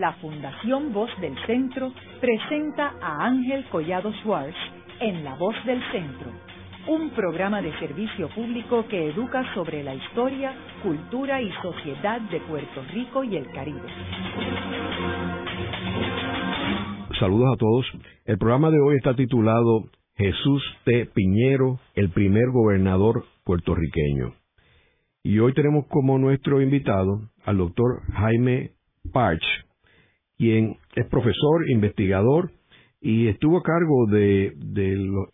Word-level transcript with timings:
la 0.00 0.14
Fundación 0.14 0.94
Voz 0.94 1.10
del 1.20 1.36
Centro 1.46 1.92
presenta 2.22 2.94
a 3.02 3.26
Ángel 3.26 3.66
Collado 3.70 4.10
Schwartz 4.22 4.56
en 4.98 5.22
La 5.22 5.34
Voz 5.34 5.54
del 5.66 5.78
Centro, 5.92 6.30
un 6.88 7.10
programa 7.10 7.60
de 7.60 7.70
servicio 7.78 8.30
público 8.30 8.86
que 8.88 9.10
educa 9.10 9.44
sobre 9.52 9.84
la 9.84 9.94
historia, 9.94 10.54
cultura 10.82 11.42
y 11.42 11.52
sociedad 11.60 12.18
de 12.22 12.40
Puerto 12.40 12.82
Rico 12.94 13.24
y 13.24 13.36
el 13.36 13.46
Caribe. 13.52 13.88
Saludos 17.18 17.52
a 17.54 17.58
todos. 17.58 17.86
El 18.24 18.38
programa 18.38 18.70
de 18.70 18.80
hoy 18.80 18.96
está 18.96 19.14
titulado 19.14 19.84
Jesús 20.16 20.62
T. 20.84 21.10
Piñero, 21.12 21.78
el 21.94 22.08
primer 22.08 22.48
gobernador 22.50 23.26
puertorriqueño. 23.44 24.32
Y 25.22 25.38
hoy 25.40 25.52
tenemos 25.52 25.84
como 25.88 26.16
nuestro 26.18 26.62
invitado 26.62 27.20
al 27.44 27.58
doctor 27.58 28.00
Jaime 28.14 28.70
Parch, 29.12 29.44
quien 30.40 30.78
es 30.96 31.06
profesor, 31.08 31.68
investigador 31.68 32.50
y 32.98 33.28
estuvo 33.28 33.58
a 33.58 33.62
cargo 33.62 34.06
de, 34.06 34.54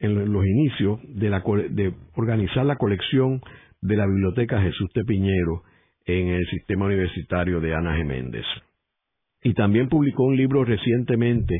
en 0.00 0.32
los 0.32 0.44
inicios 0.44 0.98
de, 1.04 1.30
la, 1.30 1.44
de 1.70 1.94
organizar 2.16 2.66
la 2.66 2.74
colección 2.74 3.40
de 3.80 3.96
la 3.96 4.04
Biblioteca 4.04 4.60
Jesús 4.60 4.90
T. 4.92 5.04
Piñero 5.04 5.62
en 6.06 6.26
el 6.30 6.44
sistema 6.46 6.86
universitario 6.86 7.60
de 7.60 7.72
Ana 7.72 7.94
Geméndez. 7.96 8.44
Y 9.44 9.54
también 9.54 9.88
publicó 9.88 10.24
un 10.24 10.36
libro 10.36 10.64
recientemente 10.64 11.54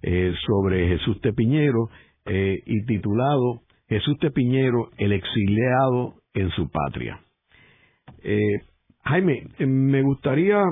eh, 0.00 0.32
sobre 0.46 0.88
Jesús 0.88 1.20
T. 1.20 1.34
Piñero 1.34 1.90
eh, 2.24 2.62
y 2.64 2.86
titulado 2.86 3.60
Jesús 3.90 4.18
T. 4.20 4.30
Piñero, 4.30 4.88
el 4.96 5.12
exiliado 5.12 6.14
en 6.32 6.48
su 6.52 6.70
patria. 6.70 7.20
Eh, 8.22 8.62
Jaime, 9.04 9.48
me 9.58 10.00
gustaría 10.00 10.62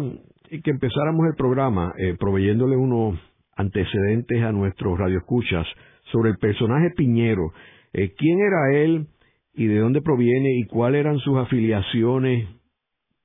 que 0.63 0.71
empezáramos 0.71 1.27
el 1.27 1.35
programa 1.37 1.93
eh, 1.99 2.17
proveyéndole 2.19 2.77
unos 2.77 3.19
antecedentes 3.57 4.43
a 4.43 4.53
nuestros 4.53 4.99
radioescuchas 4.99 5.67
sobre 6.13 6.31
el 6.31 6.39
personaje 6.39 6.91
Piñero. 6.97 7.53
Eh, 7.93 8.13
¿Quién 8.17 8.41
era 8.41 8.75
él 8.75 9.07
y 9.55 9.67
de 9.67 9.79
dónde 9.79 10.03
proviene 10.03 10.59
y 10.59 10.65
cuáles 10.65 11.01
eran 11.01 11.19
sus 11.19 11.39
afiliaciones 11.39 12.49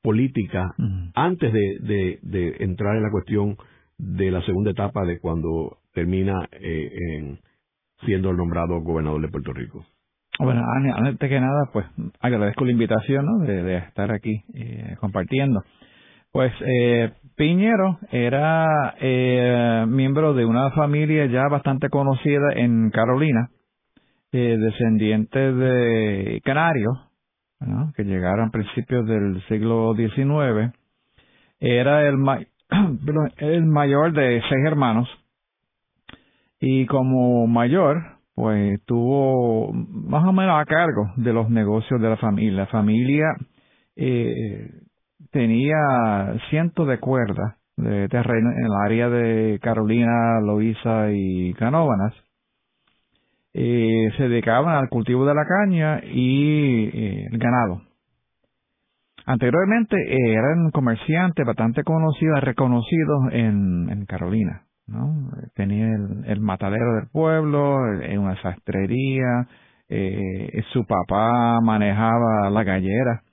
políticas 0.02 0.72
antes 1.16 1.52
de, 1.52 2.58
entrar 2.60 2.96
en 2.96 3.04
la 3.04 3.12
cuestión 3.12 3.58
de 3.98 4.32
la 4.32 4.42
segunda 4.44 4.72
etapa 4.72 5.04
de 5.06 5.20
cuando 5.20 5.78
termina 5.94 6.48
eh, 6.52 7.38
siendo 8.06 8.30
el 8.30 8.38
nombrado 8.38 8.80
gobernador 8.82 9.22
de 9.22 9.28
Puerto 9.28 9.52
Rico? 9.54 9.86
Bueno, 10.40 10.64
antes 10.96 11.30
que 11.30 11.40
nada, 11.40 11.70
pues 11.74 11.86
agradezco 12.22 12.64
la 12.64 12.72
invitación 12.72 13.46
de, 13.46 13.78
estar 13.78 14.10
aquí 14.12 14.42
eh, 14.54 14.96
compartiendo. 15.00 15.62
Pues 16.32 16.54
eh, 16.62 17.12
Piñero 17.36 17.98
era 18.12 18.96
eh, 19.00 19.86
miembro 19.88 20.34
de 20.34 20.46
una 20.46 20.70
familia 20.72 21.26
ya 21.26 21.48
bastante 21.50 21.90
conocida 21.90 22.54
en 22.56 22.92
Carolina, 22.92 23.50
eh, 24.32 24.58
descendientes 24.60 25.56
de 25.56 26.42
canarios, 26.44 26.96
que 27.96 28.04
llegaron 28.04 28.50
a 28.50 28.52
principios 28.52 29.06
del 29.08 29.42
siglo 29.48 29.94
XIX. 29.96 30.74
Era 31.60 32.08
el, 32.08 32.16
el 33.38 33.66
mayor 33.66 34.14
de 34.14 34.42
seis 34.48 34.66
hermanos 34.66 35.10
y 36.60 36.86
como 36.86 37.48
mayor, 37.48 38.18
pues 38.36 38.80
tuvo 38.86 39.74
más 39.74 40.26
o 40.28 40.32
menos 40.32 40.62
a 40.62 40.66
cargo 40.66 41.12
de 41.16 41.34
los 41.34 41.50
negocios 41.50 42.00
de 42.02 42.10
la 42.10 42.18
familia. 42.18 42.60
La 42.60 42.68
familia 42.68 43.26
eh, 43.96 44.70
tenía 45.32 46.34
cientos 46.50 46.88
de 46.88 47.00
cuerdas 47.00 47.56
de 47.78 48.10
terreno 48.10 48.52
en 48.52 48.66
el 48.66 48.74
área 48.84 49.10
de 49.10 49.60
Carolina, 49.62 50.40
Loíza 50.42 51.12
y 51.12 51.54
Canóvanas. 51.54 52.14
Eh, 53.54 54.12
se 54.18 54.28
dedicaban 54.28 54.76
al 54.76 54.90
cultivo 54.90 55.26
de 55.26 55.34
la 55.34 55.46
caña 55.46 56.02
y 56.04 56.90
eh, 56.94 57.28
el 57.32 57.38
ganado. 57.40 57.82
Anteriormente 59.26 59.96
eh, 59.96 60.34
eran 60.34 60.72
comerciantes 60.72 61.46
bastante 61.46 61.84
conocidos, 61.84 62.42
reconocidos 62.42 63.32
en, 63.32 64.06
Carolina. 64.08 64.64
¿no? 64.88 65.30
Tenía 65.54 65.88
el, 66.26 66.42
matadero 66.42 66.96
del 66.96 67.08
pueblo, 67.12 67.78
una 67.78 68.42
sastrería, 68.42 69.48
eh, 69.88 70.64
su 70.74 70.86
papá 70.86 71.60
manejaba 71.62 72.50
la 72.50 72.64
gallera 72.64 73.24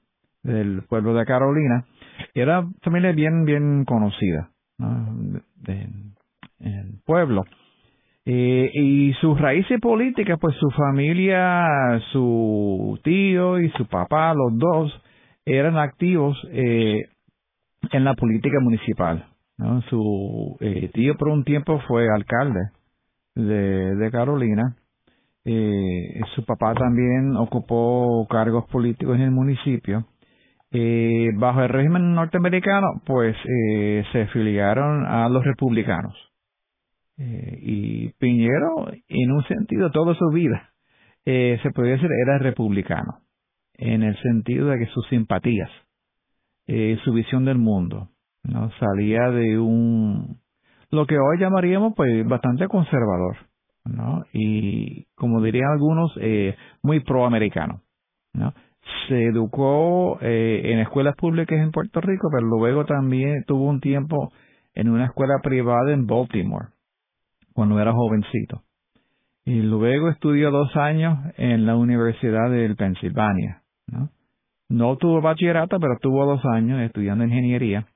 del 0.47 0.83
pueblo 0.89 1.15
de 1.15 1.25
Carolina. 1.25 1.85
Era 2.35 2.65
familia 2.83 3.13
bien, 3.13 3.45
bien 3.45 3.85
conocida 3.85 4.51
¿no? 4.79 5.41
en 5.67 6.15
el 6.61 7.01
pueblo. 7.05 7.45
Eh, 8.25 8.71
y 8.75 9.13
sus 9.21 9.39
raíces 9.41 9.81
políticas, 9.81 10.39
pues 10.41 10.57
su 10.57 10.71
familia, 10.71 12.01
su 12.13 12.99
tío 13.05 13.61
y 13.61 13.71
su 13.71 13.87
papá, 13.87 14.35
los 14.35 14.59
dos, 14.59 15.03
eran 15.45 15.77
activos 15.77 16.37
eh, 16.51 17.05
en 17.93 18.05
la 18.05 18.15
política 18.15 18.59
municipal. 18.61 19.27
Su 19.89 20.57
eh, 20.61 20.91
tío 20.93 21.17
por 21.17 21.29
un 21.29 21.45
tiempo 21.45 21.81
fue 21.89 22.07
alcalde 22.13 22.61
de, 23.35 23.95
de 23.95 24.11
Carolina. 24.11 24.77
Eh, 25.45 26.21
su 26.35 26.45
papá 26.45 26.75
también 26.75 27.37
ocupó 27.37 28.27
cargos 28.29 28.67
políticos 28.67 29.15
en 29.17 29.23
el 29.23 29.31
municipio. 29.31 30.05
Eh, 30.79 31.31
bajo 31.37 31.63
el 31.63 31.71
régimen 31.71 32.13
norteamericano, 32.13 33.01
pues 33.07 33.35
eh, 33.47 34.05
se 34.13 34.23
afiliaron 34.23 35.07
a 35.07 35.27
los 35.31 35.43
republicanos. 35.43 36.15
Eh, 37.17 37.59
y 37.63 38.09
Piñero, 38.19 38.93
en 39.09 39.33
un 39.33 39.43
sentido, 39.45 39.91
toda 39.91 40.15
su 40.15 40.29
vida, 40.29 40.75
eh, 41.25 41.59
se 41.63 41.71
podría 41.71 41.95
decir, 41.95 42.11
era 42.13 42.37
republicano, 42.37 43.21
en 43.79 44.03
el 44.03 44.21
sentido 44.21 44.69
de 44.69 44.79
que 44.81 44.93
sus 44.93 45.09
simpatías, 45.09 45.71
eh, 46.67 46.99
su 47.05 47.15
visión 47.15 47.47
del 47.47 47.57
mundo, 47.57 48.11
no 48.43 48.71
salía 48.73 49.31
de 49.31 49.59
un 49.59 50.39
lo 50.91 51.07
que 51.07 51.17
hoy 51.17 51.39
llamaríamos 51.41 51.95
pues 51.97 52.25
bastante 52.29 52.69
conservador 52.69 53.37
no 53.85 54.25
y 54.33 55.07
como 55.17 55.43
dirían 55.43 55.73
algunos 55.73 56.13
muy 56.81 57.01
proamericano 57.01 57.83
no 58.33 58.55
se 59.09 59.25
educó 59.25 60.19
eh, 60.21 60.63
en 60.65 60.79
escuelas 60.81 61.15
públicas 61.17 61.59
en 61.59 61.71
Puerto 61.71 62.01
Rico 62.01 62.29
pero 62.33 62.47
luego 62.47 62.85
también 62.85 63.45
tuvo 63.47 63.65
un 63.65 63.81
tiempo 63.81 64.33
en 64.75 64.89
una 64.89 65.07
escuela 65.07 65.41
privada 65.43 65.93
en 65.93 66.07
Baltimore 66.07 66.69
cuando 67.53 67.81
era 67.81 67.93
jovencito. 67.93 68.63
Y 69.45 69.63
luego 69.63 70.11
estudió 70.11 70.51
dos 70.51 70.77
años 70.77 71.19
en 71.37 71.67
la 71.67 71.77
Universidad 71.77 72.51
del 72.51 72.77
Pensilvania 72.77 73.63
no 74.69 74.97
tuvo 74.97 75.21
bachillerato 75.21 75.79
pero 75.81 75.97
tuvo 76.01 76.27
dos 76.27 76.45
años 76.45 76.81
estudiando 76.81 77.25
ingeniería. 77.25 77.87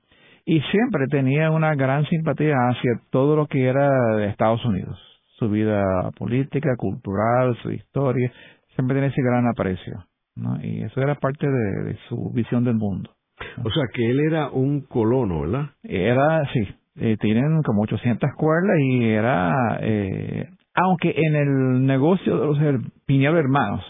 Y 0.45 0.59
siempre 0.61 1.05
tenía 1.09 1.51
una 1.51 1.75
gran 1.75 2.05
simpatía 2.05 2.55
hacia 2.69 2.99
todo 3.11 3.35
lo 3.35 3.47
que 3.47 3.63
era 3.67 4.15
de 4.15 4.27
Estados 4.27 4.63
Unidos, 4.65 4.99
su 5.37 5.49
vida 5.49 5.83
política, 6.17 6.75
cultural, 6.77 7.55
su 7.61 7.71
historia, 7.71 8.31
siempre 8.73 8.95
tenía 8.95 9.09
ese 9.09 9.21
gran 9.21 9.47
aprecio, 9.47 10.03
¿no? 10.35 10.57
Y 10.63 10.83
eso 10.83 11.01
era 11.01 11.15
parte 11.15 11.47
de, 11.47 11.97
su 12.07 12.31
visión 12.31 12.63
del 12.63 12.75
mundo. 12.75 13.11
O 13.63 13.69
sea, 13.69 13.83
que 13.93 14.09
él 14.09 14.19
era 14.19 14.49
un 14.49 14.81
colono, 14.81 15.41
¿verdad? 15.41 15.71
Era, 15.83 16.43
sí, 16.53 16.67
eh, 16.97 17.17
tienen 17.19 17.61
como 17.63 17.83
800 17.83 18.29
cuerdas 18.37 18.77
y 18.79 19.05
era, 19.05 19.79
eh, 19.81 20.49
aunque 20.75 21.13
en 21.15 21.35
el 21.35 21.85
negocio 21.85 22.37
de 22.53 22.73
los 22.73 22.81
Piñero 23.05 23.37
Hermanos, 23.37 23.83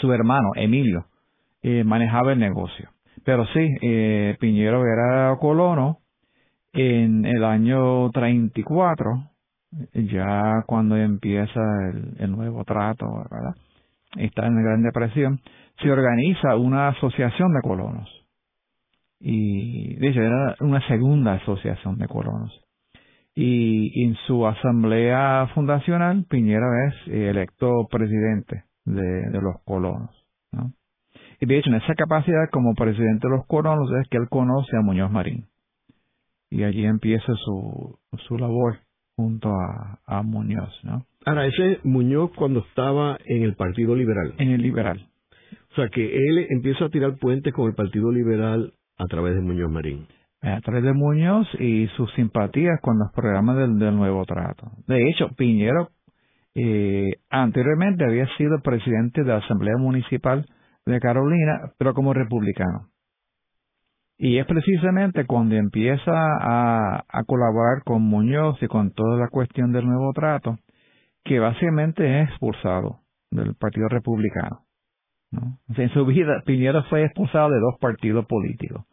su 0.00 0.12
hermano, 0.12 0.50
Emilio, 0.54 1.06
eh, 1.62 1.84
manejaba 1.84 2.32
el 2.32 2.38
negocio. 2.38 2.90
Pero 3.24 3.46
sí, 3.46 3.68
eh, 3.80 4.36
Piñero 4.38 4.82
era 4.84 5.36
colono 5.40 5.98
en 6.72 7.24
el 7.24 7.44
año 7.44 8.10
34, 8.10 9.30
ya 9.94 10.62
cuando 10.66 10.96
empieza 10.96 11.60
el, 12.18 12.30
nuevo 12.30 12.64
trato, 12.64 13.06
¿verdad? 13.30 13.54
Está 14.16 14.46
en 14.46 14.56
la 14.56 14.62
Gran 14.62 14.82
Depresión, 14.82 15.40
se 15.80 15.90
organiza 15.90 16.56
una 16.56 16.88
asociación 16.88 17.52
de 17.52 17.60
colonos. 17.62 18.08
Y, 19.20 19.96
de 19.96 20.08
hecho, 20.08 20.20
era 20.20 20.54
una 20.60 20.86
segunda 20.86 21.34
asociación 21.34 21.98
de 21.98 22.06
colonos. 22.06 22.52
Y, 23.34 24.04
en 24.04 24.14
su 24.26 24.46
asamblea 24.46 25.48
fundacional, 25.54 26.24
Piñero 26.28 26.66
es 26.88 27.08
electo 27.08 27.88
presidente 27.90 28.64
de, 28.84 29.30
de 29.30 29.40
los 29.40 29.56
colonos. 29.64 30.10
¿no? 30.52 30.72
Y 31.40 31.46
de 31.46 31.58
hecho, 31.58 31.70
en 31.70 31.76
esa 31.76 31.94
capacidad 31.94 32.48
como 32.52 32.74
presidente 32.74 33.26
de 33.26 33.36
los 33.36 33.46
colonos 33.46 33.90
es 34.00 34.08
que 34.08 34.18
él 34.18 34.28
conoce 34.28 34.76
a 34.76 34.82
Muñoz 34.82 35.10
Marín. 35.10 35.46
Y 36.50 36.62
allí 36.62 36.84
empieza 36.84 37.34
su, 37.34 37.98
su 38.28 38.38
labor 38.38 38.78
junto 39.16 39.48
a, 39.48 39.98
a 40.06 40.22
Muñoz, 40.22 40.72
¿no? 40.84 41.04
Ahora, 41.24 41.46
ese 41.46 41.80
Muñoz 41.84 42.30
cuando 42.36 42.60
estaba 42.60 43.18
en 43.24 43.42
el 43.42 43.54
Partido 43.54 43.94
Liberal. 43.94 44.34
En 44.38 44.50
el 44.50 44.62
Liberal. 44.62 45.08
O 45.72 45.74
sea, 45.74 45.88
que 45.88 46.04
él 46.04 46.46
empieza 46.50 46.84
a 46.84 46.88
tirar 46.90 47.16
puentes 47.18 47.52
con 47.52 47.68
el 47.68 47.74
Partido 47.74 48.12
Liberal 48.12 48.74
a 48.96 49.06
través 49.06 49.34
de 49.34 49.40
Muñoz 49.40 49.70
Marín. 49.70 50.06
a 50.40 50.60
través 50.60 50.84
de 50.84 50.92
Muñoz 50.92 51.48
y 51.58 51.86
sus 51.96 52.12
simpatías 52.12 52.78
con 52.82 52.98
los 52.98 53.10
programas 53.12 53.56
del, 53.56 53.96
nuevo 53.96 54.24
trato. 54.24 54.70
De 54.86 55.08
hecho, 55.08 55.28
Piñero 55.36 55.88
eh, 56.54 57.14
anteriormente 57.30 58.04
había 58.04 58.28
sido 58.36 58.60
presidente 58.62 59.22
de 59.22 59.28
la 59.28 59.38
Asamblea 59.38 59.76
Municipal 59.78 60.46
de 60.86 61.00
Carolina, 61.00 61.72
pero 61.78 61.94
como 61.94 62.12
republicano. 62.12 62.88
Y 64.16 64.38
es 64.38 64.46
precisamente 64.46 65.26
cuando 65.26 65.56
empieza 65.56 66.12
a, 66.12 67.24
colaborar 67.26 67.82
con 67.84 68.02
Muñoz 68.02 68.62
y 68.62 68.68
con 68.68 68.92
toda 68.92 69.18
la 69.18 69.28
cuestión 69.28 69.72
del 69.72 69.86
nuevo 69.86 70.12
trato, 70.12 70.58
que 71.24 71.38
básicamente 71.38 72.20
es 72.20 72.28
expulsado 72.28 73.00
del 73.30 73.54
Partido 73.54 73.88
Republicano. 73.88 74.60
en 75.76 75.88
su 75.90 76.06
vida, 76.06 76.42
Piñero 76.46 76.84
fue 76.84 77.04
expulsado 77.04 77.50
de 77.50 77.58
dos 77.58 77.76
partidos 77.80 78.26
políticos 78.26 78.84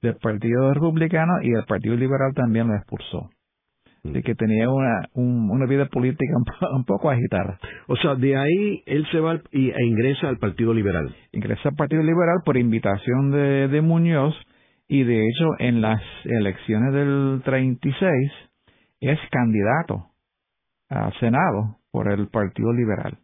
del 0.00 0.16
Partido 0.16 0.72
Republicano 0.72 1.42
y 1.42 1.52
el 1.52 1.64
Partido 1.64 1.96
Liberal 1.96 2.32
también 2.34 2.68
lo 2.68 2.76
expulsó. 2.76 3.30
Mm. 4.04 4.12
De 4.12 4.22
que 4.22 4.34
tenía 4.34 4.70
una, 4.70 5.08
una 5.14 5.66
vida 5.66 5.86
política 5.86 6.34
un, 6.72 6.84
poco 6.84 7.10
agitada. 7.10 7.58
O 7.88 7.96
sea, 7.96 8.14
de 8.14 8.36
ahí 8.36 8.82
él 8.86 9.06
se 9.10 9.18
va 9.18 9.40
y, 9.50 9.70
e 9.70 9.84
ingresa 9.84 10.28
al 10.28 10.38
Partido 10.38 10.72
Liberal. 10.72 11.14
Ingresa 11.32 11.70
al 11.70 11.74
Partido 11.74 12.02
Liberal 12.02 12.38
por 12.44 12.56
invitación 12.56 13.32
de, 13.32 13.68
de 13.68 13.80
Muñoz 13.80 14.34
y 14.86 15.02
de 15.02 15.26
hecho 15.26 15.46
en 15.58 15.80
las 15.80 16.00
elecciones 16.24 16.94
del 16.94 17.42
36 17.44 18.32
es 19.00 19.18
candidato 19.30 20.06
al 20.88 21.12
Senado 21.18 21.77
por 21.90 22.10
el 22.10 22.28
Partido 22.28 22.72
Liberal. 22.72 23.18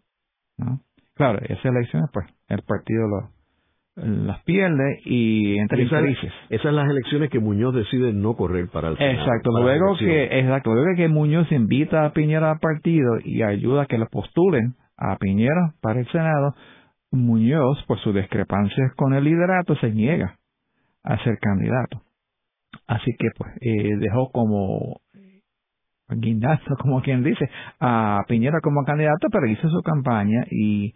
¿no? 0.58 0.80
Claro, 1.14 1.38
esas 1.42 1.64
elecciones 1.64 2.10
pues 2.12 2.26
el 2.48 2.62
partido 2.62 3.06
lo, 3.08 3.30
las 3.96 4.42
pierde 4.42 5.00
y 5.04 5.56
entre 5.58 5.82
en 5.82 5.88
crisis. 5.88 6.32
Esas 6.50 6.62
son 6.62 6.76
las 6.76 6.90
elecciones 6.90 7.30
que 7.30 7.38
Muñoz 7.38 7.74
decide 7.74 8.12
no 8.12 8.34
correr 8.34 8.68
para 8.68 8.88
el 8.88 8.96
Senado, 8.96 9.18
Exacto, 9.20 9.50
luego 9.52 9.96
que 9.96 10.40
exacto, 10.40 10.74
luego 10.74 10.96
que 10.96 11.08
Muñoz 11.08 11.50
invita 11.52 12.04
a 12.04 12.12
Piñera 12.12 12.50
al 12.50 12.58
partido 12.58 13.18
y 13.24 13.42
ayuda 13.42 13.82
a 13.82 13.86
que 13.86 13.98
lo 13.98 14.08
postulen 14.08 14.74
a 14.96 15.16
Piñera 15.16 15.74
para 15.80 16.00
el 16.00 16.08
Senado, 16.08 16.54
Muñoz, 17.12 17.82
por 17.86 18.00
sus 18.00 18.14
discrepancias 18.14 18.92
con 18.96 19.14
el 19.14 19.24
liderato, 19.24 19.76
se 19.76 19.90
niega 19.90 20.38
a 21.04 21.22
ser 21.22 21.38
candidato. 21.38 22.02
Así 22.88 23.12
que 23.16 23.28
pues 23.36 23.52
eh, 23.60 23.96
dejó 23.98 24.30
como 24.32 25.00
guindazo, 26.08 26.76
como 26.80 27.02
quien 27.02 27.22
dice, 27.22 27.48
a 27.80 28.22
Piñera 28.28 28.60
como 28.60 28.84
candidato, 28.84 29.28
pero 29.30 29.46
hizo 29.46 29.68
su 29.68 29.82
campaña 29.82 30.44
y, 30.50 30.94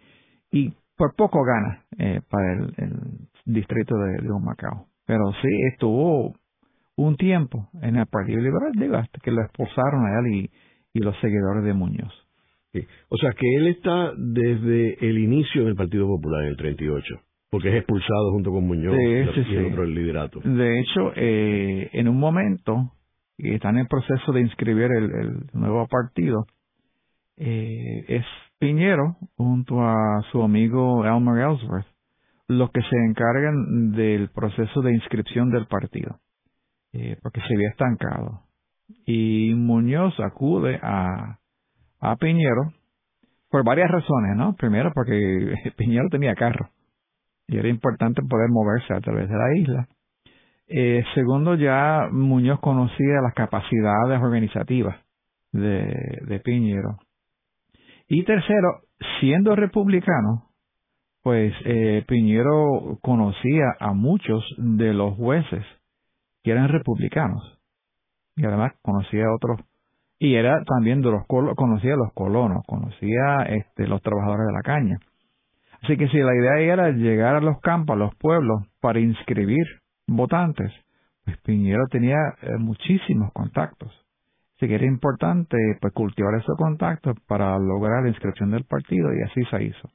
y 0.51 0.73
por 0.97 1.15
poco 1.15 1.43
gana 1.43 1.83
eh, 1.97 2.21
para 2.29 2.53
el, 2.53 2.99
distrito 3.45 3.95
de, 3.97 4.21
de 4.21 4.31
Humacao. 4.31 4.87
Pero 5.05 5.31
sí 5.41 5.49
estuvo 5.71 6.35
un 6.95 7.15
tiempo 7.15 7.69
en 7.81 7.95
el 7.95 8.05
Partido 8.05 8.41
Liberal, 8.41 8.71
digo, 8.73 8.97
hasta 8.97 9.19
que 9.19 9.31
lo 9.31 9.41
expulsaron 9.41 10.05
a 10.05 10.19
él 10.19 10.35
y, 10.35 10.51
y 10.93 10.99
los 10.99 11.17
seguidores 11.19 11.63
de 11.63 11.73
Muñoz. 11.73 12.13
O 13.09 13.17
sea 13.17 13.31
que 13.31 13.55
él 13.55 13.67
está 13.67 14.11
desde 14.15 15.07
el 15.07 15.17
inicio 15.17 15.65
del 15.65 15.75
Partido 15.75 16.05
Popular 16.05 16.43
en 16.43 16.49
el 16.49 16.57
38, 16.57 17.15
porque 17.49 17.69
es 17.69 17.75
expulsado 17.75 18.31
junto 18.31 18.51
con 18.51 18.67
Muñoz 18.67 18.95
y 18.95 19.55
el 19.55 19.65
otro 19.65 19.85
liderato. 19.85 20.39
De 20.43 20.79
hecho, 20.79 21.11
eh, 21.15 21.89
en 21.93 22.07
un 22.07 22.19
momento, 22.19 22.91
y 23.39 23.53
está 23.55 23.69
en 23.69 23.87
proceso 23.87 24.31
de 24.31 24.41
inscribir 24.41 24.91
el, 24.91 25.11
el 25.11 25.49
nuevo 25.53 25.87
partido, 25.87 26.45
eh, 27.37 28.05
es 28.07 28.25
Piñero, 28.59 29.15
junto 29.37 29.81
a 29.81 30.21
su 30.31 30.43
amigo 30.43 31.05
Elmer 31.05 31.47
Ellsworth, 31.47 31.87
los 32.47 32.69
que 32.71 32.81
se 32.81 32.97
encargan 33.07 33.91
del 33.91 34.29
proceso 34.29 34.81
de 34.81 34.93
inscripción 34.93 35.49
del 35.49 35.65
partido, 35.67 36.19
eh, 36.91 37.17
porque 37.21 37.39
se 37.47 37.53
había 37.53 37.69
estancado. 37.69 38.41
Y 39.05 39.53
Muñoz 39.55 40.19
acude 40.19 40.79
a, 40.81 41.39
a 42.01 42.15
Piñero 42.17 42.73
por 43.49 43.63
varias 43.63 43.89
razones, 43.89 44.35
¿no? 44.35 44.55
Primero, 44.55 44.91
porque 44.93 45.53
Piñero 45.77 46.09
tenía 46.09 46.35
carro 46.35 46.69
y 47.47 47.57
era 47.57 47.67
importante 47.67 48.21
poder 48.21 48.49
moverse 48.49 48.93
a 48.93 49.01
través 49.01 49.27
de 49.27 49.35
la 49.35 49.57
isla. 49.57 49.87
Eh, 50.71 51.03
segundo, 51.15 51.55
ya 51.55 52.09
Muñoz 52.11 52.59
conocía 52.59 53.21
las 53.23 53.33
capacidades 53.33 54.21
organizativas 54.21 54.97
de, 55.51 56.41
Piñero 56.43 56.99
y 58.07 58.23
tercero, 58.23 58.81
siendo 59.19 59.55
republicano, 59.55 60.51
pues 61.23 61.53
eh, 61.65 62.05
Piñero 62.07 62.99
conocía 63.01 63.65
a 63.79 63.93
muchos 63.93 64.43
de 64.57 64.93
los 64.93 65.15
jueces 65.15 65.65
que 66.43 66.51
eran 66.51 66.69
republicanos 66.69 67.59
y 68.35 68.45
además 68.45 68.73
conocía 68.83 69.25
a 69.25 69.35
otros 69.35 69.59
y 70.19 70.35
era 70.35 70.63
también 70.65 71.01
de 71.01 71.09
los 71.09 71.25
conocía 71.25 71.93
a 71.93 71.97
los 71.97 72.13
colonos, 72.13 72.63
conocía 72.67 73.41
este, 73.47 73.87
los 73.87 74.03
trabajadores 74.03 74.45
de 74.45 74.53
la 74.53 74.61
caña. 74.61 74.99
Así 75.81 75.97
que 75.97 76.09
si 76.09 76.17
la 76.17 76.35
idea 76.35 76.59
era 76.59 76.91
llegar 76.91 77.37
a 77.37 77.41
los 77.41 77.59
campos, 77.61 77.95
a 77.95 77.99
los 77.99 78.15
pueblos 78.15 78.67
para 78.81 78.99
inscribir 78.99 79.65
votantes, 80.15 80.71
pues 81.23 81.37
Piñero 81.41 81.87
tenía 81.89 82.17
eh, 82.41 82.57
muchísimos 82.57 83.31
contactos. 83.33 83.91
Así 84.57 84.67
que 84.67 84.75
era 84.75 84.85
importante 84.85 85.57
pues, 85.79 85.93
cultivar 85.93 86.35
esos 86.35 86.57
contactos 86.57 87.15
para 87.27 87.57
lograr 87.57 88.03
la 88.03 88.09
inscripción 88.09 88.51
del 88.51 88.65
partido 88.65 89.09
y 89.13 89.21
así 89.21 89.43
se 89.45 89.63
hizo. 89.63 89.89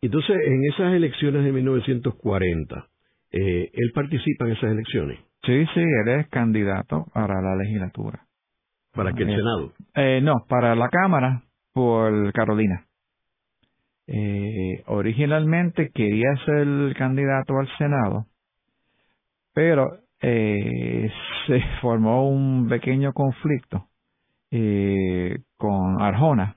Entonces, 0.00 0.36
en 0.46 0.64
esas 0.64 0.94
elecciones 0.94 1.44
de 1.44 1.52
1940, 1.52 2.86
eh, 3.32 3.70
¿él 3.72 3.92
participa 3.94 4.46
en 4.46 4.52
esas 4.52 4.70
elecciones? 4.70 5.18
Sí, 5.42 5.66
sí, 5.74 5.80
él 5.80 6.08
es 6.08 6.28
candidato 6.28 7.06
para 7.12 7.42
la 7.42 7.56
legislatura. 7.56 8.20
¿Para 8.92 9.12
qué 9.12 9.24
el 9.24 9.36
Senado? 9.36 9.72
Eh, 9.94 10.20
no, 10.22 10.44
para 10.48 10.74
la 10.74 10.88
Cámara 10.88 11.42
por 11.72 12.32
Carolina. 12.32 12.87
Eh, 14.10 14.84
originalmente 14.86 15.90
quería 15.90 16.34
ser 16.46 16.96
candidato 16.96 17.58
al 17.58 17.68
Senado, 17.76 18.24
pero 19.52 19.98
eh, 20.22 21.10
se 21.46 21.60
formó 21.82 22.26
un 22.26 22.68
pequeño 22.68 23.12
conflicto 23.12 23.86
eh, 24.50 25.40
con 25.58 26.00
Arjona, 26.00 26.56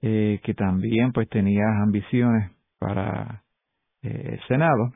que 0.00 0.54
también 0.56 1.10
pues 1.10 1.28
tenía 1.28 1.64
ambiciones 1.82 2.52
para 2.78 3.42
el 4.02 4.40
Senado, 4.46 4.92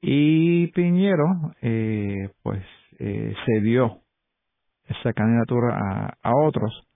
y 0.00 0.66
Piñero 0.72 1.52
pues 2.42 2.64
cedió 3.46 4.00
esa 4.88 5.12
candidatura 5.12 6.16
a 6.20 6.32
otros 6.44 6.89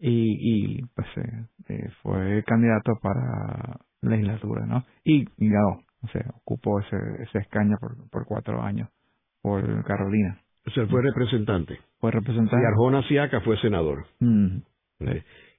y, 0.00 0.78
y 0.78 0.82
pues 0.94 1.06
eh, 1.68 1.88
fue 2.02 2.42
candidato 2.44 2.92
para 3.02 3.78
legislatura, 4.02 4.66
¿no? 4.66 4.84
Y, 5.04 5.26
y 5.36 5.48
ganó 5.50 5.80
o 6.02 6.08
sea, 6.08 6.24
ocupó 6.34 6.80
ese, 6.80 6.96
ese 7.22 7.38
escaño 7.38 7.76
por, 7.78 8.08
por 8.10 8.26
cuatro 8.26 8.62
años 8.62 8.88
por 9.42 9.84
Carolina. 9.84 10.40
O 10.66 10.70
sea, 10.70 10.86
fue 10.86 11.02
representante. 11.02 11.78
Fue 11.98 12.10
representante. 12.10 12.62
Y 12.62 12.66
Arjona 12.66 13.02
Siaca 13.08 13.40
fue 13.40 13.58
senador. 13.60 14.04
Mm. 14.20 14.58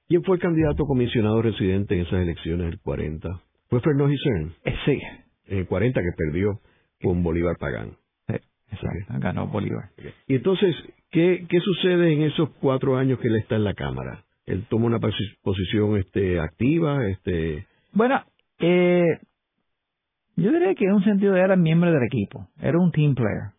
¿Quién 0.08 0.22
fue 0.22 0.36
el 0.36 0.42
candidato 0.42 0.84
comisionado 0.84 1.42
residente 1.42 1.94
en 1.94 2.02
esas 2.02 2.20
elecciones 2.20 2.70
del 2.70 2.80
40? 2.80 3.28
¿Fue 3.68 3.80
Fernando 3.80 4.08
Gisern? 4.08 4.54
Eh, 4.64 4.74
sí. 4.84 4.98
En 5.46 5.58
el 5.58 5.66
40 5.66 6.00
que 6.00 6.12
perdió 6.16 6.60
con 7.02 7.22
Bolívar 7.22 7.56
Pagán. 7.58 7.96
Sí, 8.28 8.34
exacto. 8.70 9.14
Ganó 9.18 9.48
Bolívar. 9.48 9.90
Y 10.28 10.36
entonces, 10.36 10.76
¿qué, 11.10 11.46
¿qué 11.48 11.58
sucede 11.60 12.12
en 12.12 12.22
esos 12.22 12.50
cuatro 12.60 12.96
años 12.96 13.18
que 13.18 13.28
él 13.28 13.36
está 13.36 13.56
en 13.56 13.64
la 13.64 13.74
Cámara? 13.74 14.24
¿Él 14.46 14.66
toma 14.68 14.86
una 14.86 14.98
posición 14.98 15.96
este, 15.98 16.40
activa? 16.40 17.06
este 17.08 17.66
Bueno, 17.92 18.22
eh, 18.58 19.18
yo 20.36 20.50
diría 20.50 20.74
que 20.74 20.84
en 20.84 20.94
un 20.94 21.04
sentido 21.04 21.36
era 21.36 21.56
miembro 21.56 21.92
del 21.92 22.02
equipo, 22.04 22.48
era 22.60 22.78
un 22.78 22.90
team 22.90 23.14
player. 23.14 23.52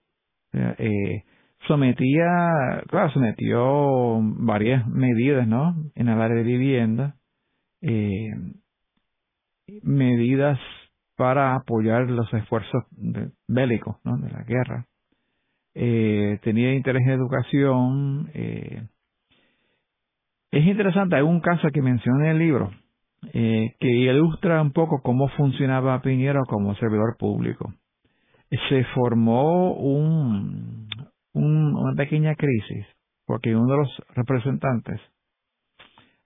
Eh, 0.78 1.24
sometía, 1.68 2.84
claro, 2.88 3.10
sometió 3.12 4.20
varias 4.22 4.88
medidas, 4.88 5.48
¿no? 5.48 5.76
En 5.96 6.10
el 6.10 6.22
área 6.22 6.38
de 6.38 6.44
vivienda, 6.44 7.16
eh, 7.82 8.32
medidas 9.82 10.60
para 11.16 11.56
apoyar 11.56 12.10
los 12.10 12.32
esfuerzos 12.34 12.84
bélicos, 13.48 13.98
¿no? 14.04 14.18
De 14.18 14.32
la 14.32 14.44
guerra. 14.44 14.88
Eh, 15.76 16.40
tenía 16.44 16.74
interés 16.74 17.02
en 17.06 17.12
educación. 17.12 18.30
Eh, 18.34 18.84
es 20.54 20.68
interesante, 20.68 21.16
hay 21.16 21.24
un 21.24 21.40
caso 21.40 21.70
que 21.74 21.82
mencioné 21.82 22.26
en 22.26 22.32
el 22.32 22.38
libro, 22.38 22.72
eh, 23.34 23.76
que 23.80 23.88
ilustra 23.88 24.62
un 24.62 24.72
poco 24.72 25.02
cómo 25.02 25.28
funcionaba 25.30 26.02
Piñero 26.02 26.44
como 26.46 26.76
servidor 26.76 27.18
público. 27.18 27.74
Se 28.70 28.84
formó 28.94 29.74
un, 29.74 30.88
una 31.34 31.96
pequeña 31.96 32.36
crisis 32.36 32.86
porque 33.26 33.56
uno 33.56 33.72
de 33.72 33.78
los 33.78 34.04
representantes 34.16 35.02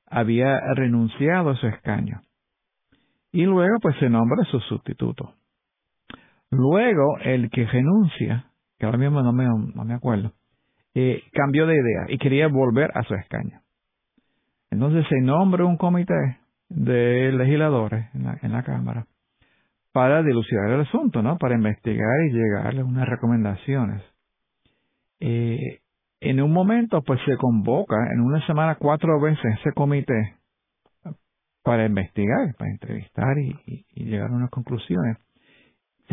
había 0.06 0.60
renunciado 0.76 1.52
a 1.52 1.56
su 1.56 1.68
escaño 1.68 2.20
y 3.32 3.44
luego 3.44 3.78
pues 3.82 3.96
se 4.00 4.10
nombra 4.10 4.44
su 4.52 4.60
sustituto. 4.60 5.36
Luego, 6.50 7.18
el 7.20 7.50
que 7.50 7.66
renuncia, 7.66 8.52
que 8.78 8.86
ahora 8.86 8.98
mismo 8.98 9.22
no 9.22 9.32
me, 9.32 9.94
acuerdo, 9.94 10.34
eh, 10.94 11.24
cambió 11.32 11.66
de 11.66 11.76
idea 11.76 12.06
y 12.10 12.18
quería 12.18 12.50
volver 12.50 12.92
a 12.94 13.04
su 13.04 13.16
escaño. 13.16 13.62
Entonces 14.78 15.08
se 15.10 15.20
nombra 15.22 15.66
un 15.66 15.76
comité 15.76 16.38
de 16.70 17.32
legisladores 17.32 18.14
en 18.14 18.26
la, 18.26 18.38
en 18.44 18.52
la 18.52 18.62
Cámara 18.62 19.08
para 19.92 20.22
dilucidar 20.22 20.70
el 20.70 20.82
asunto, 20.82 21.24
¿no? 21.24 21.40
Para 21.40 21.56
investigar 21.56 22.26
y 22.28 22.34
llegarle 22.34 22.84
unas 22.84 23.10
recomendaciones. 23.10 24.04
Eh, 25.20 25.80
en 26.20 26.44
un 26.44 26.54
momento, 26.54 27.02
pues 27.02 27.20
se 27.26 27.38
convoca 27.38 27.96
en 28.14 28.22
una 28.22 28.46
semana 28.46 28.76
cuatro 28.76 29.20
veces 29.20 29.58
ese 29.60 29.72
comité 29.72 30.36
para 31.64 31.88
investigar, 31.88 32.54
para 32.56 32.70
entrevistar 32.70 33.36
y, 33.40 33.84
llegar 33.96 34.30
a 34.30 34.36
unas 34.36 34.52
conclusiones. 34.52 35.18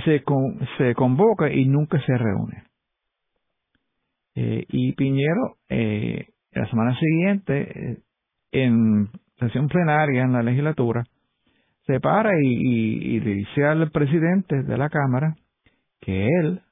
Se, 0.06 0.25
se 0.78 0.94
convoca 0.94 1.52
y 1.52 1.66
nunca 1.66 2.00
se 2.00 2.16
reúne. 2.16 2.64
Eh, 4.37 4.64
y 4.71 4.92
Piñero, 4.94 5.59
eh, 5.68 6.28
la 6.52 6.66
semana 6.71 6.99
siguiente, 6.99 7.61
eh, 7.61 7.99
en 8.54 9.08
sesión 9.38 9.68
plenaria 9.68 10.23
en 10.23 10.32
la 10.32 10.42
legislatura, 10.42 11.04
se 11.87 12.00
para 12.00 12.30
y, 12.40 13.20
le 13.20 13.34
dice 13.34 13.64
al 13.64 13.90
presidente 13.90 14.62
de 14.62 14.78
la 14.78 14.88
Cámara 14.88 15.37
que 16.00 16.26
él 16.26 16.62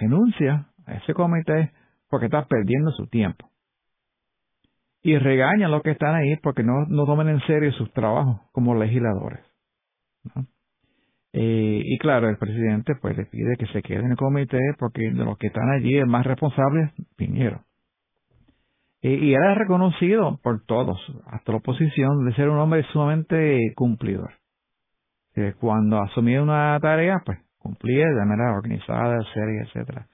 renuncia 0.00 0.66
a 0.86 0.94
ese 0.94 1.12
comité 1.12 1.72
porque 2.08 2.26
está 2.26 2.46
perdiendo 2.46 2.90
su 2.92 3.06
tiempo. 3.08 3.50
Y 5.02 5.18
regaña 5.18 5.66
a 5.66 5.70
los 5.70 5.82
que 5.82 5.90
están 5.90 6.14
ahí 6.14 6.36
porque 6.42 6.62
no, 6.62 6.86
no 6.86 7.04
toman 7.04 7.28
en 7.28 7.40
serio 7.40 7.72
sus 7.72 7.92
trabajos 7.92 8.40
como 8.52 8.74
legisladores. 8.74 9.40
Eh, 11.36 11.82
y 11.84 11.98
claro, 11.98 12.28
el 12.28 12.38
presidente 12.38 12.94
pues 13.02 13.16
le 13.16 13.26
pide 13.26 13.56
que 13.58 13.66
se 13.66 13.82
quede 13.82 14.04
en 14.04 14.12
el 14.12 14.16
comité 14.16 14.60
porque 14.78 15.02
de 15.10 15.24
los 15.24 15.36
que 15.36 15.48
están 15.48 15.68
allí 15.70 15.96
el 15.96 16.06
más 16.06 16.24
responsable 16.24 16.84
es 16.84 17.06
Piñero. 17.16 17.64
Y 19.10 19.34
era 19.34 19.54
reconocido 19.54 20.38
por 20.42 20.64
todos, 20.64 20.98
hasta 21.26 21.52
la 21.52 21.58
oposición, 21.58 22.24
de 22.24 22.34
ser 22.34 22.48
un 22.48 22.58
hombre 22.58 22.84
sumamente 22.92 23.72
cumplidor. 23.74 24.32
cuando 25.60 25.98
asumía 26.00 26.42
una 26.42 26.78
tarea, 26.80 27.20
pues 27.24 27.38
cumplía 27.58 28.06
de 28.06 28.24
manera 28.26 28.52
organizada, 28.52 29.18
seria, 29.34 29.62
etcétera. 29.62 30.06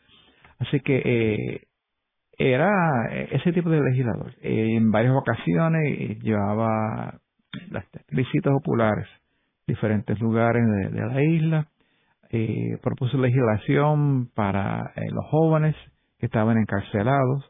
Así 0.59 0.81
que 0.81 1.03
eh, 1.05 1.63
era 2.39 2.71
ese 3.11 3.53
tipo 3.53 3.71
de 3.71 3.81
legislador. 3.81 4.33
en 4.41 4.91
varias 4.91 5.15
ocasiones 5.15 6.19
llevaba 6.23 7.21
las 7.71 7.85
visitas 8.11 8.53
populares 8.53 9.07
diferentes 9.71 10.19
lugares 10.21 10.63
de, 10.93 11.07
la 11.07 11.23
isla. 11.23 11.67
Propuso 12.83 13.19
legislación 13.19 14.31
para 14.35 14.93
eh, 14.97 15.11
los 15.11 15.25
jóvenes 15.27 15.75
que 16.19 16.27
estaban 16.27 16.59
encarcelados, 16.59 17.50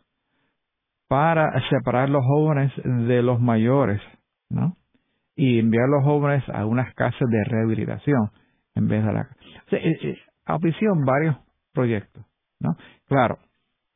para 1.10 1.50
separar 1.70 2.08
los 2.08 2.24
jóvenes 2.24 2.70
de 2.84 3.20
los 3.20 3.40
mayores, 3.40 4.00
¿no? 4.48 4.76
Y 5.34 5.58
enviar 5.58 5.86
a 5.86 5.96
los 5.96 6.04
jóvenes 6.04 6.48
a 6.48 6.64
unas 6.66 6.94
casas 6.94 7.28
de 7.28 7.42
rehabilitación 7.42 8.30
en 8.76 8.86
vez 8.86 9.04
de 9.04 9.12
la. 9.12 9.22
O 9.66 9.70
sea, 9.70 9.80
eh, 9.80 10.16
varios 11.04 11.36
proyectos, 11.72 12.24
¿no? 12.60 12.76
Claro, 13.08 13.38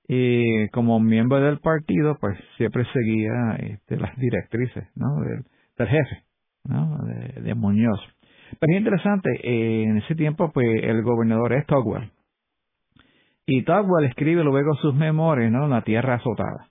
y 0.08 0.68
como 0.70 0.98
miembro 0.98 1.38
del 1.40 1.60
partido, 1.60 2.18
pues 2.20 2.36
siempre 2.56 2.84
seguía 2.92 3.58
este, 3.60 3.96
las 3.96 4.16
directrices. 4.16 4.84
Del, 4.96 5.88
jefe, 5.88 6.24
de 7.42 7.54
Muñoz. 7.54 8.00
Pero 8.58 8.72
es 8.72 8.78
interesante, 8.80 9.30
eh, 9.40 9.84
en 9.84 9.98
ese 9.98 10.16
tiempo 10.16 10.50
pues 10.52 10.66
el 10.82 11.00
gobernador 11.02 11.52
es 11.52 11.64
Togwell. 11.66 12.10
Y 13.46 13.62
Togwell 13.62 14.06
escribe 14.06 14.42
luego 14.42 14.74
sus 14.82 14.96
memorias, 14.96 15.52
¿no? 15.52 15.68
La 15.68 15.82
tierra 15.82 16.14
azotada, 16.14 16.70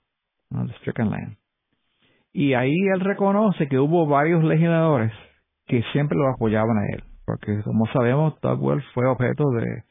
¿no? 0.50 0.66
The 0.66 0.72
Stricken 0.78 1.10
Land. 1.10 1.36
Y 2.32 2.54
ahí 2.54 2.74
él 2.94 3.00
reconoce 3.00 3.68
que 3.68 3.78
hubo 3.78 4.06
varios 4.06 4.42
legisladores 4.42 5.12
que 5.66 5.82
siempre 5.92 6.18
lo 6.18 6.28
apoyaban 6.28 6.76
a 6.78 6.86
él. 6.94 7.04
Porque 7.24 7.62
como 7.62 7.86
sabemos, 7.86 8.38
Togwell 8.40 8.82
fue 8.92 9.06
objeto 9.06 9.44
de, 9.50 9.84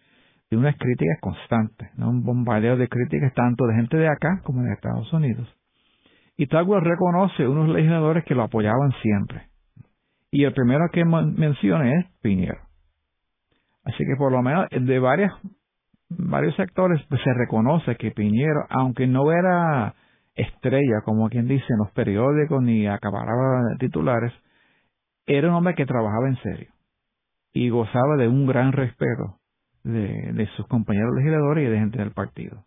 de 0.51 0.57
unas 0.57 0.75
críticas 0.77 1.17
constantes. 1.21 1.89
Un 1.97 2.23
bombardeo 2.23 2.77
de 2.77 2.87
críticas 2.87 3.33
tanto 3.33 3.65
de 3.65 3.75
gente 3.75 3.97
de 3.97 4.07
acá 4.07 4.41
como 4.43 4.61
de 4.61 4.73
Estados 4.73 5.11
Unidos. 5.13 5.47
Y 6.35 6.47
Togwell 6.47 6.83
reconoce 6.83 7.47
unos 7.47 7.69
legisladores 7.69 8.25
que 8.25 8.35
lo 8.35 8.43
apoyaban 8.43 8.91
siempre. 9.01 9.47
Y 10.31 10.43
el 10.43 10.53
primero 10.53 10.89
que 10.91 11.05
menciona 11.05 11.99
es 11.99 12.05
Piñero. 12.21 12.59
Así 13.85 14.03
que 14.03 14.15
por 14.17 14.31
lo 14.31 14.41
menos 14.41 14.67
de 14.69 14.99
varios, 14.99 15.31
varios 16.09 16.55
sectores 16.55 17.01
pues, 17.07 17.21
se 17.21 17.33
reconoce 17.33 17.95
que 17.95 18.11
Piñero, 18.11 18.65
aunque 18.69 19.07
no 19.07 19.31
era 19.31 19.93
estrella, 20.35 21.01
como 21.05 21.29
quien 21.29 21.47
dice, 21.47 21.65
en 21.69 21.79
los 21.79 21.91
periódicos 21.91 22.61
ni 22.61 22.87
acababa 22.87 23.61
titulares, 23.79 24.33
era 25.25 25.49
un 25.49 25.55
hombre 25.55 25.75
que 25.75 25.85
trabajaba 25.85 26.27
en 26.27 26.37
serio 26.37 26.73
y 27.53 27.69
gozaba 27.69 28.17
de 28.17 28.27
un 28.27 28.45
gran 28.47 28.71
respeto 28.71 29.37
de, 29.83 30.33
de 30.33 30.47
sus 30.55 30.67
compañeros 30.67 31.15
legisladores 31.15 31.67
y 31.67 31.71
de 31.71 31.79
gente 31.79 31.99
del 31.99 32.11
partido. 32.11 32.65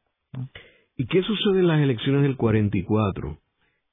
¿Y 0.97 1.07
qué 1.07 1.23
sucede 1.23 1.61
en 1.61 1.69
las 1.69 1.81
elecciones 1.81 2.23
del 2.23 2.37
44? 2.37 3.39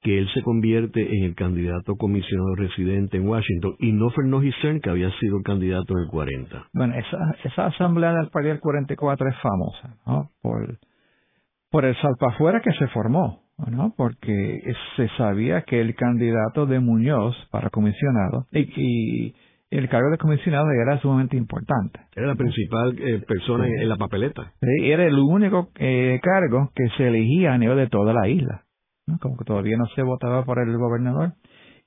que 0.04 0.18
él 0.18 0.28
se 0.34 0.42
convierte 0.42 1.00
en 1.00 1.24
el 1.24 1.34
candidato 1.34 1.96
comisionado 1.96 2.54
residente 2.56 3.16
en 3.16 3.26
Washington 3.26 3.74
y 3.78 3.90
no 3.92 4.10
Fernando 4.10 4.42
Cern, 4.60 4.80
que 4.80 4.90
había 4.90 5.10
sido 5.18 5.38
el 5.38 5.42
candidato 5.42 5.94
en 5.94 6.04
el 6.04 6.10
40. 6.10 6.68
Bueno, 6.74 6.94
esa, 6.94 7.16
esa 7.42 7.66
asamblea 7.66 8.12
del 8.12 8.28
Partido 8.28 8.52
del 8.52 8.60
44 8.60 9.28
es 9.30 9.36
famosa, 9.40 9.96
¿no? 10.06 10.30
Por, 10.42 10.78
por 11.70 11.86
el 11.86 11.96
salpafuera 12.02 12.60
que 12.60 12.72
se 12.72 12.86
formó, 12.88 13.43
¿no? 13.70 13.94
Porque 13.96 14.62
se 14.96 15.08
sabía 15.16 15.62
que 15.62 15.80
el 15.80 15.94
candidato 15.94 16.66
de 16.66 16.80
Muñoz 16.80 17.36
para 17.50 17.70
comisionado 17.70 18.46
y, 18.52 19.34
el 19.70 19.88
cargo 19.88 20.08
de 20.10 20.18
comisionado 20.18 20.66
era 20.70 21.00
sumamente 21.00 21.36
importante. 21.36 21.98
Era 22.14 22.28
la 22.28 22.36
principal 22.36 22.96
eh, 22.96 23.24
persona 23.26 23.66
en, 23.66 23.88
la 23.88 23.96
papeleta. 23.96 24.52
Sí, 24.60 24.88
era 24.88 25.04
el 25.04 25.18
único 25.18 25.70
eh, 25.74 26.20
cargo 26.22 26.70
que 26.76 26.88
se 26.96 27.08
elegía 27.08 27.54
a 27.54 27.58
nivel 27.58 27.78
de 27.78 27.88
toda 27.88 28.12
la 28.12 28.28
isla 28.28 28.64
como 29.20 29.36
que 29.36 29.44
todavía 29.44 29.76
no 29.76 29.86
se 29.94 30.02
votaba 30.02 30.44
por 30.44 30.58
el 30.58 30.76
gobernador. 30.76 31.34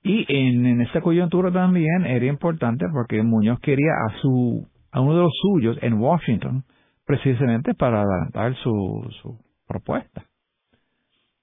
Y 0.03 0.25
en, 0.29 0.65
en 0.65 0.81
esta 0.81 1.01
coyuntura 1.01 1.51
también 1.51 2.05
era 2.05 2.25
importante 2.25 2.85
porque 2.93 3.21
Muñoz 3.23 3.59
quería 3.59 3.91
a 3.91 4.21
su 4.21 4.67
a 4.91 5.01
uno 5.01 5.15
de 5.15 5.21
los 5.23 5.33
suyos 5.41 5.77
en 5.81 5.95
Washington 5.95 6.63
precisamente 7.05 7.73
para 7.73 8.01
adelantar 8.01 8.55
su, 8.55 9.07
su 9.21 9.37
propuesta. 9.67 10.23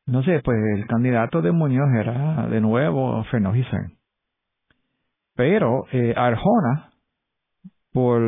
No 0.06 0.22
sé, 0.22 0.40
pues 0.44 0.58
el 0.76 0.86
candidato 0.86 1.40
de 1.40 1.52
Muñoz 1.52 1.88
era 1.98 2.46
de 2.48 2.60
nuevo 2.60 3.24
Fernando 3.24 3.58
Pero 5.34 5.86
eh, 5.92 6.14
Arjona, 6.16 6.90
por 7.92 8.22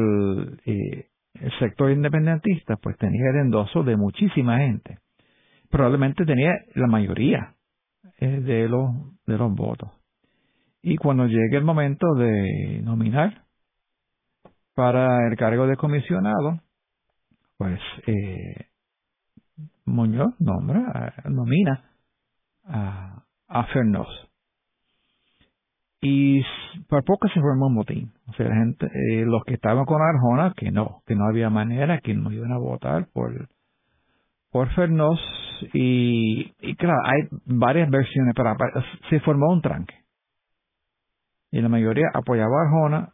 eh, 0.64 1.09
el 1.35 1.59
sector 1.59 1.90
independentista, 1.90 2.76
pues 2.76 2.97
tenía 2.97 3.30
el 3.30 3.40
endoso 3.47 3.83
de 3.83 3.97
muchísima 3.97 4.59
gente 4.59 4.99
probablemente 5.71 6.25
tenía 6.25 6.54
la 6.75 6.87
mayoría 6.87 7.54
eh, 8.18 8.40
de 8.40 8.68
los 8.68 8.90
de 9.26 9.37
los 9.37 9.54
votos. 9.54 9.90
Y 10.83 10.97
cuando 10.97 11.26
llegue 11.26 11.56
el 11.56 11.64
momento 11.64 12.14
de 12.14 12.80
nominar 12.83 13.45
para 14.75 15.26
el 15.28 15.37
cargo 15.37 15.66
de 15.66 15.76
comisionado, 15.76 16.61
pues 17.56 17.80
eh, 18.06 18.66
Muñoz 19.86 20.34
nombra, 20.40 21.14
nomina 21.24 21.84
a, 22.64 23.22
a 23.48 23.64
Fernos. 23.66 24.08
Y 26.00 26.42
por 26.88 27.04
poco 27.04 27.28
se 27.28 27.40
formó 27.40 27.66
un 27.66 27.74
motín. 27.74 28.12
O 28.28 28.32
sea, 28.34 28.46
eh, 28.46 29.24
los 29.24 29.42
que 29.44 29.54
estaban 29.54 29.86
con 29.86 30.02
Arjona, 30.02 30.52
que 30.56 30.70
no, 30.70 31.02
que 31.06 31.14
no 31.14 31.26
había 31.26 31.50
manera, 31.50 32.00
que 32.00 32.14
no 32.14 32.30
iban 32.30 32.52
a 32.52 32.58
votar 32.58 33.08
por, 33.12 33.48
por 34.50 34.68
Fernos 34.74 35.18
y, 35.72 36.52
claro, 36.76 37.00
hay 37.04 37.28
varias 37.46 37.90
versiones, 37.90 38.34
pero 38.36 38.54
se 39.08 39.20
formó 39.20 39.52
un 39.52 39.62
tranque. 39.62 39.94
Y 41.50 41.60
la 41.60 41.68
mayoría 41.68 42.06
apoyaba 42.12 42.50
a 42.50 42.64
Arjona. 42.66 43.12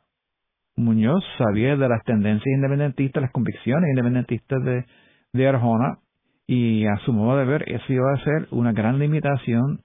Muñoz 0.74 1.22
sabía 1.36 1.76
de 1.76 1.88
las 1.88 2.02
tendencias 2.04 2.46
independentistas, 2.46 3.22
las 3.22 3.32
convicciones 3.32 3.90
independentistas 3.90 4.64
de, 4.64 4.86
de 5.32 5.48
Arjona, 5.48 5.98
y 6.46 6.86
a 6.86 6.96
su 7.04 7.12
modo 7.12 7.38
de 7.38 7.44
ver, 7.44 7.70
eso 7.70 7.92
iba 7.92 8.12
a 8.12 8.24
ser 8.24 8.48
una 8.50 8.72
gran 8.72 8.98
limitación 8.98 9.80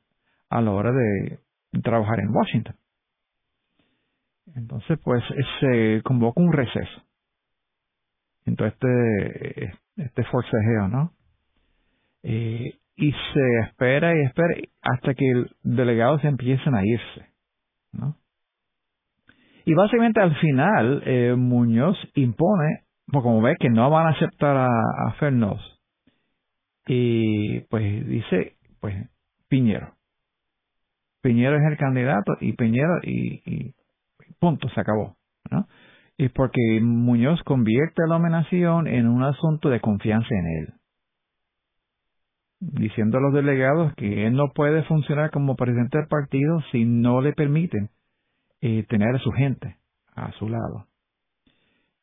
a 0.50 0.62
la 0.62 0.72
hora 0.72 0.92
de 0.92 1.40
trabajar 1.82 2.20
en 2.20 2.36
Washington. 2.36 2.76
Entonces, 4.56 4.98
pues, 5.04 5.24
se 5.60 6.02
convoca 6.04 6.42
un 6.42 6.52
receso. 6.52 7.04
Entonces, 8.46 8.78
este, 8.82 9.74
este 9.98 10.24
forcejeo, 10.26 10.88
¿no? 10.88 11.12
Eh, 12.24 12.74
y 12.98 13.12
se 13.12 13.60
espera 13.66 14.16
y 14.16 14.26
espera 14.26 14.56
hasta 14.82 15.14
que 15.14 15.46
delegados 15.64 16.24
empiecen 16.24 16.74
a 16.74 16.86
irse. 16.86 17.28
¿no? 17.94 18.16
Y 19.66 19.74
básicamente 19.74 20.20
al 20.20 20.36
final 20.38 21.04
eh, 21.06 21.36
Muñoz 21.38 21.98
impone 22.16 22.84
pues 23.06 23.24
como 23.24 23.42
ve 23.42 23.56
que 23.60 23.70
no 23.70 23.90
van 23.90 24.08
a 24.08 24.10
aceptar 24.10 24.58
a, 24.58 24.68
a 24.68 25.14
Fernos, 25.20 25.77
y 26.88 27.60
pues 27.70 28.08
dice, 28.08 28.56
pues 28.79 28.96
Piñero. 29.50 29.94
Piñero 31.22 31.58
es 31.58 31.72
el 31.72 31.77
candidato 31.77 32.38
y 32.39 32.53
Piñero 32.53 33.00
y, 33.03 33.74
punto, 34.39 34.70
se 34.70 34.79
acabó. 34.79 35.15
¿no? 35.51 35.67
Y 36.17 36.29
porque 36.29 36.79
Muñoz 36.82 37.41
convierte 37.44 38.01
la 38.08 38.17
nominación 38.17 38.88
en 38.88 39.08
un 39.08 39.24
asunto 39.24 39.70
de 39.70 39.82
confianza 39.82 40.29
en 40.32 40.46
él. 40.48 40.74
Diciendo 42.60 43.17
a 43.17 43.22
los 43.22 43.34
delegados 43.34 43.94
que 43.96 44.25
él 44.25 44.34
no 44.34 44.51
puede 44.56 44.84
funcionar 44.84 45.29
como 45.32 45.56
presidente 45.56 45.98
del 46.00 46.08
partido 46.08 46.62
si 46.72 46.86
no 46.86 47.22
le 47.22 47.34
permiten 47.34 47.89
eh, 48.62 48.84
tener 48.89 49.15
a 49.15 49.20
su 49.20 49.32
gente 49.32 49.77
a 50.15 50.32
su 50.34 50.50
lado. 50.50 50.88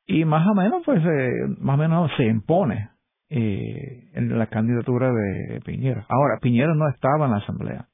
Y 0.06 0.24
más 0.24 0.46
o 0.46 0.54
menos, 0.54 0.82
pues, 0.84 1.02
eh, 1.04 1.32
más 1.58 1.74
o 1.74 1.78
menos 1.78 2.10
se 2.16 2.26
impone 2.26 2.93
eh, 3.36 4.10
en 4.12 4.38
la 4.38 4.46
candidatura 4.46 5.10
de 5.12 5.60
Piñera. 5.64 6.06
Ahora, 6.08 6.38
Piñera 6.40 6.72
no 6.72 6.88
estaba 6.88 7.24
en 7.24 7.32
la 7.32 7.38
asamblea. 7.38 7.88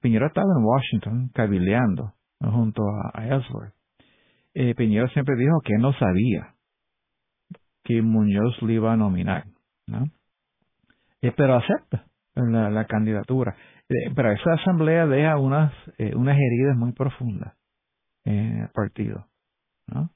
Piñera 0.00 0.28
estaba 0.28 0.46
en 0.56 0.64
Washington 0.64 1.30
cabildeando 1.34 2.12
junto 2.40 2.84
a, 3.12 3.26
Ellsworth. 3.26 3.74
Eh, 4.54 4.74
siempre 5.12 5.34
dijo 5.36 5.60
que 5.64 5.74
no 5.78 5.92
sabía 5.94 6.54
que 7.82 8.02
Muñoz 8.02 8.62
lo 8.62 8.70
iba 8.70 8.92
a 8.92 8.96
nominar, 8.96 9.46
¿no? 9.88 10.04
Eh, 11.22 11.32
pero 11.36 11.56
acepta 11.56 12.04
la, 12.36 12.84
candidatura. 12.84 13.56
Eh, 13.88 14.12
pero 14.14 14.30
esa 14.30 14.52
asamblea 14.52 15.06
deja 15.06 15.38
unas, 15.38 15.72
eh, 15.98 16.14
unas 16.14 16.36
heridas 16.36 16.76
muy 16.76 16.92
profundas 16.92 17.56
en 18.24 18.60
el 18.62 18.68
partido, 18.68 19.26
¿no? 19.88 20.10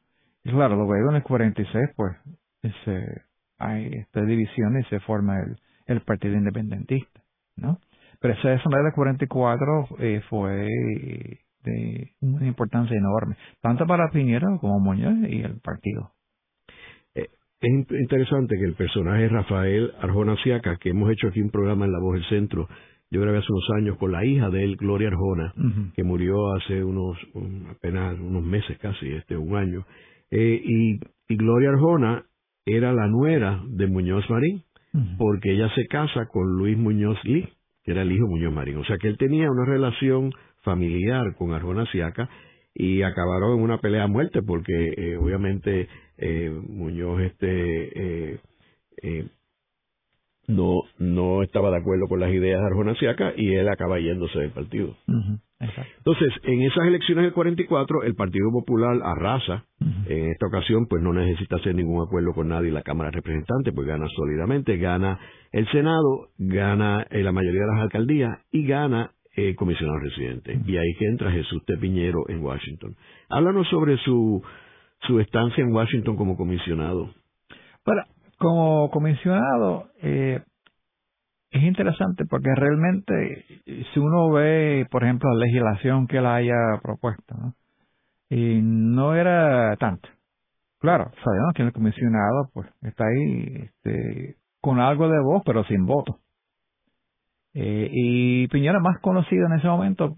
Y 0.45 0.53
claro, 0.53 0.77
luego 0.77 1.11
en 1.11 1.17
el 1.17 1.23
46, 1.25 1.91
pues, 1.97 2.17
ese, 2.63 3.23
hay 3.63 3.87
esta 3.95 4.23
división 4.23 4.79
y 4.79 4.85
se 4.85 5.01
forma 5.01 5.39
el, 5.41 5.57
el 5.87 6.01
Partido 6.03 6.35
Independentista, 6.35 7.23
¿no? 7.57 7.79
Pero 8.21 8.35
esa 8.35 8.53
asamblea 8.53 8.85
del 8.85 8.93
44 8.93 9.89
eh, 9.99 10.21
fue 10.29 10.69
de 11.65 12.13
una 12.21 12.47
importancia 12.47 12.97
enorme, 12.97 13.37
tanto 13.61 13.87
para 13.87 14.11
Piñera 14.11 14.47
como 14.61 14.81
Muñoz 14.81 15.29
y 15.29 15.43
el 15.43 15.61
partido. 15.61 16.13
Eh, 17.15 17.29
es 17.61 17.71
interesante 17.91 18.57
que 18.57 18.65
el 18.65 18.75
personaje 18.75 19.29
Rafael 19.29 19.93
Arjona 20.01 20.37
Siaca, 20.43 20.77
que 20.77 20.91
hemos 20.91 21.11
hecho 21.11 21.29
aquí 21.29 21.41
un 21.41 21.51
programa 21.51 21.85
en 21.85 21.93
La 21.93 22.01
Voz 22.01 22.15
del 22.15 22.29
Centro, 22.29 22.69
yo 23.11 23.21
grabé 23.21 23.39
hace 23.39 23.53
unos 23.53 23.69
años 23.77 23.99
con 23.99 24.11
la 24.11 24.25
hija 24.25 24.49
de 24.49 24.65
él, 24.65 24.77
Gloria 24.77 25.09
Arjona, 25.09 25.53
que 25.95 26.03
murió 26.03 26.55
hace 26.55 26.83
unos 26.83 27.19
apenas 27.71 28.19
unos 28.19 28.43
meses 28.43 28.79
casi, 28.79 29.07
este 29.13 29.37
un 29.37 29.55
año, 29.55 29.85
eh, 30.31 30.61
y, 30.65 30.95
y 31.29 31.37
Gloria 31.37 31.71
Arjona 31.71 32.25
era 32.65 32.93
la 32.93 33.07
nuera 33.09 33.63
de 33.69 33.87
Muñoz 33.87 34.29
Marín, 34.31 34.63
porque 35.19 35.53
ella 35.53 35.71
se 35.75 35.87
casa 35.87 36.27
con 36.27 36.59
Luis 36.59 36.77
Muñoz 36.77 37.19
Lee, 37.25 37.49
que 37.83 37.93
era 37.93 38.03
el 38.03 38.13
hijo 38.13 38.25
de 38.25 38.31
Muñoz 38.31 38.53
Marín. 38.53 38.77
O 38.77 38.85
sea 38.85 38.99
que 38.99 39.09
él 39.09 39.17
tenía 39.17 39.51
una 39.51 39.65
relación 39.65 40.33
familiar 40.63 41.35
con 41.37 41.53
Arjona 41.53 41.87
Siaca 41.87 42.29
y 42.75 43.03
acabaron 43.03 43.59
en 43.59 43.65
una 43.65 43.79
pelea 43.79 44.05
a 44.05 44.09
muerte 44.09 44.43
porque 44.43 44.95
eh, 44.97 45.17
obviamente 45.17 45.89
eh, 46.19 46.51
Muñoz 46.51 47.21
este 47.23 48.35
eh, 48.35 48.41
no 50.49 50.83
no 50.99 51.43
estaba 51.43 51.71
de 51.71 51.79
acuerdo 51.79 52.07
con 52.09 52.21
las 52.21 52.31
ideas 52.31 52.61
de 52.61 52.67
Arjona 52.67 52.95
Siaca 52.97 53.33
y 53.37 53.55
él 53.55 53.69
acaba 53.69 53.99
yéndose 53.99 54.39
del 54.39 54.51
partido. 54.51 54.97
Entonces, 55.99 56.33
en 56.43 56.63
esas 56.63 56.87
elecciones 56.87 57.25
del 57.25 57.33
44, 57.33 58.03
el 58.03 58.15
Partido 58.15 58.51
Popular 58.51 58.99
arrasa. 59.05 59.65
En 60.07 60.31
esta 60.31 60.47
ocasión, 60.47 60.87
pues 60.89 61.03
no 61.03 61.13
necesita 61.13 61.57
hacer 61.57 61.75
ningún 61.75 62.05
acuerdo 62.05 62.33
con 62.35 62.49
nadie 62.49 62.69
en 62.69 62.75
la 62.75 62.83
Cámara 62.83 63.11
de 63.11 63.17
Representantes, 63.17 63.73
pues 63.75 63.87
gana 63.87 64.07
sólidamente, 64.17 64.77
gana 64.77 65.19
el 65.53 65.69
Senado, 65.71 66.31
gana 66.39 67.07
eh, 67.11 67.23
la 67.23 67.33
mayoría 67.33 67.61
de 67.61 67.67
las 67.69 67.81
alcaldías 67.83 68.39
y 68.51 68.67
gana 68.67 69.13
el 69.35 69.51
eh, 69.51 69.55
comisionado 69.55 69.99
residente. 69.99 70.59
Y 70.67 70.77
ahí 70.77 70.95
que 70.99 71.07
entra 71.07 71.31
Jesús 71.31 71.65
Tepiñero 71.65 72.29
en 72.29 72.43
Washington. 72.43 72.97
Háblanos 73.29 73.69
sobre 73.69 73.97
su, 73.99 74.43
su 75.07 75.21
estancia 75.21 75.63
en 75.63 75.73
Washington 75.73 76.17
como 76.17 76.37
comisionado. 76.37 77.11
Bueno, 77.85 78.03
como 78.43 78.91
comisionado, 78.91 79.91
eh, 80.03 80.43
es 81.53 81.63
interesante 81.63 82.25
porque 82.29 82.51
realmente 82.57 83.45
si 83.65 84.01
uno 84.01 84.33
ve, 84.33 84.85
por 84.91 85.05
ejemplo, 85.05 85.31
la 85.33 85.47
legislación 85.47 86.09
que 86.09 86.19
él 86.19 86.27
haya 86.27 86.57
propuesto, 86.83 87.37
¿no? 87.37 87.55
y 88.29 88.61
no 88.61 89.15
era 89.15 89.77
tanto. 89.77 90.09
Claro, 90.81 91.13
sabemos 91.23 91.55
que 91.55 91.63
el 91.63 91.73
comisionado 91.73 92.51
pues 92.53 92.67
está 92.83 93.05
ahí 93.05 93.69
este, 93.69 94.37
con 94.61 94.81
algo 94.81 95.09
de 95.09 95.21
voz, 95.21 95.43
pero 95.47 95.63
sin 95.65 95.87
voto. 95.87 96.19
Eh, 97.55 97.89
y 97.93 98.49
Piñera 98.49 98.81
más 98.81 98.99
conocido 99.01 99.47
en 99.47 99.59
ese 99.59 99.69
momento 99.69 100.15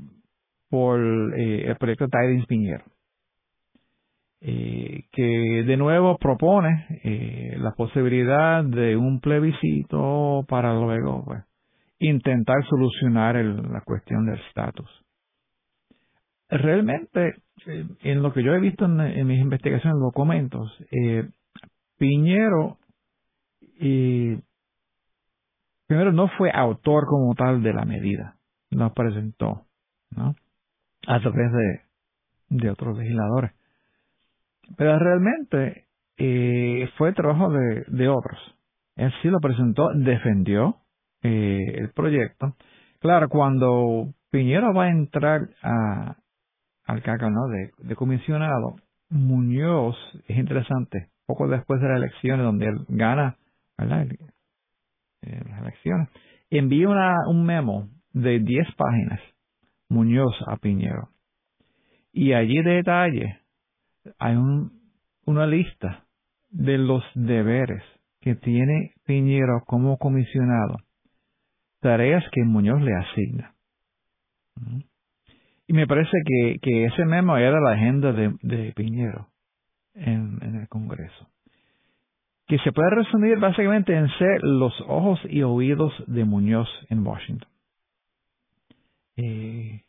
por 0.71 0.99
eh, 1.37 1.69
el 1.69 1.77
proyecto 1.77 2.09
Tidings 2.09 2.47
Piñero, 2.47 2.85
eh, 4.41 5.05
que 5.11 5.65
de 5.67 5.77
nuevo 5.77 6.19
propone 6.19 6.87
eh, 7.03 7.57
la 7.59 7.73
posibilidad 7.73 8.63
de 8.63 8.97
un 8.97 9.21
plebiscito 9.21 10.45
para 10.47 10.75
luego 10.75 11.25
pues, 11.25 11.45
intentar 11.99 12.63
solucionar 12.69 13.37
la 13.37 13.81
cuestión 13.81 14.27
del 14.27 14.39
estatus. 14.49 14.91
Realmente, 16.51 17.37
eh, 17.67 17.87
en 18.03 18.23
lo 18.23 18.35
que 18.35 18.43
yo 18.43 18.53
he 18.53 18.61
visto 18.61 18.85
en, 18.85 19.27
mis 19.27 19.41
investigaciones, 19.41 19.99
documentos, 19.99 20.71
eh, 20.91 21.29
Piñero 21.97 22.79
primero 25.87 26.13
no 26.13 26.29
fue 26.37 26.51
autor 26.53 27.07
como 27.07 27.35
tal 27.35 27.63
de 27.63 27.73
la 27.73 27.85
medida, 27.85 28.37
no 28.71 28.93
presentó. 28.93 29.63
A 30.17 31.21
través 31.21 31.51
de 32.49 32.71
otros 32.71 32.99
legisladores. 32.99 33.53
Pero 34.77 34.99
realmente 34.99 35.87
eh, 36.17 36.89
fue 36.97 37.13
trabajo 37.13 37.51
de, 37.51 38.09
otros. 38.09 38.39
Él 38.97 39.13
sí 39.23 39.29
lo 39.29 39.41
presentó, 39.41 39.91
defendió 39.95 40.77
eh, 41.23 41.75
el 41.77 41.91
proyecto. 41.91 42.57
Claro, 43.01 43.29
cuando 43.29 44.15
Piñera 44.31 44.73
va 44.73 44.85
a 44.85 44.91
entrar 44.91 45.49
al 45.63 47.03
cargo 47.03 47.31
¿no? 47.31 47.49
de, 47.49 47.71
de 47.79 47.97
comisionado, 47.97 48.77
Muñoz, 49.11 49.97
es 50.27 50.37
interesante, 50.37 51.09
poco 51.27 51.49
después 51.49 51.81
de 51.81 51.89
las 51.89 51.99
elecciones, 51.99 52.45
donde 52.45 52.67
él 52.67 52.85
gana. 52.89 53.37
Eh, 53.79 55.43
las 55.49 55.63
elecciones, 55.63 56.09
envía 56.51 56.89
un 57.29 57.45
memo 57.45 57.89
de 58.13 58.41
10 58.41 58.69
páginas, 58.77 59.21
Muñoz 59.89 60.35
a 60.47 60.57
Piñero. 60.57 61.09
Y 62.13 62.33
allí 62.33 62.63
detalle 62.63 63.41
hay 64.19 64.37
un, 64.37 64.73
una 65.27 65.47
lista 65.47 66.05
de 66.51 66.79
los 66.79 67.03
deberes 67.15 67.83
que 68.21 68.35
tiene 68.35 68.93
Piñero 69.05 69.63
como 69.67 69.99
comisionado, 69.99 70.79
tareas 71.81 72.25
que 72.33 72.43
Muñoz 72.45 72.81
le 72.81 72.95
asigna. 72.95 73.55
Y 75.67 75.73
me 75.73 75.87
parece 75.87 76.17
que, 76.61 76.87
ese 76.87 77.05
memo 77.05 77.37
era 77.37 77.61
la 77.61 77.73
agenda 77.73 78.13
de, 78.13 78.73
Piñero 78.75 79.29
en, 79.95 80.39
en, 80.43 80.55
el 80.57 80.69
Congreso. 80.69 81.29
Que 82.47 82.59
se 82.59 82.73
puede 82.73 82.91
resumir 82.91 83.39
básicamente 83.39 83.95
en 83.95 84.09
ser 84.19 84.43
los 84.43 84.73
ojos 84.87 85.19
y 85.29 85.43
oídos 85.43 85.93
de 86.07 86.25
Muñoz 86.25 86.69
en 86.91 87.07
Washington. 87.07 87.49
Eh, 89.17 89.83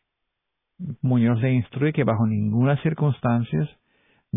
Muñoz 1.01 1.41
le 1.41 1.53
instruye 1.53 1.93
que 1.93 2.03
bajo 2.03 2.25
ninguna 2.27 2.81
circunstancia 2.81 3.69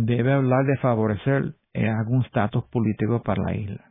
debe 0.05 0.33
hablar 0.33 0.65
de 0.65 0.77
favorecer 0.77 1.55
eh, 1.75 1.89
algún 1.89 2.25
estatus 2.25 2.65
político 2.71 3.23
para 3.23 3.43
la 3.43 3.55
isla. 3.57 3.91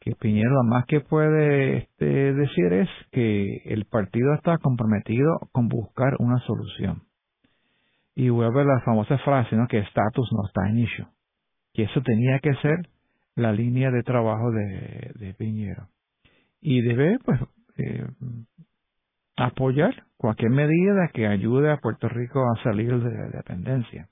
Que 0.00 0.14
Piñera 0.16 0.50
lo 0.50 0.64
más 0.64 0.86
que 0.86 1.00
puede 1.00 1.78
este, 1.78 2.32
decir 2.34 2.72
es 2.72 2.88
que 3.10 3.62
el 3.66 3.84
partido 3.86 4.34
está 4.34 4.58
comprometido 4.58 5.38
con 5.52 5.68
buscar 5.68 6.14
una 6.18 6.38
solución. 6.40 7.02
Y 8.14 8.28
vuelve 8.28 8.64
la 8.64 8.80
famosa 8.84 9.18
frase, 9.18 9.56
¿no? 9.56 9.66
Que 9.66 9.78
estatus 9.78 10.30
no 10.32 10.46
está 10.46 10.68
en 10.68 10.78
issue. 10.78 11.06
Que 11.72 11.84
eso 11.84 12.00
tenía 12.02 12.38
que 12.38 12.54
ser 12.56 12.88
la 13.34 13.52
línea 13.52 13.90
de 13.90 14.02
trabajo 14.02 14.52
de, 14.52 15.34
Piñera. 15.36 15.88
Y 16.60 16.80
debe, 16.82 17.18
pues, 17.24 17.40
eh, 17.78 18.06
apoyar 19.36 20.04
cualquier 20.16 20.50
medida 20.50 21.10
que 21.12 21.26
ayude 21.26 21.72
a 21.72 21.78
Puerto 21.78 22.08
Rico 22.08 22.40
a 22.40 22.62
salir 22.62 22.96
de 23.02 23.10
la 23.10 23.28
dependencia 23.28 24.08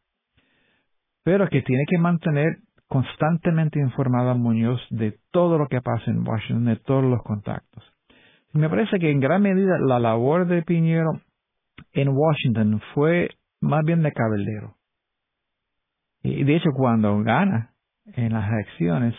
pero 1.25 1.49
que 1.49 1.63
tiene 1.63 1.85
que 1.89 1.99
mantener 1.99 2.59
constantemente 2.89 3.79
informado 3.79 4.31
a 4.31 4.35
Muñoz 4.35 4.81
de 4.91 5.19
todo 5.31 5.57
lo 5.57 5.67
que 5.69 5.81
pasa 5.81 6.11
en 6.11 6.27
Washington, 6.27 6.65
de 6.67 6.77
todos 6.77 7.05
los 7.05 7.23
contactos. 7.23 7.83
Me 8.53 8.69
parece 8.69 8.99
que 8.99 9.11
en 9.11 9.21
gran 9.21 9.43
medida 9.43 9.79
la 9.79 9.99
labor 9.99 10.47
de 10.47 10.63
Piñero 10.63 11.11
en 11.93 12.09
Washington 12.09 12.83
fue 12.95 13.31
más 13.61 13.83
bien 13.85 14.03
de 14.03 14.13
cabellero. 14.13 14.75
Y 16.23 16.45
de 16.45 16.57
hecho, 16.57 16.71
cuando 16.77 17.23
gana 17.23 17.73
en 18.15 18.33
las 18.33 18.51
elecciones, 18.53 19.15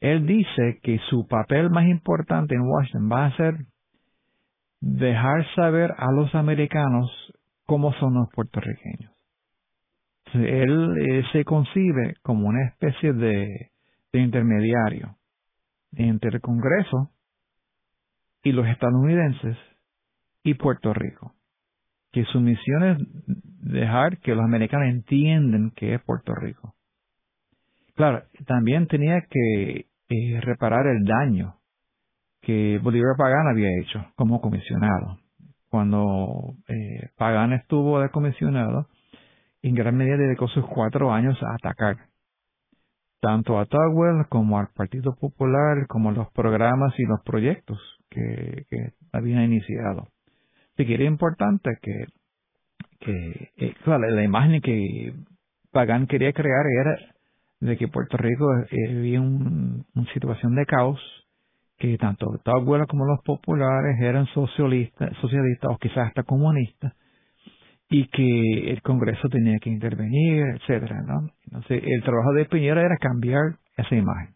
él 0.00 0.26
dice 0.26 0.78
que 0.82 0.98
su 1.08 1.26
papel 1.26 1.70
más 1.70 1.86
importante 1.86 2.54
en 2.54 2.62
Washington 2.62 3.10
va 3.10 3.26
a 3.26 3.36
ser 3.36 3.54
dejar 4.80 5.44
saber 5.54 5.92
a 5.96 6.12
los 6.12 6.34
americanos 6.34 7.10
cómo 7.66 7.92
son 7.94 8.14
los 8.14 8.28
puertorriqueños. 8.32 9.17
Él 10.34 10.96
eh, 10.98 11.24
se 11.32 11.44
concibe 11.44 12.14
como 12.22 12.48
una 12.48 12.66
especie 12.66 13.12
de, 13.12 13.70
intermediario 14.12 15.16
entre 15.92 16.30
el 16.30 16.40
Congreso 16.40 17.10
y 18.42 18.52
los 18.52 18.66
estadounidenses 18.66 19.56
y 20.42 20.54
Puerto 20.54 20.92
Rico. 20.92 21.34
Que 22.10 22.24
su 22.24 22.40
misión 22.40 22.84
es 22.84 22.98
dejar 23.60 24.18
que 24.18 24.34
los 24.34 24.44
americanos 24.44 24.88
entiendan 24.88 25.70
que 25.76 25.94
es 25.94 26.02
Puerto 26.02 26.34
Rico. 26.34 26.74
Claro, 27.94 28.22
también 28.46 28.86
tenía 28.86 29.20
que 29.28 29.86
eh, 30.08 30.40
reparar 30.40 30.86
el 30.86 31.04
daño 31.04 31.56
que 32.40 32.80
Bolívar 32.82 33.16
Pagán 33.16 33.48
había 33.48 33.68
hecho 33.82 34.06
como 34.16 34.40
comisionado. 34.40 35.18
Cuando 35.68 36.54
eh, 36.68 37.10
Pagán 37.16 37.52
estuvo 37.52 38.00
de 38.00 38.08
comisionado, 38.08 38.88
en 39.68 39.74
gran 39.74 39.96
medida 39.96 40.16
dedicó 40.16 40.48
sus 40.48 40.66
cuatro 40.66 41.12
años 41.12 41.38
a 41.42 41.54
atacar 41.54 41.96
tanto 43.20 43.58
a 43.58 43.66
Tugwell 43.66 44.26
como 44.28 44.58
al 44.58 44.68
Partido 44.74 45.14
Popular, 45.16 45.86
como 45.88 46.12
los 46.12 46.30
programas 46.32 46.94
y 46.98 47.04
los 47.04 47.20
proyectos 47.24 47.78
que, 48.08 48.64
que 48.70 48.92
habían 49.12 49.42
iniciado. 49.42 50.08
Así 50.74 50.86
que 50.86 50.94
era 50.94 51.04
importante 51.04 51.70
que, 51.82 52.04
eh, 53.06 53.74
la 53.86 54.22
imagen 54.22 54.60
que 54.60 55.12
Pagán 55.72 56.06
quería 56.06 56.32
crear 56.32 56.64
era 56.66 56.96
de 57.60 57.76
que 57.76 57.88
Puerto 57.88 58.16
Rico 58.16 58.46
eh, 58.70 58.88
vivía 58.88 59.20
un, 59.20 59.84
una 59.94 60.12
situación 60.12 60.54
de 60.54 60.66
caos, 60.66 61.00
que 61.78 61.96
tanto 61.98 62.26
Tugwell 62.44 62.86
como 62.86 63.04
los 63.04 63.20
populares 63.24 64.00
eran 64.00 64.26
socialistas, 64.26 65.16
socialistas 65.20 65.70
o 65.72 65.78
quizás 65.78 66.08
hasta 66.08 66.22
comunistas, 66.22 66.92
y 67.90 68.06
que 68.08 68.70
el 68.70 68.82
Congreso 68.82 69.28
tenía 69.28 69.58
que 69.58 69.70
intervenir, 69.70 70.44
etcétera. 70.56 71.02
Entonces, 71.46 71.82
el 71.84 72.02
trabajo 72.02 72.32
de 72.34 72.44
Piñera 72.44 72.82
era 72.82 72.96
cambiar 72.98 73.56
esa 73.76 73.94
imagen 73.94 74.34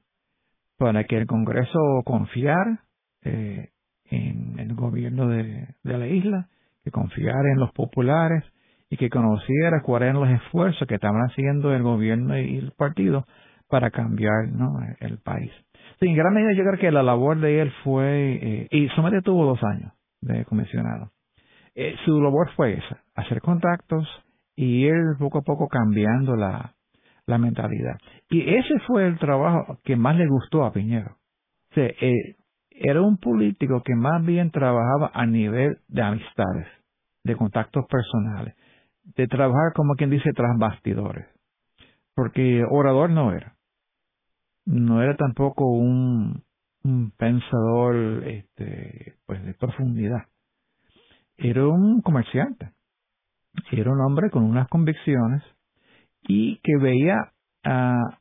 para 0.78 1.04
que 1.04 1.16
el 1.16 1.26
Congreso 1.26 1.78
confiara 2.04 2.80
eh, 3.22 3.68
en 4.10 4.58
el 4.58 4.74
gobierno 4.74 5.28
de, 5.28 5.68
la 5.84 6.06
isla, 6.08 6.48
que 6.82 6.90
confiara 6.90 7.52
en 7.52 7.60
los 7.60 7.70
populares 7.72 8.42
y 8.90 8.96
que 8.96 9.08
conociera 9.08 9.80
cuáles 9.82 10.08
eran 10.08 10.20
los 10.20 10.42
esfuerzos 10.42 10.88
que 10.88 10.96
estaban 10.96 11.22
haciendo 11.22 11.72
el 11.72 11.84
gobierno 11.84 12.36
y 12.36 12.56
el 12.56 12.72
partido 12.72 13.26
para 13.68 13.90
cambiar 13.90 14.48
el 14.98 15.18
país. 15.18 15.52
Sí, 16.00 16.08
en 16.08 16.16
gran 16.16 16.34
medida 16.34 16.52
yo 16.52 16.64
creo 16.64 16.80
que 16.80 16.90
la 16.90 17.04
labor 17.04 17.38
de 17.38 17.62
él 17.62 17.72
fue, 17.84 18.38
eh, 18.42 18.68
y 18.72 18.88
solamente 18.88 19.22
tuvo 19.22 19.46
dos 19.46 19.62
años 19.62 19.92
de 20.20 20.44
comisionado. 20.46 21.11
Eh, 21.74 21.96
su 22.04 22.20
labor 22.20 22.50
fue 22.54 22.74
esa, 22.74 23.02
hacer 23.14 23.40
contactos 23.40 24.06
y 24.54 24.86
ir 24.86 24.94
poco 25.18 25.38
a 25.38 25.42
poco 25.42 25.68
cambiando 25.68 26.36
la, 26.36 26.74
mentalidad. 27.26 27.98
Y 28.28 28.54
ese 28.56 28.78
fue 28.86 29.06
el 29.06 29.18
trabajo 29.18 29.78
que 29.84 29.96
más 29.96 30.16
le 30.16 30.26
gustó 30.26 30.64
a 30.64 30.72
Piñero. 30.72 31.16
Eh, 31.74 32.36
era 32.70 33.00
un 33.00 33.16
político 33.16 33.82
que 33.82 33.94
más 33.94 34.22
bien 34.22 34.50
trabajaba 34.50 35.10
a 35.14 35.24
nivel 35.24 35.78
de 35.88 36.02
amistades, 36.02 36.66
de 37.24 37.34
contactos 37.34 37.86
personales 37.86 38.54
de 39.04 39.26
trabajar 39.26 39.72
como 39.74 39.94
quien 39.94 40.10
dice 40.10 40.32
tras 40.34 40.56
bastidores, 40.58 41.26
porque 42.14 42.62
orador 42.70 43.10
no 43.10 43.32
era, 43.32 43.56
no 44.64 45.02
era 45.02 45.16
tampoco 45.16 45.66
un, 45.70 46.42
un 46.84 47.10
pensador 47.12 48.24
este, 48.26 49.16
pues 49.26 49.44
de 49.44 49.54
profundidad, 49.54 50.26
era 51.42 51.66
un 51.66 52.00
comerciante, 52.02 52.72
era 53.72 53.90
un 53.90 54.00
hombre 54.00 54.30
con 54.30 54.44
unas 54.44 54.68
convicciones 54.68 55.42
y 56.22 56.58
que 56.62 56.76
veía 56.78 57.32
a, 57.64 58.18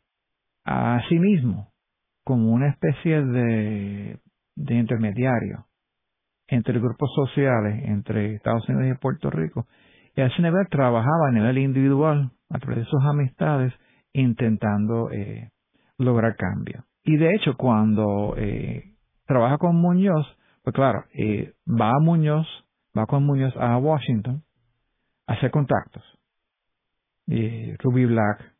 a 0.65 1.01
sí 1.07 1.19
mismo 1.19 1.71
como 2.23 2.51
una 2.51 2.69
especie 2.69 3.21
de, 3.23 4.19
intermediario 4.55 5.65
entre 6.47 6.79
grupos 6.79 7.09
sociales, 7.15 7.83
entre 7.85 8.35
Estados 8.35 8.67
Unidos 8.69 8.95
y 8.95 9.01
Puerto 9.01 9.29
Rico, 9.29 9.67
y 10.15 10.21
ese 10.21 10.41
nivel 10.41 10.67
trabajaba 10.69 11.29
a 11.29 11.31
nivel 11.31 11.57
individual, 11.57 12.31
a 12.49 12.59
través 12.59 12.79
de 12.79 12.85
sus 12.85 13.03
amistades, 13.03 13.73
intentando 14.13 15.09
eh, 15.11 15.51
lograr 15.97 16.35
cambio. 16.35 16.83
Y 17.03 17.17
de 17.17 17.35
hecho, 17.35 17.55
cuando 17.57 18.35
eh, 18.37 18.95
trabaja 19.25 19.57
con 19.57 19.77
Muñoz, 19.77 20.27
pues 20.63 20.75
claro, 20.75 21.05
eh, 21.13 21.53
va 21.67 21.91
a 21.91 21.99
Muñoz, 22.01 22.47
va 22.97 23.05
con 23.05 23.25
Muñoz 23.25 23.53
a 23.57 23.77
Washington 23.77 24.43
a 25.27 25.33
hacer 25.33 25.51
contactos. 25.51 26.03
Y 27.27 27.75
Ruby 27.77 28.05
Black 28.05 28.53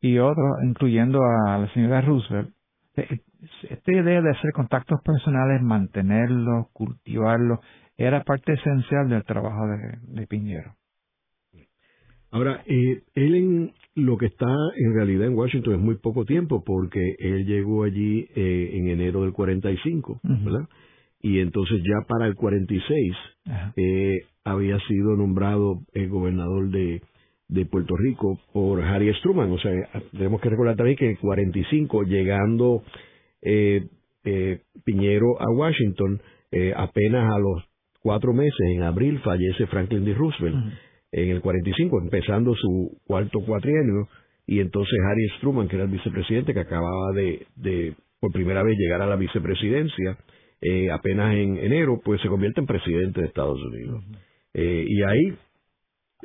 y 0.00 0.18
otros, 0.18 0.62
incluyendo 0.62 1.20
a 1.22 1.58
la 1.58 1.72
señora 1.72 2.00
Roosevelt. 2.00 2.54
Esta 2.94 3.92
idea 3.92 4.22
de 4.22 4.30
hacer 4.30 4.52
contactos 4.52 5.00
personales, 5.02 5.62
mantenerlos, 5.62 6.68
cultivarlos, 6.72 7.60
era 7.96 8.24
parte 8.24 8.54
esencial 8.54 9.08
del 9.08 9.24
trabajo 9.24 9.66
de, 9.66 10.26
Piñero. 10.26 10.74
Ahora, 12.30 12.62
eh, 12.66 13.02
él 13.14 13.34
en 13.34 13.72
lo 13.94 14.18
que 14.18 14.26
está 14.26 14.46
en 14.76 14.94
realidad 14.94 15.26
en 15.26 15.36
Washington 15.36 15.74
es 15.74 15.80
muy 15.80 15.96
poco 15.96 16.24
tiempo 16.24 16.62
porque 16.64 17.16
él 17.18 17.46
llegó 17.46 17.84
allí 17.84 18.28
eh, 18.34 18.70
en 18.74 18.88
enero 18.88 19.22
del 19.22 19.32
45, 19.32 20.20
¿verdad? 20.22 20.68
Y 21.22 21.40
entonces 21.40 21.78
ya 21.82 22.06
para 22.06 22.26
el 22.26 22.34
46 22.34 23.12
eh, 23.76 24.20
había 24.44 24.78
sido 24.86 25.16
nombrado 25.16 25.80
el 25.92 26.08
gobernador 26.08 26.70
de, 26.70 27.02
de 27.48 27.66
Puerto 27.66 27.96
Rico 27.96 28.38
por 28.52 28.82
Harry 28.82 29.12
Truman. 29.22 29.50
O 29.50 29.58
sea, 29.58 29.72
tenemos 30.12 30.40
que 30.40 30.50
recordar 30.50 30.76
también 30.76 30.96
que 30.96 31.06
en 31.06 31.10
el 31.12 31.18
45, 31.18 32.02
llegando 32.04 32.82
eh, 33.42 33.86
eh, 34.24 34.60
Piñero 34.84 35.40
a 35.40 35.50
Washington, 35.50 36.20
eh, 36.50 36.72
apenas 36.76 37.32
a 37.32 37.38
los 37.38 37.64
cuatro 38.00 38.32
meses, 38.32 38.58
en 38.74 38.82
abril, 38.82 39.20
fallece 39.20 39.66
Franklin 39.66 40.04
D. 40.04 40.14
Roosevelt 40.14 40.56
en 41.12 41.30
el 41.30 41.40
45, 41.40 42.00
empezando 42.02 42.54
su 42.54 42.98
cuarto 43.06 43.40
cuatrienio, 43.40 44.08
y 44.46 44.60
entonces 44.60 44.98
Harry 45.08 45.40
Truman, 45.40 45.68
que 45.68 45.76
era 45.76 45.84
el 45.84 45.90
vicepresidente, 45.90 46.52
que 46.52 46.60
acababa 46.60 47.12
de, 47.14 47.46
de 47.56 47.94
por 48.20 48.32
primera 48.32 48.62
vez 48.62 48.76
llegar 48.76 49.02
a 49.02 49.06
la 49.06 49.16
vicepresidencia, 49.16 50.18
eh, 50.68 50.90
apenas 50.90 51.34
en 51.34 51.58
enero, 51.58 52.00
pues 52.04 52.20
se 52.20 52.28
convierte 52.28 52.60
en 52.60 52.66
presidente 52.66 53.20
de 53.20 53.26
Estados 53.26 53.62
Unidos. 53.62 54.02
Eh, 54.54 54.84
y 54.88 55.02
ahí, 55.02 55.34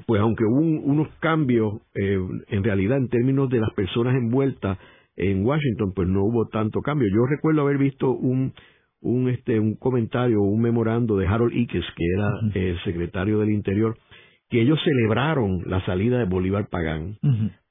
pues 0.08 0.22
aunque 0.22 0.46
hubo 0.46 0.60
unos 0.60 1.10
cambios, 1.20 1.82
eh, 1.94 2.18
en 2.48 2.64
realidad 2.64 2.98
en 2.98 3.10
términos 3.10 3.50
de 3.50 3.60
las 3.60 3.72
personas 3.74 4.16
envueltas 4.16 4.80
en 5.16 5.46
Washington, 5.46 5.92
pues 5.94 6.08
no 6.08 6.24
hubo 6.24 6.48
tanto 6.48 6.82
cambio. 6.82 7.08
Yo 7.10 7.26
recuerdo 7.28 7.62
haber 7.62 7.78
visto 7.78 8.10
un, 8.12 8.54
un, 9.02 9.30
este, 9.30 9.60
un 9.60 9.76
comentario, 9.76 10.42
un 10.42 10.62
memorando 10.62 11.18
de 11.18 11.28
Harold 11.28 11.54
Ickes, 11.54 11.86
que 11.96 12.06
era 12.18 12.32
el 12.54 12.84
secretario 12.84 13.40
del 13.40 13.52
Interior, 13.52 13.98
que 14.50 14.62
ellos 14.62 14.80
celebraron 14.84 15.62
la 15.66 15.86
salida 15.86 16.18
de 16.18 16.26
Bolívar 16.26 16.68
Pagán, 16.70 17.18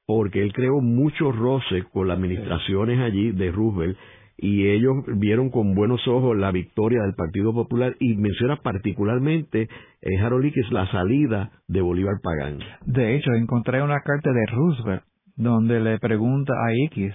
porque 0.06 0.42
él 0.42 0.52
creó 0.52 0.80
muchos 0.80 1.36
roces 1.36 1.84
con 1.92 2.08
las 2.08 2.16
administraciones 2.16 3.00
allí 3.00 3.32
de 3.32 3.50
Roosevelt, 3.50 3.96
y 4.42 4.66
ellos 4.68 5.04
vieron 5.18 5.50
con 5.50 5.74
buenos 5.74 6.00
ojos 6.08 6.36
la 6.36 6.50
victoria 6.50 7.02
del 7.02 7.14
Partido 7.14 7.52
Popular 7.52 7.94
y 8.00 8.16
menciona 8.16 8.56
particularmente 8.56 9.68
en 10.00 10.12
eh, 10.14 10.20
Harold 10.20 10.46
Ickes 10.46 10.72
la 10.72 10.90
salida 10.90 11.50
de 11.68 11.82
Bolívar 11.82 12.14
Pagán. 12.22 12.58
De 12.86 13.16
hecho, 13.16 13.32
encontré 13.34 13.82
una 13.82 14.00
carta 14.00 14.32
de 14.32 14.46
Roosevelt 14.46 15.02
donde 15.36 15.80
le 15.80 15.98
pregunta 15.98 16.54
a 16.54 16.72
Ickes, 16.72 17.14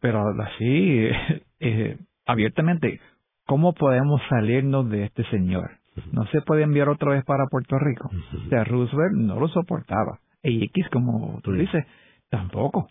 pero 0.00 0.22
así, 0.40 1.08
eh, 1.60 1.98
abiertamente, 2.26 3.00
¿cómo 3.44 3.72
podemos 3.74 4.20
salirnos 4.28 4.88
de 4.90 5.04
este 5.04 5.24
señor? 5.30 5.70
No 6.12 6.26
se 6.26 6.42
puede 6.42 6.62
enviar 6.62 6.88
otra 6.88 7.10
vez 7.10 7.24
para 7.24 7.46
Puerto 7.50 7.76
Rico. 7.76 8.08
O 8.08 8.48
sea, 8.50 8.62
Roosevelt 8.62 9.14
no 9.14 9.40
lo 9.40 9.48
soportaba. 9.48 10.20
Y 10.44 10.64
X, 10.66 10.86
como 10.92 11.40
tú 11.42 11.52
dices, 11.52 11.84
tampoco. 12.30 12.88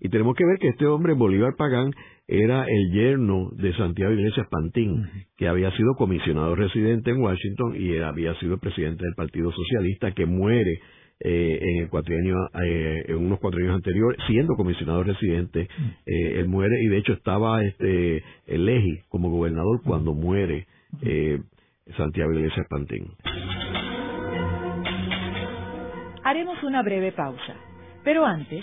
Y 0.00 0.08
tenemos 0.08 0.36
que 0.36 0.44
ver 0.44 0.58
que 0.58 0.68
este 0.68 0.86
hombre, 0.86 1.14
Bolívar 1.14 1.54
Pagán, 1.56 1.90
era 2.26 2.64
el 2.64 2.92
yerno 2.92 3.50
de 3.52 3.74
Santiago 3.74 4.12
Iglesias 4.12 4.46
Pantín, 4.50 5.06
que 5.36 5.48
había 5.48 5.70
sido 5.72 5.94
comisionado 5.94 6.54
residente 6.54 7.10
en 7.10 7.20
Washington 7.20 7.74
y 7.76 7.96
había 7.98 8.34
sido 8.34 8.58
presidente 8.58 9.04
del 9.04 9.14
Partido 9.14 9.50
Socialista, 9.50 10.12
que 10.12 10.26
muere 10.26 10.78
eh, 11.20 11.58
en 11.60 11.82
el 11.82 11.88
cuatrienio, 11.88 12.36
eh, 12.64 13.04
en 13.08 13.16
unos 13.16 13.40
cuatrienios 13.40 13.74
anteriores, 13.74 14.20
siendo 14.26 14.54
comisionado 14.54 15.02
residente, 15.02 15.68
eh, 16.06 16.38
él 16.38 16.48
muere 16.48 16.80
y 16.82 16.88
de 16.88 16.98
hecho 16.98 17.12
estaba 17.12 17.64
este 17.64 18.22
Leji 18.46 19.00
como 19.08 19.30
gobernador 19.30 19.80
cuando 19.82 20.14
muere 20.14 20.66
eh, 21.02 21.40
Santiago 21.96 22.32
Iglesias 22.32 22.66
Pantín. 22.68 23.06
Haremos 26.24 26.62
una 26.62 26.82
breve 26.82 27.12
pausa, 27.12 27.54
pero 28.04 28.24
antes 28.24 28.62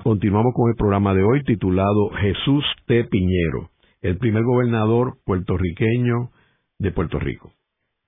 Continuamos 0.03 0.53
con 0.55 0.69
el 0.69 0.75
programa 0.77 1.13
de 1.13 1.23
hoy 1.23 1.43
titulado 1.43 2.09
Jesús 2.21 2.63
T. 2.85 3.03
Piñero, 3.03 3.69
el 4.01 4.17
primer 4.17 4.43
gobernador 4.43 5.17
puertorriqueño 5.25 6.29
de 6.79 6.91
Puerto 6.91 7.19
Rico. 7.19 7.51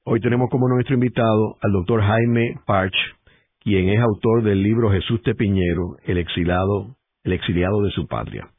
Hoy 0.05 0.21
tenemos 0.21 0.49
como 0.49 0.69
nuestro 0.69 0.95
invitado 0.95 1.57
al 1.61 1.73
doctor 1.73 2.01
Jaime 2.01 2.55
Parch, 2.65 2.95
quien 3.59 3.89
es 3.89 3.99
autor 3.99 4.43
del 4.43 4.63
libro 4.63 4.89
Jesús 4.89 5.21
T. 5.21 5.35
Piñero, 5.35 5.97
el 6.05 6.17
exilado, 6.17 6.95
el 7.25 7.33
exiliado 7.33 7.83
de 7.83 7.91
su 7.91 8.07
patria. 8.07 8.50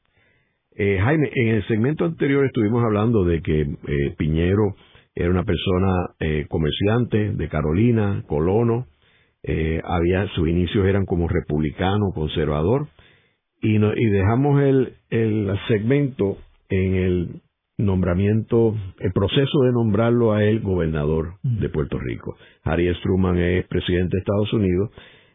Eh, 0.74 0.98
Jaime, 1.02 1.30
en 1.35 1.48
el 1.48 1.66
segmento 1.66 2.04
anterior 2.06 2.46
estuvimos 2.46 2.82
hablando 2.82 3.24
de 3.24 3.42
que 3.42 3.61
eh, 3.61 4.14
Piñero 4.16 4.74
era 5.14 5.28
una 5.28 5.44
persona 5.44 6.14
eh, 6.18 6.46
comerciante 6.48 7.32
de 7.32 7.48
Carolina, 7.48 8.24
colono, 8.26 8.87
había 9.85 10.28
sus 10.37 10.48
inicios 10.48 10.87
eran 10.87 11.04
como 11.04 11.26
republicano, 11.26 12.12
conservador, 12.14 12.87
y, 13.61 13.74
y 13.74 14.11
dejamos 14.11 14.62
el, 14.62 14.94
el 15.11 15.58
segmento 15.66 16.38
en 16.68 16.94
el 16.94 17.28
nombramiento, 17.76 18.76
el 19.00 19.12
proceso 19.12 19.62
de 19.62 19.72
nombrarlo 19.72 20.32
a 20.32 20.44
él 20.44 20.61
gobernador 20.61 21.35
de 21.42 21.68
Puerto 21.68 21.98
Rico. 21.98 22.37
Harry 22.62 22.92
Truman 23.02 23.37
es 23.37 23.66
presidente 23.66 24.16
de 24.16 24.20
Estados 24.20 24.52
Unidos. 24.52 24.90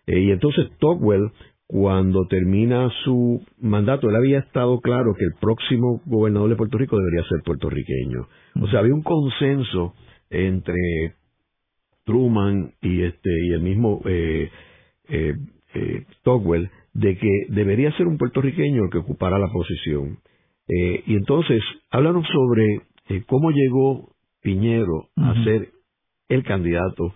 Y 0.07 0.31
entonces 0.31 0.69
Tocqueville 0.79 1.31
cuando 1.67 2.25
termina 2.27 2.89
su 3.03 3.45
mandato, 3.59 4.09
él 4.09 4.15
había 4.15 4.39
estado 4.39 4.79
claro 4.79 5.13
que 5.17 5.25
el 5.25 5.33
próximo 5.39 6.01
gobernador 6.05 6.49
de 6.49 6.55
Puerto 6.55 6.77
Rico 6.77 6.97
debería 6.97 7.27
ser 7.27 7.41
puertorriqueño. 7.43 8.27
O 8.61 8.67
sea, 8.69 8.79
había 8.79 8.93
un 8.93 9.03
consenso 9.03 9.93
entre 10.29 11.15
Truman 12.05 12.71
y 12.81 13.03
este 13.03 13.29
y 13.29 13.51
el 13.51 13.61
mismo 13.61 14.01
eh, 14.05 14.49
eh, 15.09 15.33
eh 15.73 16.05
de 16.93 17.17
que 17.17 17.29
debería 17.49 17.95
ser 17.97 18.07
un 18.07 18.17
puertorriqueño 18.17 18.85
el 18.85 18.89
que 18.89 18.97
ocupara 18.97 19.37
la 19.37 19.49
posición. 19.51 20.19
Eh, 20.67 21.03
y 21.05 21.15
entonces, 21.15 21.61
háblanos 21.91 22.25
sobre 22.27 22.81
eh, 23.09 23.23
cómo 23.27 23.51
llegó 23.51 24.09
Piñero 24.41 25.09
a 25.15 25.43
ser 25.43 25.69
el 26.29 26.43
candidato 26.43 27.13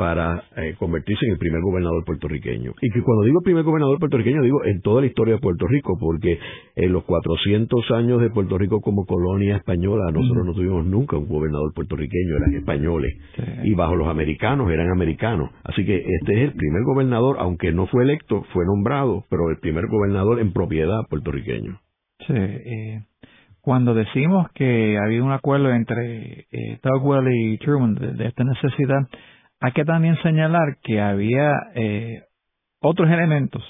para 0.00 0.44
eh, 0.56 0.76
convertirse 0.78 1.26
en 1.26 1.32
el 1.32 1.38
primer 1.38 1.60
gobernador 1.60 2.02
puertorriqueño. 2.06 2.72
Y 2.80 2.90
que 2.90 3.02
cuando 3.02 3.22
digo 3.22 3.42
primer 3.42 3.64
gobernador 3.64 3.98
puertorriqueño, 3.98 4.40
digo 4.40 4.64
en 4.64 4.80
toda 4.80 5.02
la 5.02 5.08
historia 5.08 5.34
de 5.34 5.40
Puerto 5.42 5.66
Rico, 5.66 5.98
porque 6.00 6.38
en 6.74 6.90
los 6.90 7.04
400 7.04 7.90
años 7.90 8.22
de 8.22 8.30
Puerto 8.30 8.56
Rico 8.56 8.80
como 8.80 9.04
colonia 9.04 9.56
española, 9.56 10.10
nosotros 10.10 10.46
no 10.46 10.54
tuvimos 10.54 10.86
nunca 10.86 11.18
un 11.18 11.28
gobernador 11.28 11.74
puertorriqueño, 11.74 12.34
eran 12.34 12.54
españoles. 12.54 13.12
Y 13.62 13.74
bajo 13.74 13.94
los 13.94 14.08
americanos 14.08 14.70
eran 14.70 14.90
americanos. 14.90 15.50
Así 15.64 15.84
que 15.84 15.98
este 15.98 16.32
es 16.32 16.48
el 16.48 16.54
primer 16.54 16.82
gobernador, 16.84 17.36
aunque 17.38 17.70
no 17.70 17.86
fue 17.86 18.04
electo, 18.04 18.44
fue 18.54 18.64
nombrado, 18.64 19.26
pero 19.28 19.50
el 19.50 19.58
primer 19.58 19.86
gobernador 19.88 20.40
en 20.40 20.54
propiedad 20.54 21.00
puertorriqueño. 21.10 21.78
Sí, 22.26 22.32
eh, 22.32 23.02
cuando 23.60 23.92
decimos 23.92 24.46
que 24.54 24.96
había 24.96 25.22
un 25.22 25.32
acuerdo 25.32 25.70
entre 25.74 26.46
eh, 26.50 26.78
Tugwell 26.80 27.28
y 27.30 27.58
Truman 27.58 27.96
de 27.96 28.26
esta 28.26 28.44
necesidad, 28.44 29.06
hay 29.60 29.72
que 29.72 29.84
también 29.84 30.16
señalar 30.22 30.78
que 30.82 31.00
había 31.00 31.52
eh, 31.74 32.24
otros 32.80 33.10
elementos 33.10 33.62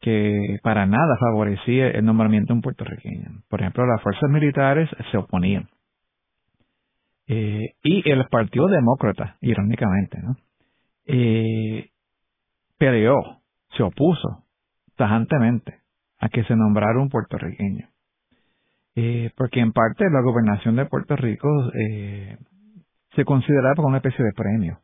que 0.00 0.58
para 0.64 0.84
nada 0.86 1.16
favorecía 1.20 1.88
el 1.88 2.04
nombramiento 2.04 2.52
en 2.52 2.60
puertorriqueño. 2.60 3.42
Por 3.48 3.60
ejemplo, 3.60 3.86
las 3.86 4.02
fuerzas 4.02 4.28
militares 4.28 4.90
se 5.12 5.16
oponían. 5.16 5.68
Eh, 7.28 7.74
y 7.84 8.10
el 8.10 8.26
Partido 8.26 8.66
Demócrata, 8.66 9.36
irónicamente, 9.40 10.18
¿no? 10.20 10.36
Eh, 11.06 11.90
peleó, 12.76 13.14
se 13.76 13.84
opuso 13.84 14.44
tajantemente 14.96 15.78
a 16.18 16.28
que 16.28 16.42
se 16.44 16.56
nombrara 16.56 17.00
un 17.00 17.08
puertorriqueño. 17.08 17.88
porque 19.36 19.60
en 19.60 19.72
parte 19.72 20.04
la 20.10 20.20
gobernación 20.20 20.76
de 20.76 20.84
Puerto 20.86 21.16
Rico 21.16 21.48
se 23.14 23.24
consideraba 23.24 23.74
como 23.76 23.88
una 23.88 23.98
especie 23.98 24.24
de 24.24 24.32
premio 24.32 24.78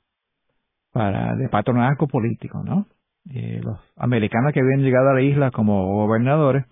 para 0.93 1.35
de 1.37 1.49
patronazgo 1.49 2.07
político, 2.07 2.63
¿no? 2.65 2.87
Los 3.25 3.79
americanos 3.97 4.53
que 4.53 4.61
habían 4.61 4.81
llegado 4.81 5.11
a 5.11 5.15
la 5.15 5.21
isla 5.21 5.51
como 5.51 5.87
gobernadores, 5.87 6.65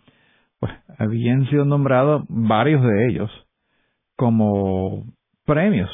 pues 0.58 0.72
habían 0.98 1.44
sido 1.50 1.66
nombrados 1.66 2.24
varios 2.28 2.82
de 2.82 3.08
ellos 3.08 3.30
como 4.16 5.04
premios 5.44 5.90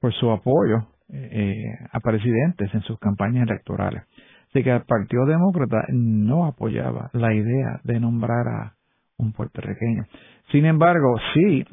por 0.00 0.12
su 0.14 0.30
apoyo 0.30 0.88
eh, 1.12 1.64
a 1.92 2.00
presidentes 2.00 2.74
en 2.74 2.80
sus 2.82 2.98
campañas 2.98 3.48
electorales. 3.48 4.02
Así 4.48 4.64
que 4.64 4.70
el 4.70 4.82
Partido 4.82 5.24
Demócrata 5.24 5.84
no 5.90 6.46
apoyaba 6.46 7.10
la 7.12 7.32
idea 7.32 7.80
de 7.84 8.00
nombrar 8.00 8.48
a 8.48 8.74
un 9.18 9.32
puertorriqueño. 9.32 10.04
Sin 10.50 10.66
embargo, 10.66 11.14
sí, 11.32 11.64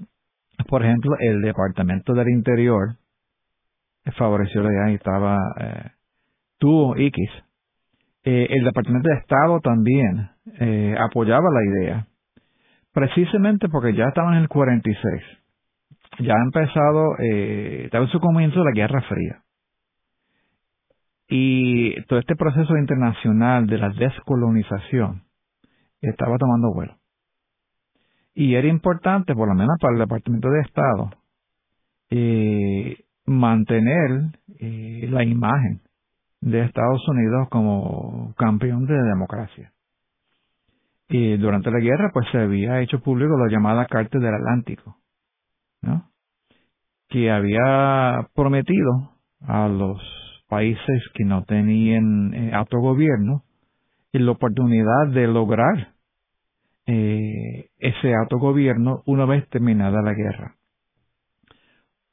por 0.67 0.85
ejemplo, 0.85 1.15
el 1.19 1.41
Departamento 1.41 2.13
del 2.13 2.29
Interior 2.29 2.95
favoreció 4.17 4.61
la 4.61 4.71
idea 4.71 4.91
y 4.91 4.95
estaba, 4.95 5.37
eh, 5.59 5.91
tuvo 6.57 6.95
X. 6.95 7.29
Eh, 8.23 8.47
el 8.49 8.63
Departamento 8.63 9.09
de 9.09 9.15
Estado 9.15 9.59
también 9.61 10.29
eh, 10.59 10.95
apoyaba 10.99 11.49
la 11.51 11.63
idea, 11.63 12.07
precisamente 12.93 13.69
porque 13.69 13.93
ya 13.93 14.05
estaban 14.05 14.35
en 14.35 14.41
el 14.41 14.49
46. 14.49 15.23
Ya 16.19 16.33
ha 16.33 16.43
empezado, 16.43 17.15
eh, 17.19 17.83
estaba 17.85 18.05
en 18.05 18.11
su 18.11 18.19
comienzo 18.19 18.63
la 18.63 18.71
Guerra 18.71 19.01
Fría. 19.03 19.43
Y 21.29 22.01
todo 22.05 22.19
este 22.19 22.35
proceso 22.35 22.75
internacional 22.75 23.67
de 23.67 23.77
la 23.77 23.89
descolonización 23.89 25.23
estaba 26.01 26.37
tomando 26.37 26.73
vuelo. 26.73 26.97
Y 28.33 28.55
era 28.55 28.67
importante, 28.67 29.35
por 29.35 29.47
lo 29.47 29.53
menos 29.53 29.77
para 29.79 29.93
el 29.93 29.99
Departamento 29.99 30.49
de 30.49 30.61
Estado, 30.61 31.11
eh, 32.09 32.97
mantener 33.29 34.31
eh, 34.59 35.07
la 35.09 35.23
imagen 35.23 35.81
de 36.41 36.61
Estados 36.61 37.07
Unidos 37.07 37.47
como 37.49 38.33
campeón 38.37 38.85
de 38.85 38.95
democracia. 38.95 39.71
Y 41.07 41.37
durante 41.37 41.71
la 41.71 41.79
guerra, 41.79 42.11
pues 42.13 42.27
se 42.31 42.37
había 42.37 42.81
hecho 42.81 43.01
público 43.01 43.37
la 43.37 43.51
llamada 43.51 43.85
Carta 43.85 44.19
del 44.19 44.33
Atlántico. 44.33 44.95
Que 47.11 47.31
había 47.31 48.27
prometido 48.35 49.13
a 49.41 49.67
los 49.67 49.99
países 50.47 51.03
que 51.15 51.25
no 51.25 51.43
tenían 51.43 52.33
eh, 52.35 52.51
autogobierno 52.53 53.43
la 54.11 54.31
oportunidad 54.31 55.07
de 55.07 55.25
lograr 55.25 55.93
eh, 56.85 57.69
ese 57.79 58.13
autogobierno 58.13 59.01
una 59.07 59.25
vez 59.25 59.47
terminada 59.49 60.03
la 60.03 60.13
guerra 60.13 60.58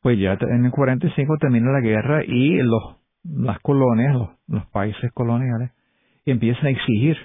pues 0.07 0.21
ya 0.21 0.38
en 0.40 0.64
el 0.64 0.71
45 0.71 1.37
termina 1.40 1.73
la 1.73 1.81
guerra 1.81 2.23
y 2.25 2.59
los, 2.59 2.95
las 3.25 3.59
colonias, 3.59 4.14
los, 4.47 4.64
países 4.66 5.11
coloniales, 5.12 5.73
empiezan 6.25 6.66
a 6.66 6.71
exigir 6.71 7.16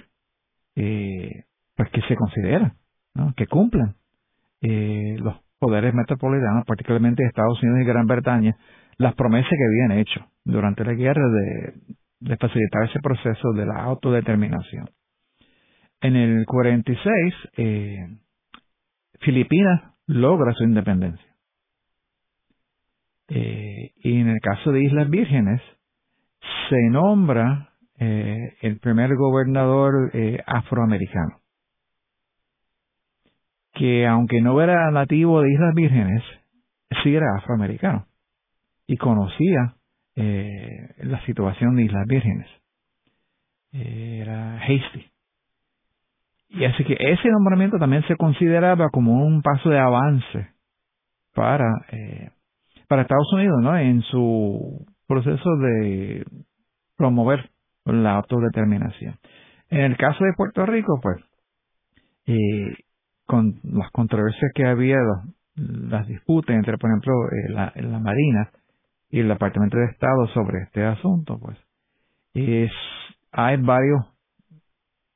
eh, 0.74 1.44
pues 1.76 1.90
que 1.90 2.00
se 2.08 2.16
consideren, 2.16 2.72
que 3.36 3.46
cumplan 3.46 3.94
eh, 4.62 5.14
los 5.20 5.36
poderes 5.60 5.94
metropolitanos, 5.94 6.64
particularmente 6.66 7.22
Estados 7.24 7.62
Unidos 7.62 7.82
y 7.82 7.84
Gran 7.84 8.08
Bretaña, 8.08 8.56
las 8.96 9.14
promesas 9.14 9.48
que 9.48 9.64
habían 9.64 10.00
hecho 10.00 10.20
durante 10.44 10.84
la 10.84 10.94
guerra 10.94 11.22
de, 11.30 12.36
facilitar 12.36 12.82
ese 12.90 12.98
proceso 12.98 13.52
de 13.52 13.64
la 13.64 13.80
autodeterminación. 13.84 14.90
En 16.00 16.16
el 16.16 16.44
46, 16.46 17.34
eh, 17.58 18.08
Filipinas 19.20 19.94
logra 20.08 20.52
su 20.54 20.64
independencia. 20.64 21.31
Eh, 23.34 23.92
y 23.96 24.20
en 24.20 24.28
el 24.28 24.40
caso 24.40 24.72
de 24.72 24.82
Islas 24.82 25.08
Vírgenes, 25.08 25.62
se 26.68 26.76
nombra 26.90 27.70
eh, 27.98 28.56
el 28.60 28.78
primer 28.78 29.16
gobernador 29.16 30.10
eh, 30.12 30.42
afroamericano, 30.46 31.40
que 33.72 34.06
aunque 34.06 34.42
no 34.42 34.60
era 34.60 34.90
nativo 34.90 35.40
de 35.40 35.50
Islas 35.50 35.74
Vírgenes, 35.74 36.22
sí 37.02 37.14
era 37.14 37.26
afroamericano 37.38 38.06
y 38.86 38.98
conocía 38.98 39.76
la 40.14 41.24
situación 41.24 41.74
de 41.74 41.84
Islas 41.84 42.06
Vírgenes. 42.06 42.46
era 43.72 44.58
hasty. 44.58 45.06
Y 46.50 46.64
así 46.66 46.84
que 46.84 46.98
ese 47.00 47.30
nombramiento 47.30 47.78
también 47.78 48.06
se 48.06 48.16
consideraba 48.16 48.90
como 48.90 49.24
un 49.24 49.40
paso 49.40 49.70
de 49.70 49.78
avance 49.78 50.48
para, 51.32 51.64
para 52.92 53.02
Estados 53.04 53.32
Unidos, 53.32 53.58
¿no? 53.62 53.78
En 53.78 54.02
su 54.02 54.84
proceso 55.08 55.56
de 55.56 56.26
promover 56.94 57.48
la 57.86 58.16
autodeterminación. 58.16 59.14
En 59.70 59.80
el 59.80 59.96
caso 59.96 60.22
de 60.22 60.34
Puerto 60.36 60.66
Rico, 60.66 61.00
pues, 61.02 61.16
eh, 62.26 62.76
con 63.24 63.54
las 63.62 63.90
controversias 63.92 64.52
que 64.54 64.66
ha 64.66 64.72
habido, 64.72 65.22
las 65.54 66.06
disputas 66.06 66.54
entre, 66.54 66.76
por 66.76 66.90
ejemplo, 66.90 67.14
eh, 67.30 67.80
la, 67.80 67.98
Marina 67.98 68.50
y 69.08 69.20
el 69.20 69.28
Departamento 69.28 69.78
de 69.78 69.86
Estado 69.86 70.26
sobre 70.34 70.64
este 70.64 70.84
asunto, 70.84 71.38
pues, 71.40 71.56
es, 72.34 72.72
hay 73.30 73.56
varios, 73.56 74.04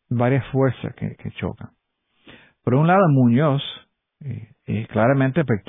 varias 0.08 0.46
fuerzas 0.50 0.94
que, 0.94 1.30
chocan. 1.32 1.72
Por 2.64 2.74
un 2.74 2.86
lado, 2.86 3.06
Muñoz 3.10 3.62
eh, 4.20 4.86
claramente 4.88 5.44
pues, 5.44 5.60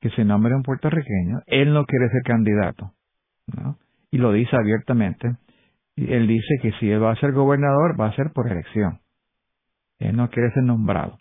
que 0.00 0.10
se 0.10 0.24
nombre 0.24 0.54
un 0.54 0.62
puertorriqueño. 0.62 1.40
Él 1.46 1.72
no 1.72 1.84
quiere 1.84 2.08
ser 2.10 2.22
candidato, 2.22 2.92
¿no? 3.46 3.78
Y 4.10 4.18
lo 4.18 4.32
dice 4.32 4.56
abiertamente. 4.56 5.36
Y 5.96 6.12
él 6.12 6.26
dice 6.26 6.58
que 6.62 6.72
si 6.72 6.90
él 6.90 7.02
va 7.02 7.12
a 7.12 7.16
ser 7.16 7.32
gobernador, 7.32 8.00
va 8.00 8.06
a 8.06 8.16
ser 8.16 8.30
por 8.32 8.50
elección. 8.50 9.00
Él 9.98 10.16
no 10.16 10.30
quiere 10.30 10.52
ser 10.52 10.62
nombrado. 10.62 11.18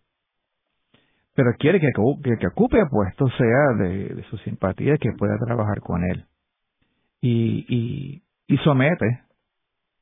Pero 1.33 1.51
quiere 1.59 1.79
que, 1.79 1.89
que, 1.91 2.47
ocupe 2.47 2.79
puesto 2.89 3.27
sea 3.29 3.77
de, 3.77 4.23
su 4.29 4.37
simpatía, 4.39 4.97
que 4.97 5.11
pueda 5.17 5.37
trabajar 5.37 5.81
con 5.81 6.03
él. 6.03 6.25
Y, 7.21 8.23
y, 8.47 8.57
somete 8.63 9.21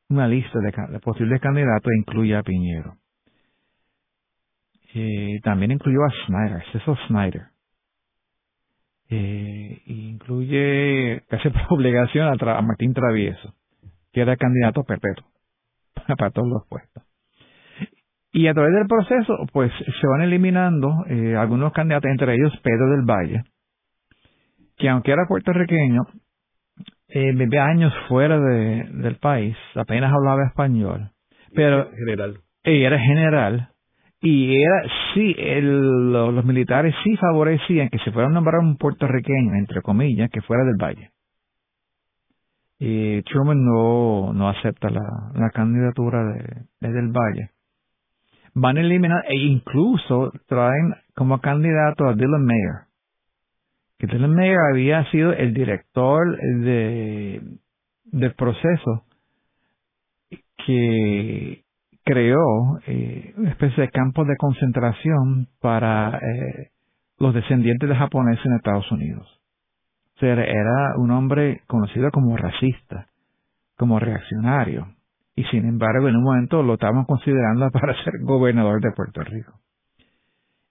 una 0.09 0.27
lista 0.27 0.59
de, 0.59 0.99
posibles 0.99 1.41
candidatos 1.41 1.91
e 1.91 1.99
incluye 1.99 2.35
a 2.35 2.43
Piñero. 2.43 2.97
Eh, 4.93 5.39
también 5.43 5.71
incluyó 5.71 5.99
a 6.05 6.25
Snyder, 6.25 6.63
Cecil 6.71 6.95
Snyder. 7.07 7.47
Eh, 9.17 9.81
incluye 9.85 11.23
casi 11.29 11.49
por 11.49 11.61
obligación 11.69 12.27
a, 12.27 12.61
Martín 12.61 12.93
Travieso, 12.93 13.53
que 14.11 14.21
era 14.21 14.35
candidato 14.35 14.83
perpetuo 14.83 15.25
para 16.17 16.31
todos 16.31 16.49
los 16.49 16.67
puestos. 16.67 17.03
Y 18.33 18.47
a 18.47 18.53
través 18.53 18.73
del 18.73 18.87
proceso, 18.87 19.37
pues 19.53 19.71
se 19.71 20.07
van 20.07 20.21
eliminando 20.21 20.89
eh, 21.07 21.37
algunos 21.37 21.71
candidatos, 21.71 22.11
entre 22.11 22.33
ellos 22.33 22.51
Pedro 22.61 22.89
del 22.91 23.05
Valle, 23.05 23.43
que 24.77 24.89
aunque 24.89 25.11
era 25.11 25.25
puertorriqueño, 25.25 26.01
eh, 27.07 27.31
vivía 27.31 27.63
años 27.63 27.93
fuera 28.09 28.37
de, 28.37 28.89
del 28.91 29.15
país, 29.19 29.55
apenas 29.75 30.11
hablaba 30.11 30.45
español, 30.47 31.11
pero 31.53 31.89
general. 31.91 32.41
era 32.63 32.99
general 32.99 33.69
y 34.25 34.61
era 34.61 34.81
sí, 35.13 35.35
el, 35.37 36.11
los, 36.11 36.43
militares 36.45 36.95
sí 37.03 37.15
favorecían 37.17 37.89
que 37.89 37.99
se 37.99 38.11
fuera 38.11 38.27
a 38.27 38.31
nombrar 38.31 38.59
un 38.59 38.75
puertorriqueño, 38.77 39.53
entre 39.55 39.81
comillas, 39.81 40.31
que 40.31 40.41
fuera 40.41 40.63
del 40.63 40.77
Valle. 40.81 41.11
Y 42.79 43.21
Truman 43.21 43.63
no, 43.63 44.33
no 44.33 44.49
acepta 44.49 44.89
la, 44.89 45.31
la 45.35 45.49
candidatura 45.51 46.23
de, 46.25 46.65
de 46.81 46.91
del 46.93 47.11
Valle 47.11 47.51
van 48.55 48.77
a 48.77 48.81
eliminar 48.81 49.23
e 49.27 49.35
incluso 49.35 50.31
traen 50.47 50.95
como 51.13 51.39
candidato 51.39 52.07
a 52.07 52.13
Dylan 52.13 52.43
Mayer. 52.43 52.87
Que 53.99 54.07
Dylan 54.07 54.33
Mayer 54.33 54.57
había 54.71 55.09
sido 55.11 55.33
el 55.33 55.53
director 55.53 56.37
de, 56.37 57.41
del 58.05 58.33
proceso 58.33 59.03
que 60.65 61.64
creó 62.05 62.79
eh, 62.87 63.33
una 63.35 63.49
especie 63.49 63.83
de 63.83 63.89
campo 63.89 64.23
de 64.23 64.37
concentración 64.37 65.47
para 65.59 66.17
eh, 66.17 66.69
los 67.17 67.33
descendientes 67.33 67.89
de 67.89 67.95
japoneses 67.95 68.45
en 68.45 68.53
Estados 68.53 68.89
Unidos. 68.91 69.27
O 70.15 70.19
sea, 70.19 70.33
era 70.33 70.93
un 70.97 71.11
hombre 71.11 71.61
conocido 71.67 72.09
como 72.11 72.37
racista, 72.37 73.07
como 73.75 73.99
reaccionario 73.99 74.95
y 75.35 75.43
sin 75.45 75.65
embargo 75.65 76.07
en 76.07 76.15
un 76.15 76.23
momento 76.23 76.63
lo 76.63 76.75
estaban 76.75 77.03
considerando 77.05 77.69
para 77.71 77.93
ser 78.03 78.13
gobernador 78.21 78.81
de 78.81 78.91
Puerto 78.91 79.21
Rico. 79.21 79.53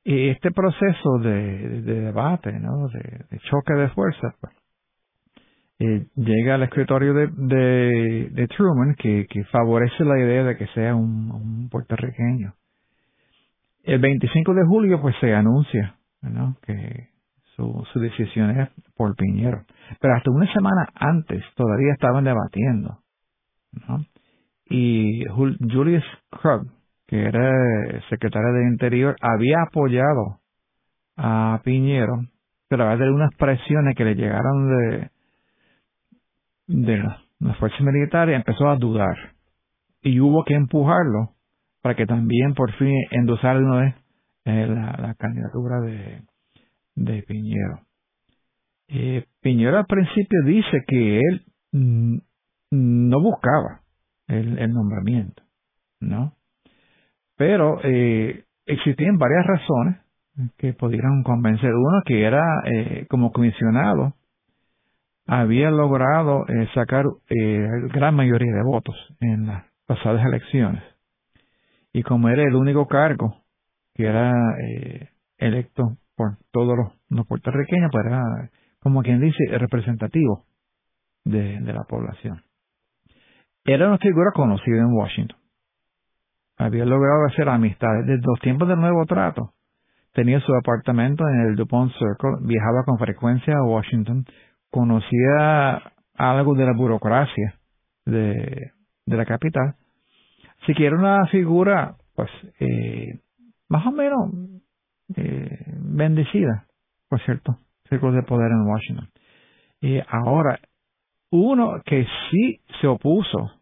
Y 0.04 0.28
este 0.28 0.50
proceso 0.50 1.18
de, 1.18 1.80
debate, 1.82 2.52
de, 2.52 3.38
choque 3.50 3.72
de 3.74 3.88
fuerzas, 3.88 4.34
pues, 4.40 4.52
eh, 5.80 6.06
llega 6.14 6.54
al 6.54 6.62
escritorio 6.62 7.14
de, 7.14 7.26
de, 8.30 8.48
Truman 8.48 8.94
que, 8.94 9.26
favorece 9.50 10.04
la 10.04 10.18
idea 10.18 10.44
de 10.44 10.56
que 10.56 10.66
sea 10.68 10.94
un, 10.94 11.68
puertorriqueño. 11.68 12.54
El 13.82 13.98
25 13.98 14.54
de 14.54 14.64
julio 14.66 15.00
pues 15.00 15.16
se 15.20 15.34
anuncia 15.34 15.96
que 16.62 17.08
su, 17.56 17.84
su 17.92 18.00
decisión 18.00 18.58
es 18.58 18.68
por 18.96 19.14
Piñero. 19.16 19.64
Pero 20.00 20.14
hasta 20.14 20.30
una 20.30 20.50
semana 20.52 20.88
antes 20.94 21.44
todavía 21.56 21.92
estaban 21.92 22.24
debatiendo. 22.24 22.98
y 24.70 25.24
Julius 25.26 26.04
Krug, 26.30 26.70
que 27.06 27.20
era 27.20 27.52
secretario 28.08 28.52
de 28.52 28.68
Interior, 28.68 29.16
había 29.20 29.56
apoyado 29.68 30.38
a 31.16 31.60
Piñero, 31.64 32.14
pero 32.68 32.88
a 32.88 32.96
de 32.96 33.10
unas 33.10 33.34
presiones 33.36 33.94
que 33.96 34.04
le 34.04 34.14
llegaron 34.14 34.68
de, 34.68 35.10
de 36.66 36.98
las 36.98 37.58
fuerzas 37.58 37.80
militares, 37.80 38.36
empezó 38.36 38.68
a 38.68 38.76
dudar. 38.76 39.16
Y 40.02 40.20
hubo 40.20 40.44
que 40.44 40.54
empujarlo 40.54 41.30
para 41.82 41.94
que 41.94 42.06
también 42.06 42.54
por 42.54 42.72
fin 42.72 42.94
vez 43.78 43.94
eh, 44.44 44.66
la, 44.66 45.14
candidatura 45.18 45.80
de, 45.80 46.22
de 46.94 47.22
Piñero. 47.22 47.80
Eh, 48.88 49.24
Piñero 49.40 49.78
al 49.78 49.86
principio 49.86 50.42
dice 50.44 50.84
que 50.86 51.18
él 51.18 51.44
no 52.70 53.20
buscaba 53.20 53.80
el, 54.28 54.72
nombramiento, 54.72 55.42
¿no? 56.00 56.34
Pero 57.36 57.80
eh, 57.82 58.44
existían 58.66 59.18
varias 59.18 59.46
razones 59.46 60.00
que 60.56 60.72
pudieran 60.72 61.22
convencer. 61.22 61.70
Uno 61.72 62.02
que 62.04 62.22
era 62.22 62.42
eh, 62.64 63.06
como 63.08 63.32
comisionado, 63.32 64.14
había 65.26 65.70
logrado 65.70 66.46
eh, 66.48 66.68
sacar 66.74 67.04
eh, 67.28 67.68
gran 67.92 68.14
mayoría 68.14 68.52
de 68.52 68.62
votos 68.62 68.94
en 69.20 69.46
las 69.46 69.64
pasadas 69.86 70.24
elecciones. 70.26 70.82
Y 71.92 72.02
como 72.02 72.28
era 72.28 72.42
el 72.42 72.54
único 72.54 72.86
cargo 72.86 73.42
que 73.94 74.04
era 74.06 74.32
eh, 74.60 75.08
electo 75.38 75.96
por 76.16 76.36
todos 76.50 76.76
los, 77.08 77.26
puertorriqueños, 77.26 77.90
pues 77.92 78.06
era, 78.06 78.50
como 78.80 79.02
quien 79.02 79.20
dice, 79.20 79.58
representativo 79.58 80.44
de 81.24 81.60
la 81.60 81.84
población. 81.84 82.42
Era 83.64 83.88
una 83.88 83.98
figura 83.98 84.30
conocida 84.34 84.78
en 84.78 84.92
Washington. 84.92 85.38
Había 86.56 86.84
logrado 86.84 87.26
hacer 87.26 87.48
amistades 87.48 88.06
desde 88.06 88.22
los 88.26 88.38
tiempos 88.40 88.68
del 88.68 88.78
nuevo 88.78 89.06
trato. 89.06 89.54
Tenía 90.12 90.38
su 90.40 90.54
apartamento 90.54 91.24
en 91.26 91.40
el 91.48 91.56
DuPont 91.56 91.90
Circle, 91.92 92.46
viajaba 92.46 92.84
con 92.84 92.98
frecuencia 92.98 93.56
a 93.56 93.64
Washington, 93.64 94.24
conocía 94.74 95.92
algo 96.16 96.54
de 96.56 96.64
la 96.64 96.72
burocracia 96.72 97.54
de, 98.04 98.72
la 99.06 99.24
capital. 99.24 99.76
Si 100.66 100.74
quiere 100.74 100.96
una 100.96 101.28
figura, 101.28 101.94
pues, 102.16 102.28
eh, 102.58 103.20
más 103.68 103.86
o 103.86 103.92
menos 103.92 104.32
eh, 105.14 105.64
bendecida, 105.76 106.66
por 107.08 107.20
cierto, 107.20 107.56
círculos 107.88 108.16
de 108.16 108.24
poder 108.24 108.50
en 108.50 108.66
Washington. 108.66 109.08
Y 109.80 110.00
ahora, 110.08 110.58
uno 111.30 111.80
que 111.86 112.04
sí 112.30 112.60
se 112.80 112.88
opuso 112.88 113.52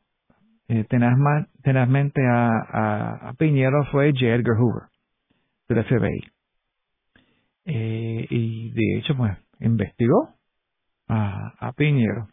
eh, 0.68 0.86
tenazmente 0.88 2.22
a, 2.26 3.28
a, 3.28 3.34
Piñero 3.34 3.84
fue 3.90 4.12
J. 4.12 4.28
Edgar 4.28 4.56
Hoover, 4.56 4.88
del 5.68 5.84
FBI. 5.84 6.24
Eh, 7.66 8.26
y 8.30 8.70
de 8.70 8.98
hecho, 8.98 9.14
pues, 9.14 9.36
investigó 9.60 10.36
a, 11.58 11.72
Piñero. 11.76 12.28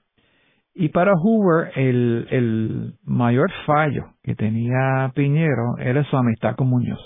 Y 0.73 0.89
para 0.89 1.13
Hoover, 1.13 1.71
el, 1.75 2.27
el 2.29 2.93
mayor 3.03 3.51
fallo 3.65 4.13
que 4.23 4.35
tenía 4.35 5.11
Piñero 5.13 5.77
era 5.77 6.03
su 6.03 6.15
amistad 6.15 6.55
con 6.55 6.69
Muñoz. 6.69 6.99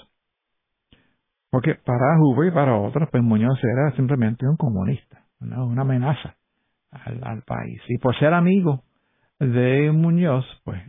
Porque 1.49 1.75
para 1.75 2.17
Hoover 2.19 2.51
y 2.51 2.51
para 2.51 2.75
otros, 2.77 3.09
pues 3.11 3.23
Muñoz 3.23 3.59
era 3.63 3.95
simplemente 3.95 4.47
un 4.47 4.57
comunista, 4.57 5.23
una 5.39 5.81
amenaza 5.81 6.35
al, 6.91 7.43
país. 7.43 7.81
Y 7.87 7.97
por 7.97 8.17
ser 8.17 8.33
amigo 8.33 8.83
de 9.39 9.91
Muñoz, 9.91 10.45
pues 10.63 10.81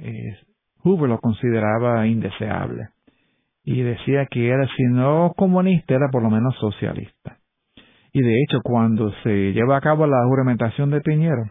Hoover 0.82 1.08
lo 1.08 1.18
consideraba 1.18 2.06
indeseable 2.06 2.88
y 3.64 3.82
decía 3.82 4.26
que 4.30 4.48
era, 4.48 4.66
si 4.76 4.84
no 4.84 5.32
comunista, 5.36 5.94
era 5.94 6.08
por 6.10 6.22
lo 6.22 6.30
menos 6.30 6.54
socialista. 6.58 7.38
Y 8.14 8.22
de 8.22 8.42
hecho, 8.42 8.60
cuando 8.62 9.12
se 9.24 9.52
lleva 9.52 9.76
a 9.76 9.80
cabo 9.80 10.06
la 10.06 10.24
juramentación 10.28 10.88
de 10.90 11.00
Piñero, 11.00 11.50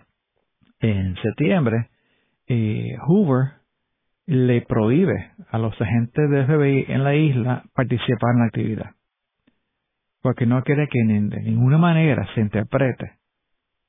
en 0.79 1.13
septiembre, 1.17 1.89
eh, 2.47 2.95
Hoover 3.05 3.55
le 4.27 4.61
prohíbe 4.61 5.31
a 5.51 5.57
los 5.57 5.79
agentes 5.81 6.29
del 6.29 6.45
FBI 6.45 6.85
en 6.87 7.03
la 7.03 7.15
isla 7.15 7.63
participar 7.75 8.31
en 8.33 8.39
la 8.39 8.45
actividad. 8.45 8.91
Porque 10.21 10.45
no 10.45 10.63
quiere 10.63 10.87
que 10.87 10.99
de 11.03 11.41
ninguna 11.41 11.77
manera 11.77 12.25
se 12.33 12.39
interprete 12.39 13.11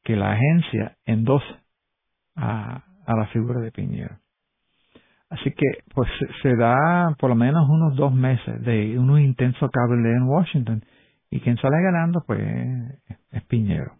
que 0.02 0.16
la 0.16 0.32
agencia 0.32 0.96
endosa 1.06 1.62
a, 2.34 2.82
a 3.06 3.16
la 3.16 3.26
figura 3.28 3.60
de 3.60 3.70
Piñero. 3.70 4.18
Así 5.30 5.52
que, 5.52 5.84
pues, 5.94 6.08
se 6.42 6.56
da 6.56 7.14
por 7.20 7.30
lo 7.30 7.36
menos 7.36 7.68
unos 7.68 7.94
dos 7.94 8.12
meses 8.12 8.60
de 8.62 8.98
unos 8.98 9.20
intensos 9.20 9.70
cables 9.70 10.04
en 10.04 10.24
Washington. 10.24 10.84
Y 11.34 11.40
quien 11.40 11.56
sale 11.56 11.82
ganando, 11.82 12.22
pues, 12.24 12.40
es 13.32 13.44
Piñero. 13.48 13.96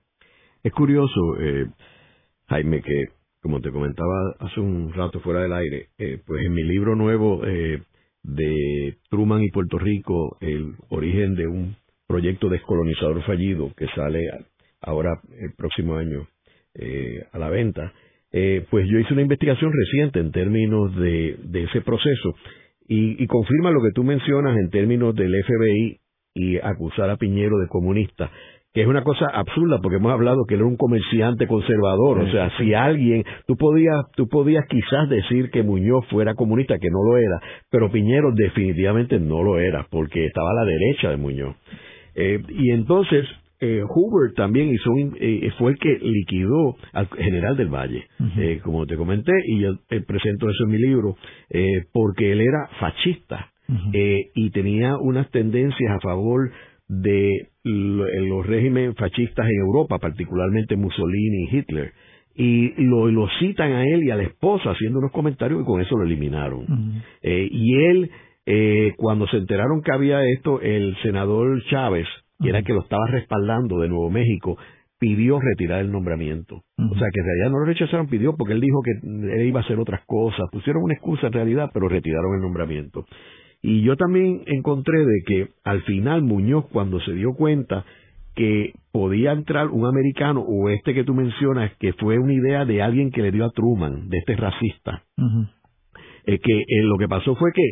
Es 0.63 0.73
curioso, 0.73 1.37
eh, 1.41 1.67
Jaime, 2.47 2.81
que 2.81 3.07
como 3.43 3.61
te 3.61 3.73
comentaba 3.73 4.37
hace 4.39 4.61
un 4.61 4.93
rato 4.93 5.19
fuera 5.19 5.41
del 5.43 5.53
aire, 5.53 5.89
eh, 5.99 6.23
pues 6.25 6.47
en 6.47 6.53
mi 6.53 6.63
libro 6.63 6.95
nuevo 6.95 7.45
eh, 7.45 7.83
de 8.23 8.99
Truman 9.11 9.43
y 9.43 9.51
Puerto 9.51 9.79
Rico, 9.79 10.37
el 10.41 10.75
origen 10.91 11.35
de 11.35 11.49
un 11.49 11.75
proyecto 12.07 12.49
descolonizador 12.49 13.21
fallido 13.25 13.73
que 13.77 13.89
sale 13.89 14.21
ahora 14.81 15.21
el 15.37 15.55
próximo 15.57 15.97
año 15.97 16.29
eh, 16.77 17.27
a 17.33 17.39
la 17.41 17.51
venta, 17.51 17.93
pues 18.71 18.89
yo 18.89 18.99
hice 18.99 19.13
una 19.13 19.23
investigación 19.23 19.73
reciente 19.73 20.21
en 20.21 20.31
términos 20.31 20.95
de, 20.97 21.37
de 21.43 21.65
ese 21.65 21.81
proceso 21.81 22.35
y, 22.87 23.23
y, 23.23 23.27
confirma 23.27 23.71
lo 23.71 23.81
que 23.81 23.93
tú 23.93 24.05
mencionas 24.05 24.57
en 24.57 24.71
términos 24.71 25.15
del 25.15 25.33
FBI 25.45 26.01
y 26.35 26.59
acusar 26.59 27.11
a 27.11 27.17
Piñero 27.17 27.59
de 27.59 27.69
comunista 27.69 28.31
que 28.75 28.83
es 28.83 28.89
una 28.89 29.05
cosa 29.05 29.27
absurda 29.33 29.79
porque 29.81 29.99
hemos 29.99 30.13
hablado 30.13 30.45
que 30.47 30.55
él 30.55 30.61
era 30.61 30.69
un 30.69 30.77
comerciante 30.77 31.47
conservador, 31.47 32.19
o 32.19 32.31
sea, 32.33 32.51
si 32.59 32.75
alguien, 32.75 33.23
tú 33.47 33.57
podías, 33.57 33.95
tú 34.17 34.27
podías 34.29 34.67
quizás 34.69 35.09
decir 35.09 35.51
que 35.51 35.63
Muñoz 35.63 36.05
fuera 36.09 36.35
comunista, 36.35 36.77
que 36.81 36.91
no 36.91 37.05
lo 37.05 37.17
era, 37.17 37.41
pero 37.71 37.93
Piñero 37.93 38.33
definitivamente 38.35 39.21
no 39.21 39.45
lo 39.45 39.61
era, 39.61 39.87
porque 39.89 40.27
estaba 40.27 40.51
a 40.51 40.55
la 40.55 40.65
derecha 40.65 41.11
de 41.11 41.17
Muñoz. 41.17 41.55
Eh, 42.17 42.43
y 42.49 42.73
entonces, 42.73 43.25
eh, 43.61 43.83
Hoover 43.89 44.33
también 44.35 44.69
hizo 44.75 44.91
eh, 45.21 45.49
fue 45.57 45.71
el 45.71 45.79
que 45.79 45.97
liquidó 46.03 46.75
al 46.93 47.07
general 47.07 47.57
del 47.57 47.69
Valle, 47.69 48.09
eh, 48.39 48.61
como 48.65 48.87
te 48.87 48.97
comenté, 48.97 49.33
y 49.47 49.61
yo 49.61 49.75
presento 50.05 50.51
eso 50.51 50.65
en 50.65 50.71
mi 50.71 50.79
libro, 50.79 51.17
porque 51.93 52.33
él 52.33 52.41
era 52.41 52.69
fascista 52.81 53.54
y 54.35 54.51
tenía 54.51 54.97
unas 54.99 55.31
tendencias 55.31 55.91
a 55.91 56.01
favor 56.01 56.51
de 56.89 57.49
los 57.65 58.47
regímenes 58.47 58.95
fascistas 58.97 59.47
en 59.47 59.61
Europa, 59.61 59.99
particularmente 59.99 60.77
Mussolini 60.77 61.45
y 61.45 61.57
Hitler. 61.57 61.93
Y 62.37 62.83
lo, 62.83 63.09
lo 63.09 63.29
citan 63.39 63.73
a 63.73 63.85
él 63.85 64.03
y 64.05 64.11
a 64.11 64.17
la 64.17 64.25
esposa 64.25 64.71
haciendo 64.71 64.99
unos 64.99 65.13
comentarios 65.13 65.63
y 65.63 65.65
con 65.65 65.81
eso 65.81 65.97
lo 65.97 66.05
eliminaron. 66.05 67.03
eh, 67.23 67.49
y 67.51 67.75
él, 67.85 68.11
eh, 68.45 68.93
cuando 68.97 69.27
se 69.29 69.37
enteraron 69.37 69.83
que 69.83 69.93
había 69.93 70.23
esto, 70.25 70.61
el 70.61 70.97
senador 71.03 71.63
Chávez, 71.71 72.07
que 72.43 72.49
era 72.49 72.59
el 72.59 72.65
que 72.65 72.73
lo 72.73 72.83
estaba 72.83 73.07
respaldando 73.07 73.79
de 73.79 73.89
Nuevo 73.89 74.11
México, 74.11 74.59
pidió 74.99 75.39
retirar 75.41 75.81
el 75.81 75.93
nombramiento. 75.93 76.57
O 76.57 76.95
sea 76.99 77.09
que 77.13 77.21
en 77.21 77.27
realidad 77.27 77.51
no 77.51 77.59
lo 77.59 77.67
rechazaron, 77.67 78.09
pidió 78.09 78.37
porque 78.37 78.55
él 78.55 78.61
dijo 78.61 78.81
que 78.83 78.91
él 79.07 79.47
iba 79.47 79.61
a 79.61 79.63
hacer 79.63 79.79
otras 79.79 80.01
cosas. 80.07 80.47
Pusieron 80.51 80.83
una 80.83 80.95
excusa 80.95 81.29
en 81.29 81.33
realidad, 81.33 81.71
pero 81.73 81.89
retiraron 81.89 82.35
el 82.35 82.41
nombramiento. 82.41 83.07
Y 83.67 83.81
yo 83.81 83.97
también 83.97 84.43
encontré 84.45 84.99
de 85.07 85.23
que 85.27 85.49
al 85.65 85.81
final 85.85 86.21
Muñoz, 86.21 86.67
cuando 86.71 87.01
se 87.01 87.13
dio 87.15 87.33
cuenta 87.33 87.87
que 88.35 88.75
podía 88.93 89.33
entrar 89.33 89.69
un 89.69 89.87
americano 89.87 90.43
o 90.43 90.69
este 90.69 90.93
que 90.93 91.03
tú 91.03 91.15
mencionas, 91.15 91.73
que 91.79 91.95
fue 91.95 92.19
una 92.19 92.35
idea 92.35 92.67
de 92.67 92.83
alguien 92.83 93.11
que 93.11 93.23
le 93.23 93.31
dio 93.31 93.47
a 93.47 93.51
Truman, 93.53 94.11
de 94.11 94.19
este 94.19 94.37
racista, 94.37 95.03
eh, 96.27 96.39
que 96.41 96.59
eh, 96.61 96.83
lo 96.83 96.99
que 96.99 97.09
pasó 97.09 97.35
fue 97.37 97.53
que 97.55 97.63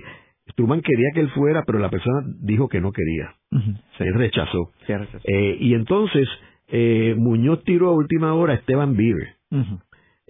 Truman 0.57 0.81
quería 0.81 1.11
que 1.13 1.21
él 1.21 1.29
fuera, 1.33 1.63
pero 1.67 1.79
la 1.79 1.91
persona 1.91 2.27
dijo 2.41 2.71
que 2.71 2.81
no 2.81 2.91
quería. 2.91 3.35
Se 3.99 4.11
rechazó. 4.13 4.73
Eh, 5.25 5.59
y 5.61 5.75
entonces 5.75 6.27
eh, 6.69 7.15
Muñoz 7.19 7.65
tiró 7.65 7.91
a 7.91 7.93
última 7.93 8.33
hora 8.33 8.55
a 8.55 8.57
Esteban 8.57 8.97
Bieber 8.97 9.35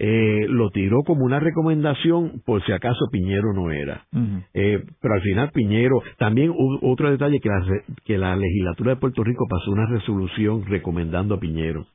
eh, 0.05 0.47
lo 0.49 0.71
tiró 0.71 1.05
como 1.05 1.25
una 1.25 1.39
recomendación 1.39 2.43
por 2.45 2.61
si 2.65 2.73
acaso 2.73 3.07
Piñero 3.13 3.53
no 3.55 3.71
era. 3.71 4.05
eh, 4.53 4.83
pero 5.01 5.15
al 5.15 5.21
final 5.23 5.51
Piñero, 5.53 6.03
también 6.19 6.51
hubo 6.51 6.91
otro 6.91 7.09
detalle 7.09 7.39
que 7.39 7.49
la, 7.49 7.65
que 8.05 8.19
la 8.19 8.35
legislatura 8.35 8.95
de 8.95 9.01
Puerto 9.01 9.23
Rico 9.23 9.47
pasó 9.49 9.71
una 9.71 9.87
resolución 9.87 10.65
recomendando 10.67 11.37
a 11.37 11.39
Piñero, 11.39 11.87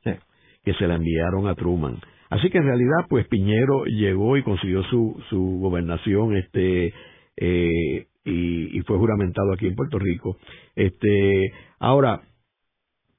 que 0.63 0.73
se 0.75 0.87
la 0.87 0.95
enviaron 0.95 1.47
a 1.47 1.55
Truman. 1.55 1.97
Así 2.29 2.49
que 2.49 2.59
en 2.59 2.63
realidad 2.63 3.07
pues 3.09 3.27
Piñero 3.27 3.83
llegó 3.83 4.37
y 4.37 4.43
consiguió 4.43 4.83
su, 4.83 5.21
su 5.29 5.59
gobernación 5.59 6.37
este 6.37 6.93
eh, 7.35 8.05
y, 8.23 8.77
y 8.77 8.81
fue 8.83 8.97
juramentado 8.97 9.51
aquí 9.51 9.67
en 9.67 9.75
Puerto 9.75 9.99
Rico. 9.99 10.37
Este, 10.77 11.51
ahora, 11.77 12.21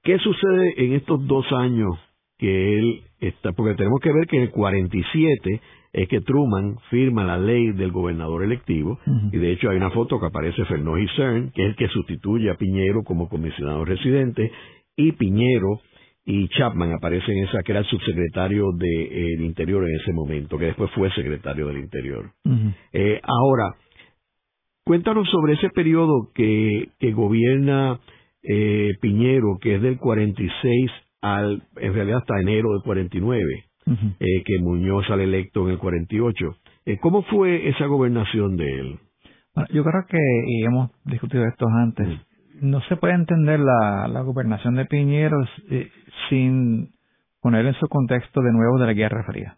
¿qué 0.03 0.16
sucede 0.18 0.82
en 0.82 0.95
estos 0.95 1.26
dos 1.26 1.45
años 1.53 1.91
que 2.39 2.78
él 2.78 3.03
está, 3.20 3.53
porque 3.53 3.74
tenemos 3.74 4.01
que 4.01 4.12
ver 4.12 4.26
que 4.26 4.36
en 4.36 4.43
el 4.45 4.51
47 4.51 5.61
es 5.93 6.09
que 6.09 6.20
Truman 6.20 6.76
firma 6.91 7.24
la 7.24 7.39
ley 7.39 7.72
del 7.72 7.91
gobernador 7.91 8.45
electivo, 8.45 8.99
y 9.32 9.36
de 9.39 9.53
hecho 9.53 9.70
hay 9.70 9.76
una 9.76 9.91
foto 9.91 10.20
que 10.20 10.26
aparece 10.26 10.64
Fernández 10.66 11.11
Cern, 11.16 11.51
que 11.51 11.62
es 11.62 11.68
el 11.70 11.76
que 11.76 11.89
sustituye 11.89 12.51
a 12.51 12.57
Piñero 12.57 13.03
como 13.03 13.28
comisionado 13.28 13.84
residente, 13.84 14.53
y 14.97 15.12
Piñero 15.12 15.80
y 16.24 16.47
Chapman 16.49 16.93
aparecen 16.93 17.39
en 17.39 17.45
esa 17.45 17.62
que 17.62 17.72
era 17.72 17.80
el 17.80 17.86
subsecretario 17.86 18.66
del 18.76 19.41
Interior 19.41 19.82
en 19.89 19.97
ese 19.97 20.12
momento, 20.12 20.59
que 20.59 20.66
después 20.66 20.91
fue 20.93 21.11
secretario 21.12 21.66
del 21.68 21.78
Interior. 21.78 22.30
eh, 22.93 23.20
ahora, 23.22 23.76
cuéntanos 24.84 25.28
sobre 25.30 25.55
ese 25.55 25.70
periodo 25.70 26.30
que, 26.34 26.91
que 26.99 27.12
gobierna 27.12 27.99
eh, 28.43 28.93
Piñero, 29.01 29.57
que 29.61 29.76
es 29.76 29.82
del 29.82 29.97
46 29.99 30.91
al, 31.21 31.62
en 31.77 31.95
realidad 31.95 32.19
hasta 32.19 32.41
enero 32.41 32.73
del 32.73 32.83
49, 32.83 33.45
uh 33.87 33.91
-huh. 33.91 34.16
eh, 34.21 34.43
que 34.45 34.59
Muñoz 34.61 35.07
sale 35.07 35.25
electo 35.25 35.66
en 35.66 35.73
el 35.73 35.79
48. 35.79 36.57
Eh, 36.87 36.99
¿Cómo 36.99 37.23
fue 37.23 37.69
esa 37.69 37.87
gobernación 37.87 38.57
de 38.57 38.81
él? 38.81 38.99
Bueno, 39.55 39.69
yo 39.73 39.83
creo 39.85 40.07
que, 40.09 40.19
y 40.47 40.64
hemos 40.64 40.91
discutido 41.05 41.45
esto 41.45 41.66
antes, 41.69 42.09
mm. 42.09 42.71
no 42.71 42.81
se 42.83 42.97
puede 42.97 43.14
entender 43.14 43.61
la, 43.61 44.09
la 44.09 44.21
gobernación 44.23 44.75
de 44.75 44.87
Piñeros 44.87 45.49
eh, 45.71 45.91
sin 46.29 46.91
poner 47.41 47.66
en 47.66 47.75
su 47.75 47.89
contexto 47.89 48.41
de 48.41 48.53
nuevo 48.53 48.79
de 48.79 48.87
la 48.87 48.93
Guerra 48.93 49.25
Fría. 49.25 49.57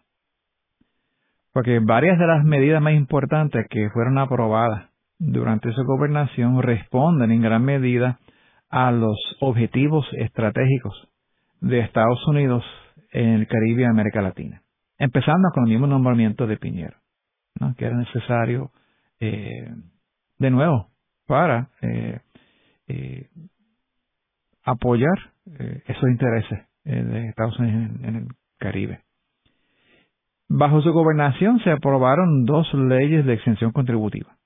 Porque 1.53 1.79
varias 1.79 2.17
de 2.17 2.27
las 2.27 2.45
medidas 2.45 2.81
más 2.81 2.93
importantes 2.93 3.67
que 3.69 3.89
fueron 3.89 4.17
aprobadas 4.17 4.89
durante 5.19 5.71
su 5.73 5.83
gobernación 5.83 6.61
responden 6.61 7.31
en 7.31 7.41
gran 7.41 7.63
medida 7.63 8.19
a 8.69 8.91
los 8.91 9.17
objetivos 9.41 10.07
estratégicos 10.13 11.10
de 11.61 11.79
Estados 11.79 12.27
Unidos 12.27 12.63
en 13.11 13.29
el 13.29 13.47
Caribe 13.47 13.83
y 13.83 13.85
América 13.85 14.21
Latina. 14.21 14.63
Empezando 14.97 15.49
con 15.53 15.65
el 15.65 15.71
mismo 15.71 15.87
nombramiento 15.87 16.47
de 16.47 16.57
Piñero, 16.57 16.97
que 17.77 17.85
era 17.85 17.95
necesario 17.95 18.71
eh, 19.19 19.69
de 20.37 20.51
nuevo 20.51 20.89
para 21.27 21.69
eh, 21.81 22.19
eh, 22.87 23.29
apoyar 24.63 25.17
esos 25.85 26.09
intereses 26.09 26.59
de 26.83 27.29
Estados 27.29 27.57
Unidos 27.59 27.91
en, 28.03 28.15
el 28.15 28.27
Caribe. 28.59 29.01
Bajo 30.49 30.81
su 30.81 30.91
gobernación 30.91 31.59
se 31.59 31.71
aprobaron 31.71 32.45
dos 32.45 32.71
leyes 32.73 33.25
de 33.25 33.33
exención 33.33 33.71
contributiva, 33.71 34.37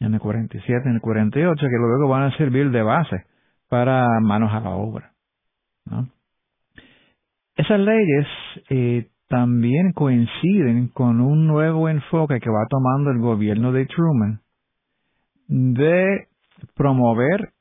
en 0.00 0.14
el 0.14 0.20
47 0.20 0.82
y 0.84 0.88
en 0.88 0.94
el 0.96 1.00
48, 1.00 1.60
que 1.60 1.76
luego 1.76 2.08
van 2.08 2.24
a 2.24 2.36
servir 2.36 2.70
de 2.70 2.82
base 2.82 3.24
para 3.68 4.06
manos 4.20 4.52
a 4.52 4.60
la 4.60 4.70
obra. 4.70 5.12
Esas 7.56 7.80
leyes 7.80 8.26
eh, 8.68 9.08
también 9.28 9.92
coinciden 9.92 10.88
con 10.88 11.22
un 11.22 11.46
nuevo 11.46 11.88
enfoque 11.88 12.38
que 12.38 12.50
va 12.50 12.66
tomando 12.68 13.10
el 13.10 13.18
gobierno 13.18 13.72
de 13.72 13.86
Truman 13.86 14.40
de 15.48 16.28
promover 16.74 17.52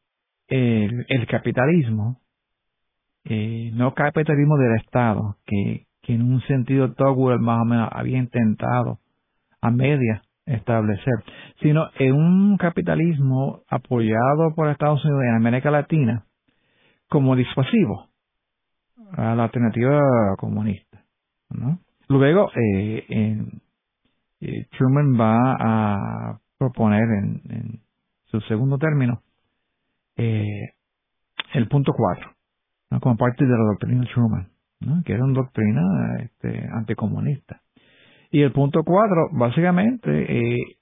el, 0.47 1.27
capitalismo, 1.27 2.19
eh, 3.23 3.71
no 3.73 3.93
capitalismo 3.93 4.57
del 4.57 4.75
Estado, 4.81 5.37
que, 5.45 5.85
en 6.07 6.21
un 6.21 6.41
sentido 6.41 6.93
Tocqueville 6.93 7.39
más 7.39 7.61
o 7.61 7.65
menos 7.65 7.89
había 7.91 8.19
intentado 8.19 8.99
a 9.61 9.71
media 9.71 10.21
establecer, 10.45 11.15
sino 11.61 11.89
en 11.97 12.13
un 12.13 12.57
capitalismo 12.57 13.61
apoyado 13.67 14.53
por 14.55 14.69
Estados 14.69 15.03
Unidos 15.03 15.23
en 15.23 15.35
América 15.35 15.71
Latina 15.71 16.25
como 17.09 17.35
disuasivo 17.35 18.04
a 19.13 19.35
la 19.35 19.43
alternativa 19.43 20.01
comunista. 20.37 21.03
¿no? 21.49 21.79
Luego, 22.07 22.51
eh, 22.55 23.05
eh, 24.41 24.67
Truman 24.77 25.19
va 25.19 25.55
a 25.59 26.39
proponer 26.57 27.03
en, 27.03 27.41
en 27.49 27.81
su 28.25 28.39
segundo 28.41 28.77
término 28.77 29.21
eh, 30.17 30.73
el 31.53 31.67
punto 31.67 31.93
4, 31.95 32.31
¿no? 32.91 32.99
como 32.99 33.17
parte 33.17 33.45
de 33.45 33.51
la 33.51 33.63
doctrina 33.63 34.05
Truman, 34.13 34.49
que 35.03 35.13
era 35.13 35.23
una 35.23 35.33
doctrina 35.33 35.81
este, 36.19 36.67
anticomunista. 36.71 37.61
Y 38.31 38.41
el 38.41 38.51
punto 38.51 38.83
cuatro, 38.83 39.29
básicamente, 39.31 40.09
eh, 40.11 40.77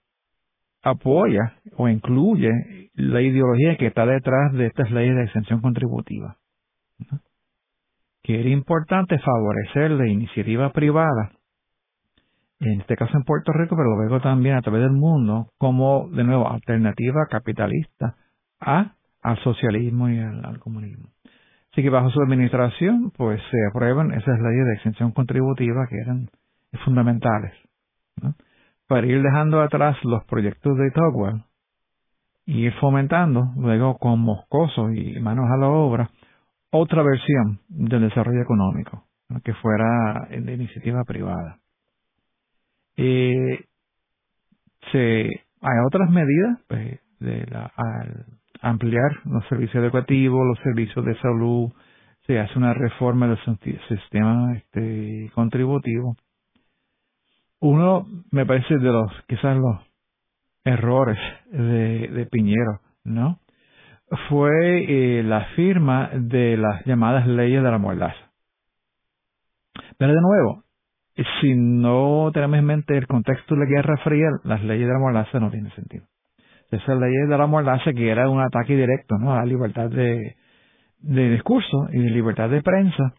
apoya 0.82 1.56
o 1.78 1.88
incluye 1.88 2.50
la 2.96 3.22
ideología 3.22 3.78
que 3.78 3.88
está 3.88 4.06
detrás 4.06 4.54
de 4.54 4.68
estas 4.68 4.90
leyes 4.92 5.16
de 5.16 5.24
exención 5.24 5.62
contributiva. 5.62 6.38
Que 8.24 8.40
era 8.40 8.50
importante 8.50 9.20
favorecer 9.20 9.92
la 9.92 10.08
iniciativa 10.08 10.72
privada, 10.72 11.32
en 12.60 12.82
este 12.82 12.96
caso 12.96 13.18
en 13.18 13.24
Puerto 13.24 13.52
Rico, 13.52 13.76
pero 13.76 13.96
luego 13.96 14.22
también 14.22 14.56
a 14.56 14.62
través 14.62 14.82
del 14.82 14.92
mundo, 14.92 15.50
como, 15.58 16.08
de 16.10 16.24
nuevo, 16.24 16.50
alternativa 16.50 17.28
capitalista 17.30 18.16
a, 18.62 18.94
al 19.22 19.38
socialismo 19.44 20.10
y 20.10 20.20
al 20.20 20.60
comunismo. 20.60 21.10
Así 21.74 21.82
que 21.82 21.90
bajo 21.90 22.12
su 22.12 22.22
administración, 22.22 23.12
pues 23.18 23.42
se 23.50 23.58
aprueban 23.68 24.12
esas 24.12 24.40
leyes 24.40 24.66
de 24.68 24.74
exención 24.76 25.12
contributiva 25.12 25.88
que 25.90 25.98
eran 25.98 26.30
fundamentales. 26.86 27.52
Para 28.88 29.08
ir 29.08 29.24
dejando 29.24 29.60
atrás 29.60 29.98
los 30.04 30.24
proyectos 30.26 30.78
de 30.78 30.92
Togwell 30.92 31.44
y 32.46 32.66
ir 32.66 32.74
fomentando, 32.74 33.54
luego 33.58 33.98
con 33.98 34.20
Moscoso 34.20 34.92
y 34.92 35.20
manos 35.20 35.46
a 35.50 35.58
la 35.58 35.68
obra, 35.68 36.12
otra 36.74 37.04
versión 37.04 37.60
del 37.70 38.02
desarrollo 38.02 38.42
económico, 38.42 39.04
que 39.44 39.54
fuera 39.54 40.28
de 40.30 40.54
iniciativa 40.54 41.04
privada. 41.04 41.60
Eh, 42.98 43.66
se, 44.92 45.26
hay 45.62 45.78
otras 45.86 46.10
medidas 46.10 46.60
pues, 46.68 47.00
de 47.20 47.46
la, 47.46 47.72
al, 47.76 48.26
ampliar 48.62 49.12
los 49.26 49.46
servicios 49.50 49.84
educativos, 49.84 50.42
los 50.48 50.60
servicios 50.64 51.06
de 51.06 51.16
salud, 51.20 51.72
se 52.26 52.40
hace 52.40 52.58
una 52.58 52.74
reforma 52.74 53.28
del 53.28 53.38
sistema 53.88 54.56
este, 54.56 55.30
contributivo. 55.36 56.16
Uno, 57.60 58.08
me 58.32 58.46
parece, 58.48 58.80
de 58.80 58.92
los, 58.92 59.12
quizás 59.28 59.58
los 59.58 59.80
errores 60.64 61.20
de, 61.52 62.08
de 62.08 62.26
Piñero, 62.26 62.80
¿no? 63.04 63.40
Fue 64.30 65.20
eh, 65.20 65.24
la 65.24 65.45
firma 65.55 66.09
de 66.14 66.57
las 66.57 66.86
llamadas 66.86 67.28
leyes 67.28 67.64
de 67.64 67.72
la 67.72 67.78
mordaza. 67.78 68.32
Pero 69.97 70.14
de 70.14 70.22
nuevo, 70.22 70.64
si 71.41 71.55
no 71.55 72.32
tenemos 72.34 72.57
en 72.57 72.66
mente 72.66 72.97
el 72.97 73.07
contexto 73.07 73.55
de 73.55 73.61
la 73.61 73.70
Guerra 73.70 73.97
Fría, 74.03 74.28
las 74.43 74.64
leyes 74.64 74.88
de 74.88 74.93
la 74.93 74.99
mordaza 74.99 75.39
no 75.39 75.49
tienen 75.49 75.72
sentido 75.72 76.05
esa 76.76 76.95
ley 76.95 77.14
de 77.28 77.38
la 77.38 77.47
mordaza 77.47 77.93
que 77.93 78.09
era 78.09 78.30
un 78.30 78.41
ataque 78.41 78.76
directo 78.76 79.18
¿no? 79.18 79.34
a 79.34 79.38
la 79.38 79.45
libertad 79.45 79.89
de, 79.89 80.36
discurso 80.99 81.88
y 81.91 81.99
de 81.99 82.09
libertad 82.09 82.49
de 82.49 82.61
prensa, 82.61 83.14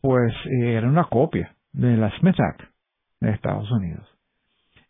pues 0.00 0.32
eh, 0.44 0.74
era 0.74 0.88
una 0.88 1.04
copia 1.04 1.54
de 1.72 1.96
la 1.96 2.10
Smith 2.18 2.38
Act 2.38 2.62
de 3.20 3.30
Estados 3.30 3.70
Unidos. 3.70 4.06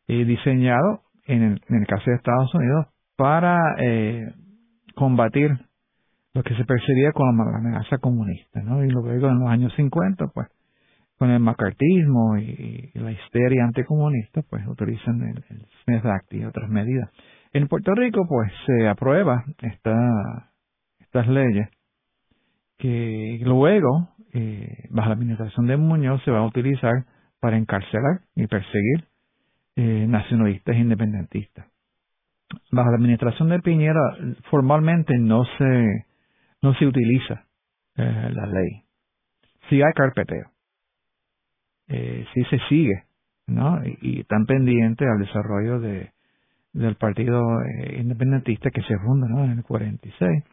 Diseñado, 0.07 1.03
en 1.27 1.43
el, 1.43 1.61
el 1.69 1.87
caso 1.87 2.05
de 2.07 2.17
Estados 2.17 2.55
Unidos, 2.55 2.87
para 3.17 3.59
eh, 3.79 4.33
combatir 4.97 5.51
lo 6.33 6.43
que 6.43 6.57
se 6.57 6.65
percibía 6.65 7.13
como 7.13 7.45
la 7.45 7.59
amenaza 7.59 7.99
comunista. 7.99 8.61
¿no? 8.63 8.83
Y 8.85 8.89
luego 8.89 9.29
en 9.29 9.39
los 9.39 9.49
años 9.49 9.73
50, 9.77 10.27
pues, 10.35 10.49
con 11.19 11.31
el 11.31 11.41
macartismo 11.41 12.37
y, 12.37 12.91
la 12.95 13.13
histeria 13.13 13.65
anticomunista, 13.65 14.43
pues 14.51 14.67
utilizan 14.67 15.23
el 15.23 15.43
Smith 15.85 16.05
Act 16.05 16.33
y 16.35 16.45
otras 16.45 16.69
medidas. 16.69 17.11
En 17.53 17.69
Puerto 17.69 17.95
Rico, 17.95 18.27
pues, 18.29 18.53
se 18.67 18.89
aprueba 18.89 19.45
esta, 19.63 20.51
estas 21.01 21.29
leyes 21.29 21.69
que 22.79 23.41
luego, 23.43 24.11
eh, 24.35 24.89
bajo 24.91 25.09
la 25.09 25.15
administración 25.15 25.67
de 25.67 25.77
Muñoz, 25.77 26.23
se 26.25 26.31
va 26.31 26.41
a 26.41 26.47
utilizar 26.47 27.05
para 27.41 27.57
encarcelar 27.57 28.21
y 28.35 28.47
perseguir 28.47 29.05
eh, 29.77 30.07
nacionalistas 30.09 30.77
independentistas. 30.77 31.67
Bajo 32.71 32.91
la 32.91 32.97
administración 32.97 33.49
de 33.49 33.61
Piñera, 33.61 34.01
formalmente 34.51 35.19
no 35.19 35.45
se, 35.59 36.07
no 36.63 36.75
se 36.75 36.87
utiliza 36.87 37.45
eh, 37.97 38.31
la 38.33 38.47
ley. 38.47 38.83
Sí 39.69 39.83
hay 39.83 39.93
carpeteo. 39.95 40.51
Eh, 41.89 42.25
sí 42.35 42.45
se 42.45 42.59
sigue, 42.69 43.05
¿no? 43.47 43.85
Y, 43.85 43.99
y 44.01 44.21
están 44.21 44.47
pendientes 44.47 45.09
al 45.09 45.19
desarrollo 45.19 45.81
de, 45.81 46.11
del 46.77 46.97
Partido 46.97 47.63
eh, 47.63 47.99
Independentista 48.01 48.71
que 48.71 48.83
se 48.83 48.99
funda 48.99 49.27
en 49.45 49.59
el 49.59 49.65
46. 49.65 50.45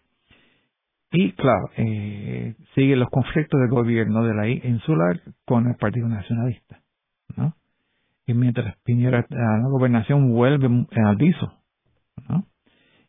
Y 1.12 1.32
claro, 1.34 1.70
eh, 1.78 2.56
sigue 2.74 2.96
los 2.96 3.10
conflictos 3.10 3.60
del 3.60 3.70
gobierno 3.70 4.24
de 4.24 4.34
la 4.34 4.48
insular 4.48 5.22
con 5.46 5.68
el 5.68 5.76
Partido 5.76 6.08
Nacionalista. 6.08 6.80
¿no? 7.36 7.54
Y 8.26 8.34
mientras 8.34 8.76
Piñera 8.84 9.26
la 9.30 9.68
gobernación 9.70 10.32
vuelve 10.32 10.68
al 11.06 11.16
viso. 11.18 11.54
¿No? 12.30 12.45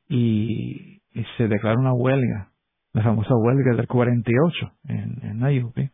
Y, 0.09 1.01
se 1.37 1.47
declara 1.47 1.79
una 1.79 1.93
huelga, 1.93 2.51
la 2.93 3.05
famosa 3.05 3.35
huelga 3.37 3.77
del 3.77 3.87
48 3.87 4.73
en, 4.89 5.19
en 5.23 5.39
Nayubi, 5.39 5.89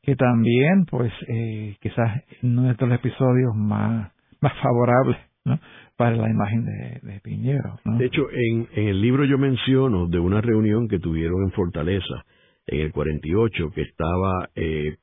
que 0.00 0.16
también, 0.16 0.86
pues, 0.86 1.12
eh, 1.28 1.76
quizás 1.80 2.22
no 2.40 2.70
es 2.70 2.78
de 2.78 2.86
los 2.86 2.98
episodios 2.98 3.54
más, 3.54 4.10
más 4.40 4.52
favorables 4.62 5.18
¿no? 5.44 5.60
para 5.96 6.16
la 6.16 6.30
imagen 6.30 6.64
de, 6.64 7.20
Piñero. 7.22 7.78
De 7.84 8.06
hecho, 8.06 8.22
en, 8.30 8.68
en 8.72 8.88
el 8.88 9.02
libro 9.02 9.24
yo 9.24 9.36
menciono 9.36 10.06
de 10.06 10.18
una 10.18 10.40
reunión 10.40 10.88
que 10.88 10.98
tuvieron 10.98 11.42
en 11.44 11.52
Fortaleza 11.52 12.24
en 12.66 12.80
el 12.80 12.92
48, 12.92 13.70
que 13.74 13.82
estaba 13.82 14.48
eh, 14.54 14.96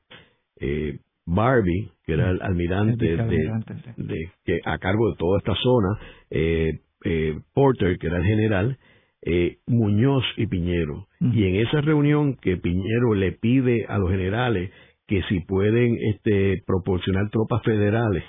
eh, 0.60 0.98
Barbie, 1.26 1.90
que 2.04 2.12
era 2.12 2.30
el 2.30 2.42
almirante, 2.42 3.16
de, 3.16 4.30
que 4.44 4.60
a 4.64 4.78
cargo 4.78 5.10
de 5.10 5.16
toda 5.16 5.38
esta 5.38 5.54
zona, 5.54 5.98
eh, 6.30 6.80
eh, 7.04 7.38
Porter, 7.52 7.98
que 7.98 8.06
era 8.06 8.18
el 8.18 8.24
general, 8.24 8.78
eh, 9.22 9.58
Muñoz 9.66 10.24
y 10.36 10.46
Piñero. 10.46 11.06
Y 11.20 11.44
en 11.44 11.56
esa 11.56 11.80
reunión 11.80 12.36
que 12.36 12.56
Piñero 12.58 13.14
le 13.14 13.32
pide 13.32 13.86
a 13.88 13.98
los 13.98 14.10
generales 14.10 14.70
que 15.06 15.22
si 15.28 15.40
pueden 15.40 15.96
este, 16.14 16.62
proporcionar 16.66 17.30
tropas 17.30 17.62
federales 17.62 18.24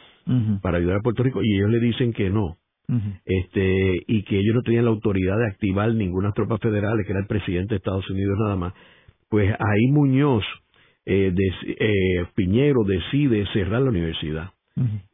para 0.61 0.77
ayudar 0.77 0.97
a 0.97 1.01
Puerto 1.01 1.21
Rico 1.21 1.41
y 1.43 1.55
ellos 1.55 1.69
le 1.69 1.79
dicen 1.79 2.13
que 2.13 2.29
no. 2.29 2.57
este 3.25 4.03
y 4.07 4.23
que 4.23 4.39
ellos 4.39 4.55
no 4.55 4.61
tenían 4.61 4.85
la 4.85 4.91
autoridad 4.91 5.37
de 5.37 5.47
activar 5.47 5.93
ninguna 5.93 6.31
tropa 6.31 6.57
federal, 6.57 6.97
que 7.05 7.11
era 7.11 7.21
el 7.21 7.27
presidente 7.27 7.75
de 7.75 7.77
Estados 7.77 8.09
Unidos 8.09 8.37
nada 8.39 8.55
más. 8.55 8.73
Pues 9.29 9.51
ahí 9.51 9.87
Muñoz, 9.91 10.43
eh, 11.05 11.33
eh, 11.67 12.25
Piñero 12.35 12.83
decide 12.83 13.45
cerrar 13.53 13.81
la 13.81 13.89
universidad. 13.89 14.49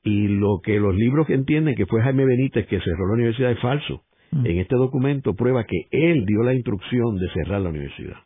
Y 0.03 0.27
lo 0.27 0.59
que 0.63 0.79
los 0.79 0.95
libros 0.95 1.27
que 1.27 1.35
entienden 1.35 1.75
que 1.75 1.85
fue 1.85 2.01
Jaime 2.01 2.25
Benítez 2.25 2.65
que 2.67 2.79
cerró 2.79 3.07
la 3.07 3.13
universidad 3.13 3.51
es 3.51 3.59
falso. 3.59 4.03
En 4.31 4.59
este 4.59 4.75
documento 4.75 5.33
prueba 5.33 5.65
que 5.65 5.87
él 5.91 6.25
dio 6.25 6.41
la 6.43 6.53
instrucción 6.53 7.17
de 7.17 7.29
cerrar 7.33 7.61
la 7.61 7.69
universidad. 7.69 8.17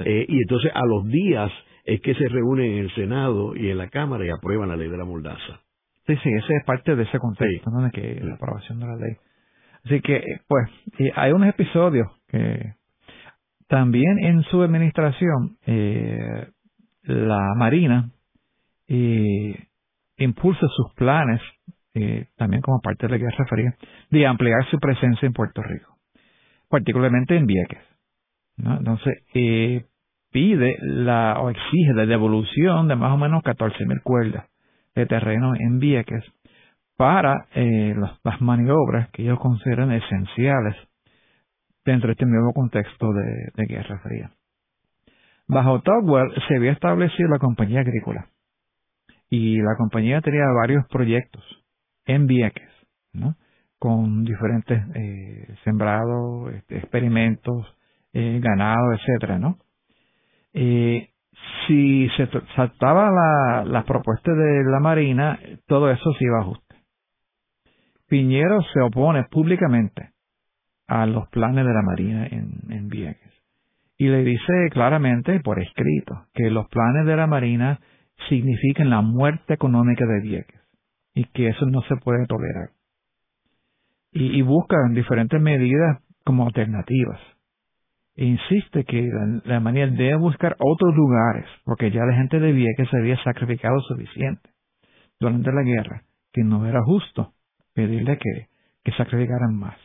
Eh, 0.00 0.26
y 0.28 0.38
entonces 0.38 0.72
a 0.74 0.84
los 0.84 1.06
días 1.06 1.50
es 1.84 2.00
que 2.00 2.14
se 2.14 2.28
reúnen 2.28 2.72
en 2.72 2.78
el 2.78 2.94
Senado 2.94 3.54
y 3.54 3.70
en 3.70 3.78
la 3.78 3.88
Cámara 3.88 4.26
y 4.26 4.30
aprueban 4.30 4.68
la 4.68 4.76
ley 4.76 4.88
de 4.88 4.96
la 4.96 5.04
mordaza. 5.04 5.60
Sí, 6.06 6.16
sí, 6.22 6.28
ese 6.28 6.56
es 6.56 6.64
parte 6.64 6.96
de 6.96 7.04
ese 7.04 7.18
contexto, 7.18 7.70
¿no? 7.70 7.82
De 7.82 7.90
que 7.90 8.20
la 8.20 8.34
aprobación 8.34 8.80
de 8.80 8.86
la 8.86 8.96
ley. 8.96 9.16
Así 9.84 10.00
que, 10.00 10.22
pues, 10.48 10.68
hay 11.14 11.32
unos 11.32 11.48
episodios 11.48 12.08
que 12.28 12.74
también 13.68 14.18
en 14.18 14.42
su 14.44 14.62
administración, 14.62 15.58
eh, 15.66 16.48
la 17.02 17.54
Marina 17.56 18.10
eh, 18.88 19.66
impulsa 20.18 20.66
sus 20.68 20.94
planes, 20.94 21.40
eh, 21.94 22.26
también 22.36 22.62
como 22.62 22.80
parte 22.80 23.06
de 23.06 23.12
la 23.12 23.18
Guerra 23.18 23.46
Fría, 23.48 23.74
de 24.10 24.26
ampliar 24.26 24.64
su 24.70 24.78
presencia 24.78 25.26
en 25.26 25.32
Puerto 25.32 25.62
Rico, 25.62 25.96
particularmente 26.68 27.36
en 27.36 27.46
Vieques. 27.46 27.82
Entonces, 28.58 29.22
eh, 29.34 29.84
pide 30.30 30.76
la, 30.80 31.40
o 31.40 31.50
exige 31.50 31.92
la 31.94 32.06
devolución 32.06 32.88
de 32.88 32.96
más 32.96 33.12
o 33.12 33.16
menos 33.16 33.42
14.000 33.42 34.02
cuerdas 34.02 34.46
de 34.94 35.06
terreno 35.06 35.54
en 35.54 35.78
Vieques 35.78 36.24
para 36.96 37.46
eh, 37.54 37.94
las, 37.96 38.40
maniobras 38.40 39.10
que 39.10 39.22
ellos 39.22 39.38
consideran 39.38 39.92
esenciales 39.92 40.74
dentro 41.84 42.08
de 42.08 42.12
este 42.12 42.26
nuevo 42.26 42.52
contexto 42.54 43.12
de, 43.12 43.66
Guerra 43.66 43.98
Fría. 44.00 44.30
Bajo 45.46 45.80
Togwell 45.82 46.32
se 46.48 46.56
había 46.56 46.72
establecido 46.72 47.28
la 47.28 47.38
compañía 47.38 47.80
agrícola 47.80 48.28
y 49.30 49.56
la 49.58 49.76
compañía 49.76 50.20
tenía 50.20 50.44
varios 50.54 50.86
proyectos 50.88 51.42
en 52.04 52.26
Vieques, 52.26 52.70
¿no? 53.12 53.36
con 53.78 54.24
diferentes 54.24 54.82
eh, 54.94 55.54
sembrados, 55.64 56.52
este, 56.54 56.78
experimentos, 56.78 57.66
eh, 58.12 58.40
ganado, 58.42 58.94
etcétera, 58.94 59.38
¿no? 59.38 59.58
Eh, 60.54 61.10
si 61.66 62.08
se 62.16 62.28
saltaba 62.54 63.10
la, 63.10 63.64
la 63.64 63.84
propuesta 63.84 64.32
de 64.32 64.64
la 64.64 64.80
Marina, 64.80 65.38
todo 65.66 65.90
eso 65.90 66.12
se 66.14 66.24
iba 66.24 66.38
a 66.38 66.42
ajuste. 66.42 66.76
Piñero 68.08 68.62
se 68.72 68.80
opone 68.80 69.24
públicamente 69.24 70.10
a 70.86 71.04
los 71.04 71.28
planes 71.28 71.66
de 71.66 71.72
la 71.74 71.82
Marina 71.82 72.26
en, 72.26 72.60
en 72.70 72.88
Vieques 72.88 73.32
y 73.98 74.08
le 74.08 74.22
dice 74.24 74.68
claramente 74.70 75.40
por 75.40 75.60
escrito 75.60 76.26
que 76.34 76.50
los 76.50 76.68
planes 76.68 77.06
de 77.06 77.16
la 77.16 77.26
Marina 77.26 77.80
significan 78.28 78.90
la 78.90 79.02
muerte 79.02 79.54
económica 79.54 80.04
de 80.06 80.20
Vieques 80.20 80.60
y 81.14 81.24
que 81.24 81.48
eso 81.48 81.66
no 81.66 81.82
se 81.82 81.96
puede 81.96 82.26
tolerar. 82.26 82.70
Y, 84.12 84.40
busca 84.42 84.76
diferentes 84.92 85.40
medidas 85.40 86.02
como 86.24 86.46
alternativas. 86.46 87.20
E 88.14 88.24
insiste 88.24 88.84
que 88.84 89.10
la, 89.44 89.60
Marina 89.60 89.88
debe 89.88 90.16
buscar 90.16 90.56
otros 90.58 90.94
lugares, 90.94 91.44
porque 91.64 91.90
ya 91.90 92.00
la 92.06 92.16
gente 92.16 92.40
de 92.40 92.52
Vieques 92.52 92.88
había 92.94 93.22
sacrificado 93.22 93.78
suficiente 93.80 94.48
durante 95.20 95.52
la 95.52 95.62
guerra, 95.62 96.02
que 96.32 96.42
no 96.44 96.66
era 96.66 96.82
justo 96.82 97.34
pedirle 97.74 98.16
que, 98.16 98.48
que 98.84 98.92
sacrificaran 98.92 99.54
más. 99.54 99.76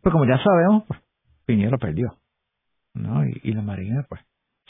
Pues 0.00 0.12
como 0.12 0.26
ya 0.26 0.38
sabemos, 0.38 0.84
pues, 0.86 1.00
Piñero 1.44 1.78
perdió. 1.78 2.16
¿no? 2.94 3.26
Y, 3.26 3.52
la 3.52 3.62
Marina 3.62 4.06
pues 4.08 4.20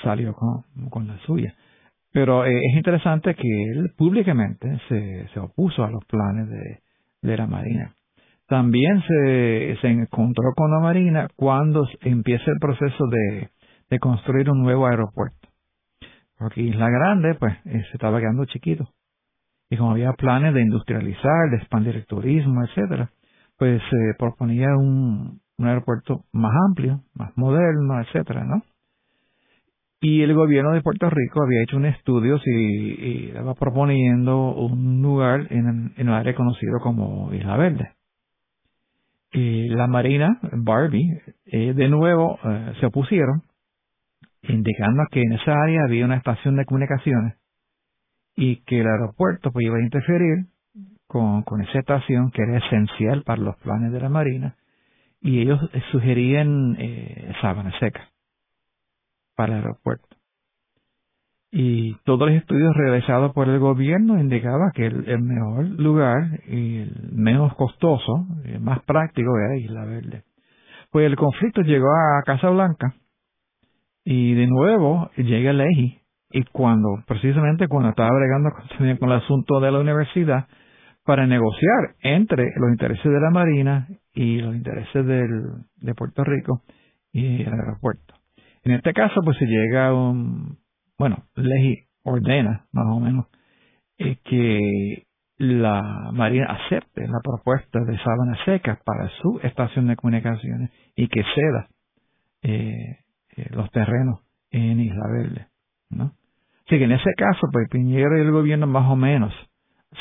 salió 0.02 0.34
con, 0.34 1.06
la 1.06 1.18
suya. 1.26 1.54
Pero 2.14 2.46
eh, 2.46 2.56
es 2.56 2.76
interesante 2.76 3.34
que 3.34 3.62
él 3.72 3.92
públicamente 3.96 4.80
se, 4.88 5.26
se 5.34 5.40
opuso 5.40 5.82
a 5.82 5.90
los 5.90 6.04
planes 6.04 6.48
de, 6.48 6.78
de 7.22 7.36
la 7.36 7.48
Marina. 7.48 7.92
También 8.46 9.02
se, 9.02 9.76
se 9.80 9.88
encontró 9.88 10.52
con 10.54 10.70
la 10.70 10.78
Marina 10.78 11.26
cuando 11.34 11.88
empieza 12.02 12.52
el 12.52 12.60
proceso 12.60 13.06
de, 13.08 13.50
de 13.90 13.98
construir 13.98 14.48
un 14.48 14.62
nuevo 14.62 14.86
aeropuerto. 14.86 15.48
Porque 16.38 16.60
Isla 16.60 16.88
Grande, 16.88 17.34
pues, 17.34 17.52
eh, 17.64 17.82
se 17.90 17.94
estaba 17.94 18.20
quedando 18.20 18.44
chiquito. 18.44 18.88
Y 19.68 19.76
como 19.76 19.90
había 19.90 20.12
planes 20.12 20.54
de 20.54 20.62
industrializar, 20.62 21.50
de 21.50 21.56
expandir 21.56 21.96
el 21.96 22.06
turismo, 22.06 22.62
etcétera, 22.62 23.10
pues 23.58 23.82
se 23.90 24.14
proponía 24.16 24.68
un, 24.76 25.40
un 25.58 25.66
aeropuerto 25.66 26.26
más 26.32 26.52
amplio, 26.68 27.00
más 27.12 27.36
moderno, 27.36 28.00
etcétera, 28.00 28.44
¿no? 28.44 28.62
Y 30.04 30.20
el 30.20 30.34
gobierno 30.34 30.72
de 30.72 30.82
Puerto 30.82 31.08
Rico 31.08 31.42
había 31.42 31.62
hecho 31.62 31.78
un 31.78 31.86
estudio 31.86 32.38
y, 32.44 33.28
estaba 33.28 33.54
proponiendo 33.54 34.54
un 34.54 35.00
lugar 35.00 35.46
en, 35.48 35.94
en, 35.96 36.08
un 36.10 36.14
área 36.14 36.34
conocido 36.34 36.78
como 36.80 37.32
Isla 37.32 37.56
Verde. 37.56 37.92
Y 39.32 39.70
la 39.70 39.86
Marina, 39.86 40.38
Barbie, 40.52 41.22
eh, 41.46 41.72
de 41.72 41.88
nuevo 41.88 42.38
eh, 42.44 42.74
se 42.80 42.84
opusieron, 42.84 43.44
indicando 44.42 45.04
que 45.10 45.22
en 45.22 45.32
esa 45.32 45.54
área 45.58 45.84
había 45.84 46.04
una 46.04 46.16
estación 46.16 46.56
de 46.56 46.66
comunicaciones 46.66 47.38
y 48.36 48.56
que 48.64 48.80
el 48.80 48.86
aeropuerto 48.86 49.52
pues, 49.52 49.64
iba 49.64 49.78
a 49.78 49.82
interferir 49.82 50.48
con, 51.06 51.44
con 51.44 51.62
esa 51.62 51.78
estación 51.78 52.30
que 52.30 52.42
era 52.42 52.58
esencial 52.58 53.22
para 53.22 53.40
los 53.40 53.56
planes 53.56 53.90
de 53.90 54.00
la 54.00 54.10
Marina 54.10 54.56
y 55.22 55.40
ellos 55.40 55.58
sugerían 55.92 56.76
eh, 56.78 57.32
sábana 57.40 57.72
seca 57.80 58.10
para 59.34 59.54
el 59.54 59.64
aeropuerto. 59.64 60.16
Y 61.56 61.94
todos 62.04 62.28
los 62.28 62.32
estudios 62.32 62.74
realizados 62.74 63.32
por 63.32 63.48
el 63.48 63.60
gobierno 63.60 64.18
indicaban 64.18 64.72
que 64.74 64.86
el, 64.86 65.22
mejor 65.22 65.68
lugar 65.78 66.40
y 66.48 66.78
el 66.78 67.10
menos 67.12 67.54
costoso, 67.54 68.26
el 68.44 68.58
más 68.60 68.82
práctico 68.82 69.30
era 69.38 69.56
Isla 69.56 69.84
Verde. 69.84 70.24
Pues 70.90 71.06
el 71.06 71.14
conflicto 71.14 71.62
llegó 71.62 71.86
a 71.86 72.22
Casa 72.24 72.50
Blanca 72.50 72.94
y 74.04 74.34
de 74.34 74.48
nuevo 74.48 75.10
llega 75.16 75.52
Leji 75.52 76.00
y 76.32 76.42
cuando, 76.46 76.88
precisamente 77.06 77.68
cuando 77.68 77.90
estaba 77.90 78.10
bregando 78.10 78.50
con 78.98 79.10
el 79.10 79.16
asunto 79.16 79.60
de 79.60 79.70
la 79.70 79.78
universidad, 79.78 80.48
para 81.04 81.26
negociar 81.26 81.94
entre 82.00 82.50
los 82.56 82.70
intereses 82.70 83.04
de 83.04 83.20
la 83.20 83.30
Marina 83.30 83.86
y 84.12 84.38
los 84.38 84.56
intereses 84.56 85.06
de 85.06 85.94
Puerto 85.94 86.24
Rico 86.24 86.62
y 87.12 87.42
el 87.42 87.52
aeropuerto. 87.52 88.13
En 88.64 88.72
este 88.72 88.94
caso, 88.94 89.20
pues 89.22 89.36
se 89.36 89.44
llega 89.44 89.88
a 89.88 89.94
un, 89.94 90.56
bueno, 90.98 91.24
ley 91.34 91.84
ordena, 92.02 92.66
más 92.72 92.86
o 92.86 92.98
menos, 92.98 93.26
eh, 93.98 94.16
que 94.24 95.06
la 95.36 96.10
Marina 96.12 96.46
acepte 96.46 97.06
la 97.06 97.20
propuesta 97.22 97.80
de 97.80 97.98
Sábana 97.98 98.38
Seca 98.46 98.80
para 98.84 99.08
su 99.20 99.38
estación 99.42 99.88
de 99.88 99.96
comunicaciones 99.96 100.70
y 100.96 101.08
que 101.08 101.22
ceda 101.34 101.68
eh, 102.42 103.00
eh, 103.36 103.48
los 103.50 103.70
terrenos 103.70 104.20
en 104.50 104.80
Isla 104.80 105.08
Verde, 105.12 105.48
¿no? 105.90 106.12
Así 106.66 106.78
que 106.78 106.84
en 106.84 106.92
ese 106.92 107.12
caso, 107.16 107.48
pues 107.52 107.68
Piñero 107.68 108.16
y 108.16 108.22
el 108.22 108.30
gobierno 108.30 108.66
más 108.66 108.90
o 108.90 108.96
menos 108.96 109.34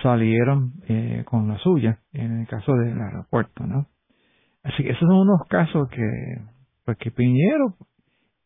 salieron 0.01 0.71
con 1.25 1.49
la 1.49 1.57
suya 1.57 1.99
en 2.13 2.39
el 2.39 2.47
caso 2.47 2.73
del 2.73 2.99
aeropuerto, 2.99 3.65
¿no? 3.65 3.87
Así 4.63 4.81
que 4.83 4.91
esos 4.91 5.01
son 5.01 5.17
unos 5.17 5.41
casos 5.49 5.89
que, 5.89 6.07
pues 6.85 6.97
que 6.97 7.11
Piñero 7.11 7.75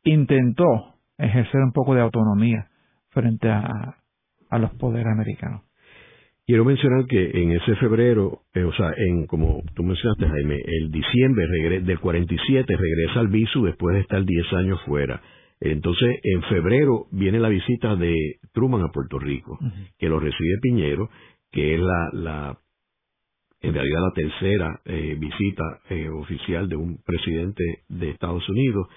intentó 0.09 0.95
ejercer 1.17 1.61
un 1.61 1.71
poco 1.71 1.95
de 1.95 2.01
autonomía 2.01 2.67
frente 3.09 3.49
a, 3.49 3.97
a 4.49 4.59
los 4.59 4.71
poderes 4.75 5.07
americanos. 5.07 5.63
Quiero 6.47 6.63
mencionar 6.63 7.05
que 7.07 7.43
en 7.43 7.51
ese 7.51 7.75
febrero, 7.75 8.43
eh, 8.53 8.63
o 8.63 8.71
sea, 8.71 8.93
en 8.95 9.27
como 9.27 9.63
tú 9.75 9.83
mencionaste, 9.83 10.27
Jaime, 10.27 10.57
el 10.65 10.91
diciembre 10.91 11.45
del 11.81 11.99
47 11.99 12.73
regresa 12.73 13.19
al 13.19 13.27
visu 13.27 13.65
después 13.65 13.95
de 13.95 14.01
estar 14.01 14.23
10 14.23 14.53
años 14.53 14.79
fuera. 14.85 15.21
Entonces, 15.59 16.19
en 16.23 16.41
febrero 16.43 17.07
viene 17.11 17.39
la 17.39 17.49
visita 17.49 17.97
de 17.97 18.15
Truman 18.53 18.81
a 18.81 18.93
Puerto 18.93 19.19
Rico, 19.19 19.59
que 19.97 20.07
lo 20.07 20.21
recibe 20.21 20.57
Piñero, 20.61 21.09
que 21.51 21.75
es 21.75 21.81
la, 21.81 22.09
la 22.13 22.57
en 23.59 23.73
realidad 23.73 23.99
la 24.01 24.13
tercera 24.13 24.81
eh, 24.85 25.17
visita 25.19 25.63
eh, 25.89 26.07
oficial 26.09 26.69
de 26.69 26.77
un 26.77 27.01
presidente 27.03 27.63
de 27.89 28.11
Estados 28.11 28.47
Unidos. 28.47 28.87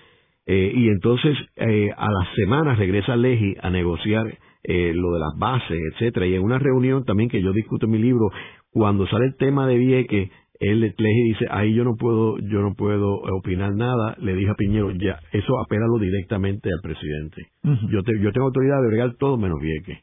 Eh, 0.52 0.72
y 0.74 0.88
entonces 0.88 1.36
a 1.56 2.10
las 2.10 2.34
semanas 2.34 2.78
regresa 2.78 3.14
Leji 3.16 3.54
a 3.62 3.70
negociar 3.70 4.24
lo 4.64 5.12
de 5.12 5.20
las 5.20 5.38
bases, 5.38 5.78
etcétera. 5.92 6.26
Y 6.26 6.34
en 6.34 6.42
una 6.42 6.58
reunión 6.58 7.04
también 7.04 7.28
que 7.28 7.40
yo 7.40 7.52
discuto 7.52 7.86
en 7.86 7.92
mi 7.92 7.98
libro, 7.98 8.30
cuando 8.70 9.06
sale 9.06 9.26
el 9.26 9.36
tema 9.36 9.66
de 9.66 9.78
Vieques, 9.78 10.30
él 10.60 10.80
Leji 10.80 11.22
dice, 11.24 11.46
ahí 11.50 11.74
yo 11.74 11.84
no 11.84 11.96
puedo, 11.96 12.38
yo 12.38 12.60
no 12.60 12.74
puedo 12.74 13.14
opinar 13.14 13.74
nada, 13.74 14.14
le 14.20 14.34
dije 14.34 14.50
a 14.50 14.54
Piñero, 14.54 14.90
ya, 14.92 15.18
eso 15.32 15.58
apélalo 15.58 15.98
directamente 15.98 16.68
al 16.70 16.80
presidente. 16.82 17.46
yo, 17.90 18.02
te, 18.02 18.20
yo 18.20 18.30
tengo 18.32 18.48
autoridad 18.48 18.80
de 18.82 18.88
agregar 18.88 19.14
todo 19.18 19.38
menos 19.38 19.58
Vieques. 19.60 19.98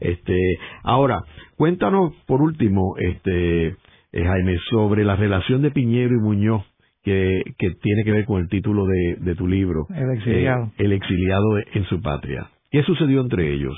Este, 0.00 0.58
ahora, 0.82 1.22
cuéntanos 1.56 2.14
por 2.26 2.40
último, 2.40 2.96
este, 2.98 3.66
eh, 3.66 3.76
Jaime, 4.12 4.56
sobre 4.70 5.04
la 5.04 5.14
relación 5.16 5.60
de 5.60 5.70
Piñero 5.70 6.14
y 6.14 6.20
Muñoz 6.20 6.64
que, 7.02 7.42
que 7.58 7.70
tiene 7.82 8.04
que 8.04 8.12
ver 8.12 8.24
con 8.26 8.40
el 8.40 8.48
título 8.48 8.86
de, 8.86 9.16
de 9.20 9.34
tu 9.34 9.46
libro, 9.46 9.86
El 9.90 10.10
exiliado. 10.10 10.66
Eh, 10.66 10.72
el 10.84 10.92
exiliado 10.92 11.58
en 11.72 11.84
su 11.84 12.00
patria. 12.00 12.50
¿Qué 12.70 12.82
sucedió 12.82 13.20
entre 13.20 13.52
ellos? 13.52 13.76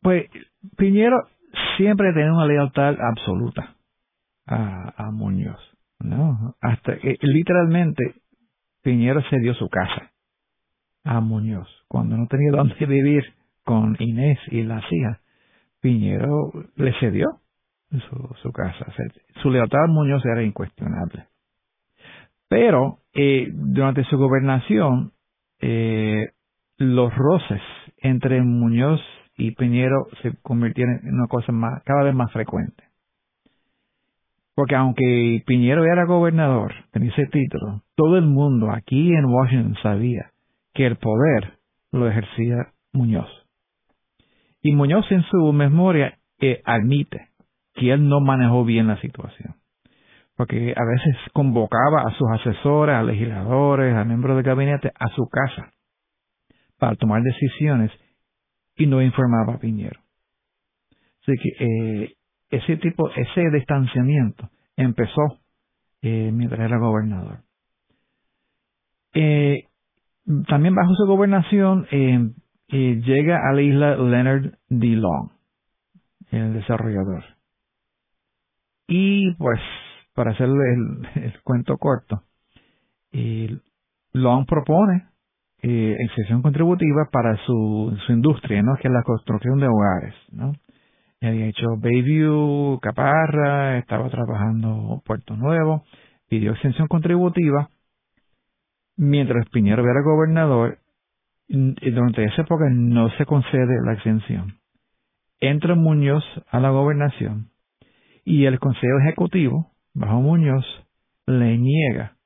Pues 0.00 0.26
Piñero 0.76 1.16
siempre 1.76 2.12
tenía 2.12 2.32
una 2.32 2.46
lealtad 2.46 2.96
absoluta 3.00 3.76
a, 4.46 4.94
a 4.96 5.10
Muñoz, 5.10 5.60
¿no? 6.00 6.54
Hasta 6.60 6.98
que 6.98 7.16
literalmente 7.20 8.14
Piñero 8.82 9.22
cedió 9.30 9.54
su 9.54 9.68
casa 9.68 10.10
a 11.04 11.20
Muñoz 11.20 11.68
cuando 11.88 12.16
no 12.16 12.26
tenía 12.26 12.52
dónde 12.52 12.86
vivir 12.86 13.24
con 13.64 13.96
Inés 13.98 14.38
y 14.50 14.62
las 14.62 14.82
hijas, 14.90 15.20
Piñero 15.80 16.52
le 16.76 16.92
cedió 17.00 17.26
su, 17.90 18.34
su 18.42 18.52
casa. 18.52 18.86
Su 19.42 19.50
lealtad 19.50 19.84
a 19.84 19.88
Muñoz 19.88 20.24
era 20.24 20.42
incuestionable. 20.42 21.26
Pero 22.52 22.98
eh, 23.14 23.48
durante 23.50 24.04
su 24.04 24.18
gobernación, 24.18 25.12
eh, 25.62 26.32
los 26.76 27.10
roces 27.14 27.62
entre 27.96 28.42
Muñoz 28.42 29.00
y 29.38 29.52
Piñero 29.52 30.08
se 30.20 30.34
convirtieron 30.42 31.00
en 31.02 31.14
una 31.14 31.28
cosa 31.28 31.50
cada 31.86 32.02
vez 32.02 32.14
más 32.14 32.30
frecuente. 32.30 32.84
Porque 34.54 34.74
aunque 34.74 35.42
Piñero 35.46 35.86
era 35.86 36.04
gobernador, 36.04 36.74
tenía 36.90 37.10
ese 37.12 37.24
título, 37.24 37.84
todo 37.94 38.18
el 38.18 38.26
mundo 38.26 38.70
aquí 38.70 39.14
en 39.14 39.24
Washington 39.24 39.76
sabía 39.82 40.30
que 40.74 40.84
el 40.84 40.96
poder 40.96 41.54
lo 41.90 42.06
ejercía 42.06 42.74
Muñoz. 42.92 43.30
Y 44.60 44.72
Muñoz 44.72 45.10
en 45.10 45.22
su 45.22 45.54
memoria 45.54 46.18
eh, 46.38 46.60
admite 46.66 47.28
que 47.72 47.94
él 47.94 48.10
no 48.10 48.20
manejó 48.20 48.66
bien 48.66 48.88
la 48.88 49.00
situación. 49.00 49.54
Porque 50.36 50.74
a 50.76 50.84
veces 50.84 51.16
convocaba 51.32 52.02
a 52.02 52.16
sus 52.16 52.28
asesores, 52.30 52.94
a 52.94 53.02
legisladores, 53.02 53.94
a 53.94 54.04
miembros 54.04 54.36
del 54.36 54.44
gabinete 54.44 54.90
a 54.98 55.08
su 55.08 55.28
casa 55.28 55.72
para 56.78 56.96
tomar 56.96 57.22
decisiones 57.22 57.90
y 58.76 58.86
no 58.86 59.02
informaba 59.02 59.54
a 59.54 59.58
Piñero. 59.58 60.00
Así 61.22 61.32
que 61.40 61.64
eh, 61.64 62.14
ese 62.50 62.76
tipo, 62.78 63.10
ese 63.10 63.50
distanciamiento 63.52 64.48
empezó 64.76 65.38
eh, 66.00 66.30
mientras 66.32 66.60
era 66.60 66.78
gobernador. 66.78 67.44
también 70.48 70.74
bajo 70.74 70.94
su 70.94 71.06
gobernación, 71.06 71.86
llega 72.68 73.48
a 73.48 73.52
la 73.52 73.62
isla 73.62 73.96
Leonard 73.96 74.54
D. 74.68 74.86
Long, 74.96 75.30
el 76.30 76.54
desarrollador. 76.54 77.22
Y 78.88 79.32
pues, 79.34 79.60
para 80.14 80.32
hacerle 80.32 80.74
el, 81.16 81.34
cuento 81.42 81.76
corto, 81.78 82.22
Long 84.12 84.46
propone 84.46 85.06
eh, 85.62 85.96
excepción 86.00 86.42
contributiva 86.42 87.08
para 87.10 87.36
su, 87.46 87.96
su 88.06 88.12
industria, 88.12 88.62
¿no? 88.62 88.76
que 88.76 88.88
es 88.88 88.94
la 88.94 89.02
construcción 89.02 89.58
de 89.58 89.68
hogares. 89.68 90.14
¿no? 90.32 90.52
había 91.28 91.46
hecho 91.46 91.76
Bayview, 91.78 92.78
Caparra, 92.80 93.78
estaba 93.78 94.10
trabajando 94.10 95.02
Puerto 95.04 95.36
Nuevo, 95.36 95.84
pidió 96.28 96.52
exención 96.52 96.88
contributiva. 96.88 97.68
Mientras 98.96 99.48
Piñero 99.50 99.82
era 99.82 100.02
gobernador, 100.02 100.78
durante 101.48 102.24
esa 102.24 102.42
época 102.42 102.66
no 102.70 103.10
se 103.16 103.26
concede 103.26 103.80
la 103.84 103.94
exención. 103.94 104.58
Entra 105.40 105.74
Muñoz 105.74 106.24
a 106.50 106.60
la 106.60 106.70
gobernación 106.70 107.50
y 108.24 108.44
el 108.44 108.58
Consejo 108.58 108.98
Ejecutivo, 109.00 109.71
bajo 109.94 110.20
Muñoz, 110.20 110.64
le 111.26 111.58
niega 111.58 112.16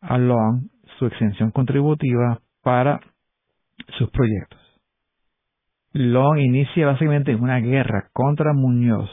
a 0.00 0.18
Long 0.18 0.68
su 0.98 1.06
exención 1.06 1.50
contributiva 1.50 2.40
para 2.62 3.00
sus 3.98 4.10
proyectos. 4.10 4.60
Long 5.92 6.38
inicia 6.38 6.86
básicamente 6.86 7.34
una 7.34 7.58
guerra 7.58 8.10
contra 8.12 8.52
Muñoz. 8.52 9.08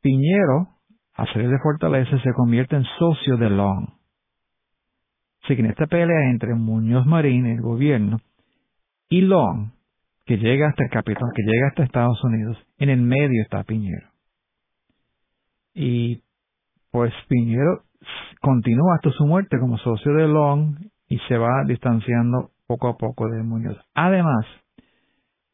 Piñero, 0.00 0.68
a 1.14 1.26
salir 1.32 1.48
de 1.48 1.58
Fortaleza, 1.58 2.18
se 2.22 2.32
convierte 2.32 2.76
en 2.76 2.84
socio 2.98 3.36
de 3.36 3.50
Long. 3.50 3.88
Así 5.42 5.56
que 5.56 5.62
en 5.62 5.70
esta 5.70 5.86
pelea 5.86 6.30
entre 6.30 6.54
Muñoz 6.54 7.06
Marín, 7.06 7.46
el 7.46 7.60
gobierno, 7.60 8.20
y 9.08 9.20
Long, 9.22 9.72
que 10.24 10.38
llega 10.38 10.68
hasta 10.68 10.84
el 10.84 10.90
Capitol, 10.90 11.30
que 11.34 11.42
llega 11.42 11.68
hasta 11.68 11.84
Estados 11.84 12.22
Unidos, 12.24 12.56
en 12.78 12.88
el 12.88 13.02
medio 13.02 13.42
está 13.42 13.62
Piñero. 13.64 14.13
Y 15.74 16.22
pues 16.90 17.12
Piñero 17.28 17.82
continúa 18.40 18.96
hasta 18.96 19.10
su 19.10 19.26
muerte 19.26 19.58
como 19.58 19.78
socio 19.78 20.12
de 20.14 20.28
Long 20.28 20.76
y 21.08 21.18
se 21.28 21.36
va 21.36 21.64
distanciando 21.66 22.50
poco 22.66 22.88
a 22.88 22.96
poco 22.96 23.28
de 23.28 23.42
Muñoz. 23.42 23.76
Además, 23.94 24.46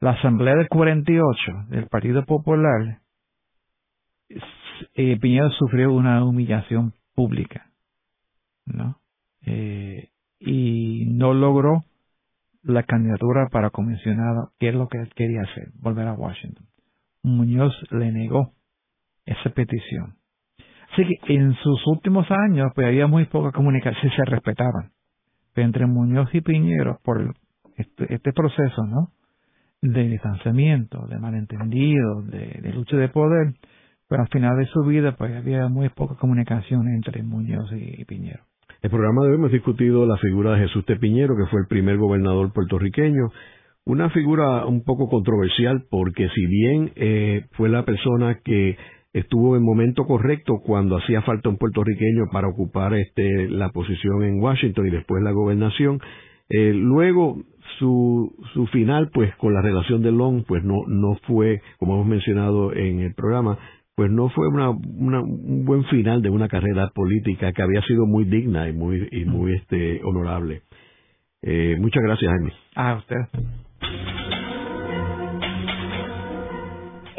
la 0.01 0.11
Asamblea 0.11 0.57
del 0.57 0.69
48 0.69 1.35
del 1.69 1.87
Partido 1.89 2.25
Popular, 2.25 3.01
eh, 4.95 5.19
Piñero 5.19 5.51
sufrió 5.51 5.93
una 5.93 6.25
humillación 6.25 6.93
pública, 7.15 7.71
¿no? 8.67 9.01
Eh, 9.45 10.11
y 10.39 11.07
no 11.07 11.35
logró 11.35 11.85
la 12.63 12.83
candidatura 12.83 13.49
para 13.51 13.71
comisionado, 13.71 14.53
que 14.59 14.69
es 14.69 14.75
lo 14.75 14.89
que 14.89 14.99
él 14.99 15.11
quería 15.15 15.43
hacer, 15.43 15.71
volver 15.75 16.07
a 16.07 16.15
Washington. 16.15 16.67
Muñoz 17.23 17.75
le 17.91 18.13
negó 18.13 18.53
esa 19.33 19.51
petición. 19.51 20.15
Así 20.93 21.05
que 21.25 21.35
en 21.35 21.55
sus 21.55 21.87
últimos 21.87 22.27
años 22.31 22.73
pues 22.75 22.87
había 22.87 23.07
muy 23.07 23.27
poca 23.27 23.53
comunicación, 23.53 24.13
se 24.15 24.25
respetaban. 24.25 24.91
Pero 25.55 25.67
entre 25.67 25.87
Muñoz 25.87 26.29
y 26.35 26.41
Piñero, 26.41 26.99
por 27.05 27.35
este, 27.77 28.15
este 28.15 28.33
proceso, 28.33 28.85
¿no? 28.87 29.09
de 29.83 30.09
distanciamiento, 30.09 31.07
de 31.07 31.19
malentendido, 31.19 32.23
de, 32.23 32.73
lucha 32.75 32.97
de 32.97 33.09
poder, 33.09 33.55
pues 34.09 34.21
al 34.21 34.29
final 34.29 34.59
de 34.59 34.67
su 34.67 34.83
vida 34.83 35.17
pues 35.17 35.35
había 35.35 35.69
muy 35.69 35.89
poca 35.89 36.17
comunicación 36.17 36.89
entre 36.89 37.23
Muñoz 37.23 37.71
y, 37.73 38.05
Piñero. 38.05 38.43
El 38.83 38.91
programa 38.91 39.23
de 39.23 39.31
hoy 39.31 39.35
hemos 39.37 39.53
discutido 39.53 40.07
la 40.07 40.17
figura 40.19 40.53
de 40.53 40.67
Jesús 40.67 40.85
de 40.87 40.97
Piñero, 40.97 41.35
que 41.37 41.51
fue 41.51 41.61
el 41.61 41.67
primer 41.67 41.97
gobernador 41.97 42.53
puertorriqueño, 42.53 43.29
una 43.85 44.11
figura 44.11 44.67
un 44.67 44.85
poco 44.85 45.09
controversial 45.09 45.85
porque 45.91 46.29
si 46.29 46.47
bien 46.47 46.93
eh, 46.97 47.47
fue 47.53 47.69
la 47.69 47.85
persona 47.85 48.39
que 48.45 48.77
estuvo 49.13 49.57
en 49.57 49.65
momento 49.65 50.05
correcto 50.05 50.61
cuando 50.65 50.97
hacía 50.97 51.23
falta 51.23 51.49
un 51.49 51.59
puertorriqueño 51.59 52.27
para 52.33 52.49
ocupar 52.49 52.95
este, 52.95 53.49
la 53.49 53.71
posición 53.71 54.23
en 54.23 54.41
Washington 54.41 54.87
y 54.87 54.91
después 54.91 55.23
la 55.23 55.33
gobernación, 55.33 56.01
eh, 56.49 56.73
luego 56.75 57.43
su, 57.79 58.35
su 58.53 58.67
final, 58.69 59.11
pues 59.13 59.35
con 59.37 59.55
la 59.55 59.63
relación 59.63 60.03
de 60.03 60.13
Long, 60.13 60.45
pues 60.47 60.63
no, 60.65 60.83
no 60.87 61.17
fue, 61.27 61.61
como 61.79 61.95
hemos 61.95 62.07
mencionado 62.07 62.73
en 62.75 63.01
el 63.01 63.15
programa, 63.15 63.59
pues 63.95 64.11
no 64.11 64.29
fue 64.31 64.49
una, 64.49 64.71
un 64.71 65.65
buen 65.65 65.85
final 65.85 66.23
de 66.23 66.31
una 66.31 66.49
carrera 66.49 66.91
política 66.95 67.53
que 67.53 67.63
había 67.63 67.83
sido 67.83 68.07
muy 68.07 68.25
digna 68.25 68.69
y 68.69 68.73
muy, 68.73 69.09
y 69.11 69.25
muy 69.25 69.55
este, 69.55 70.01
honorable. 70.05 70.63
Eh, 71.43 71.77
muchas 71.79 72.03
gracias, 72.03 72.31
Jaime. 72.31 72.53
A 72.75 72.95
usted. 72.95 74.30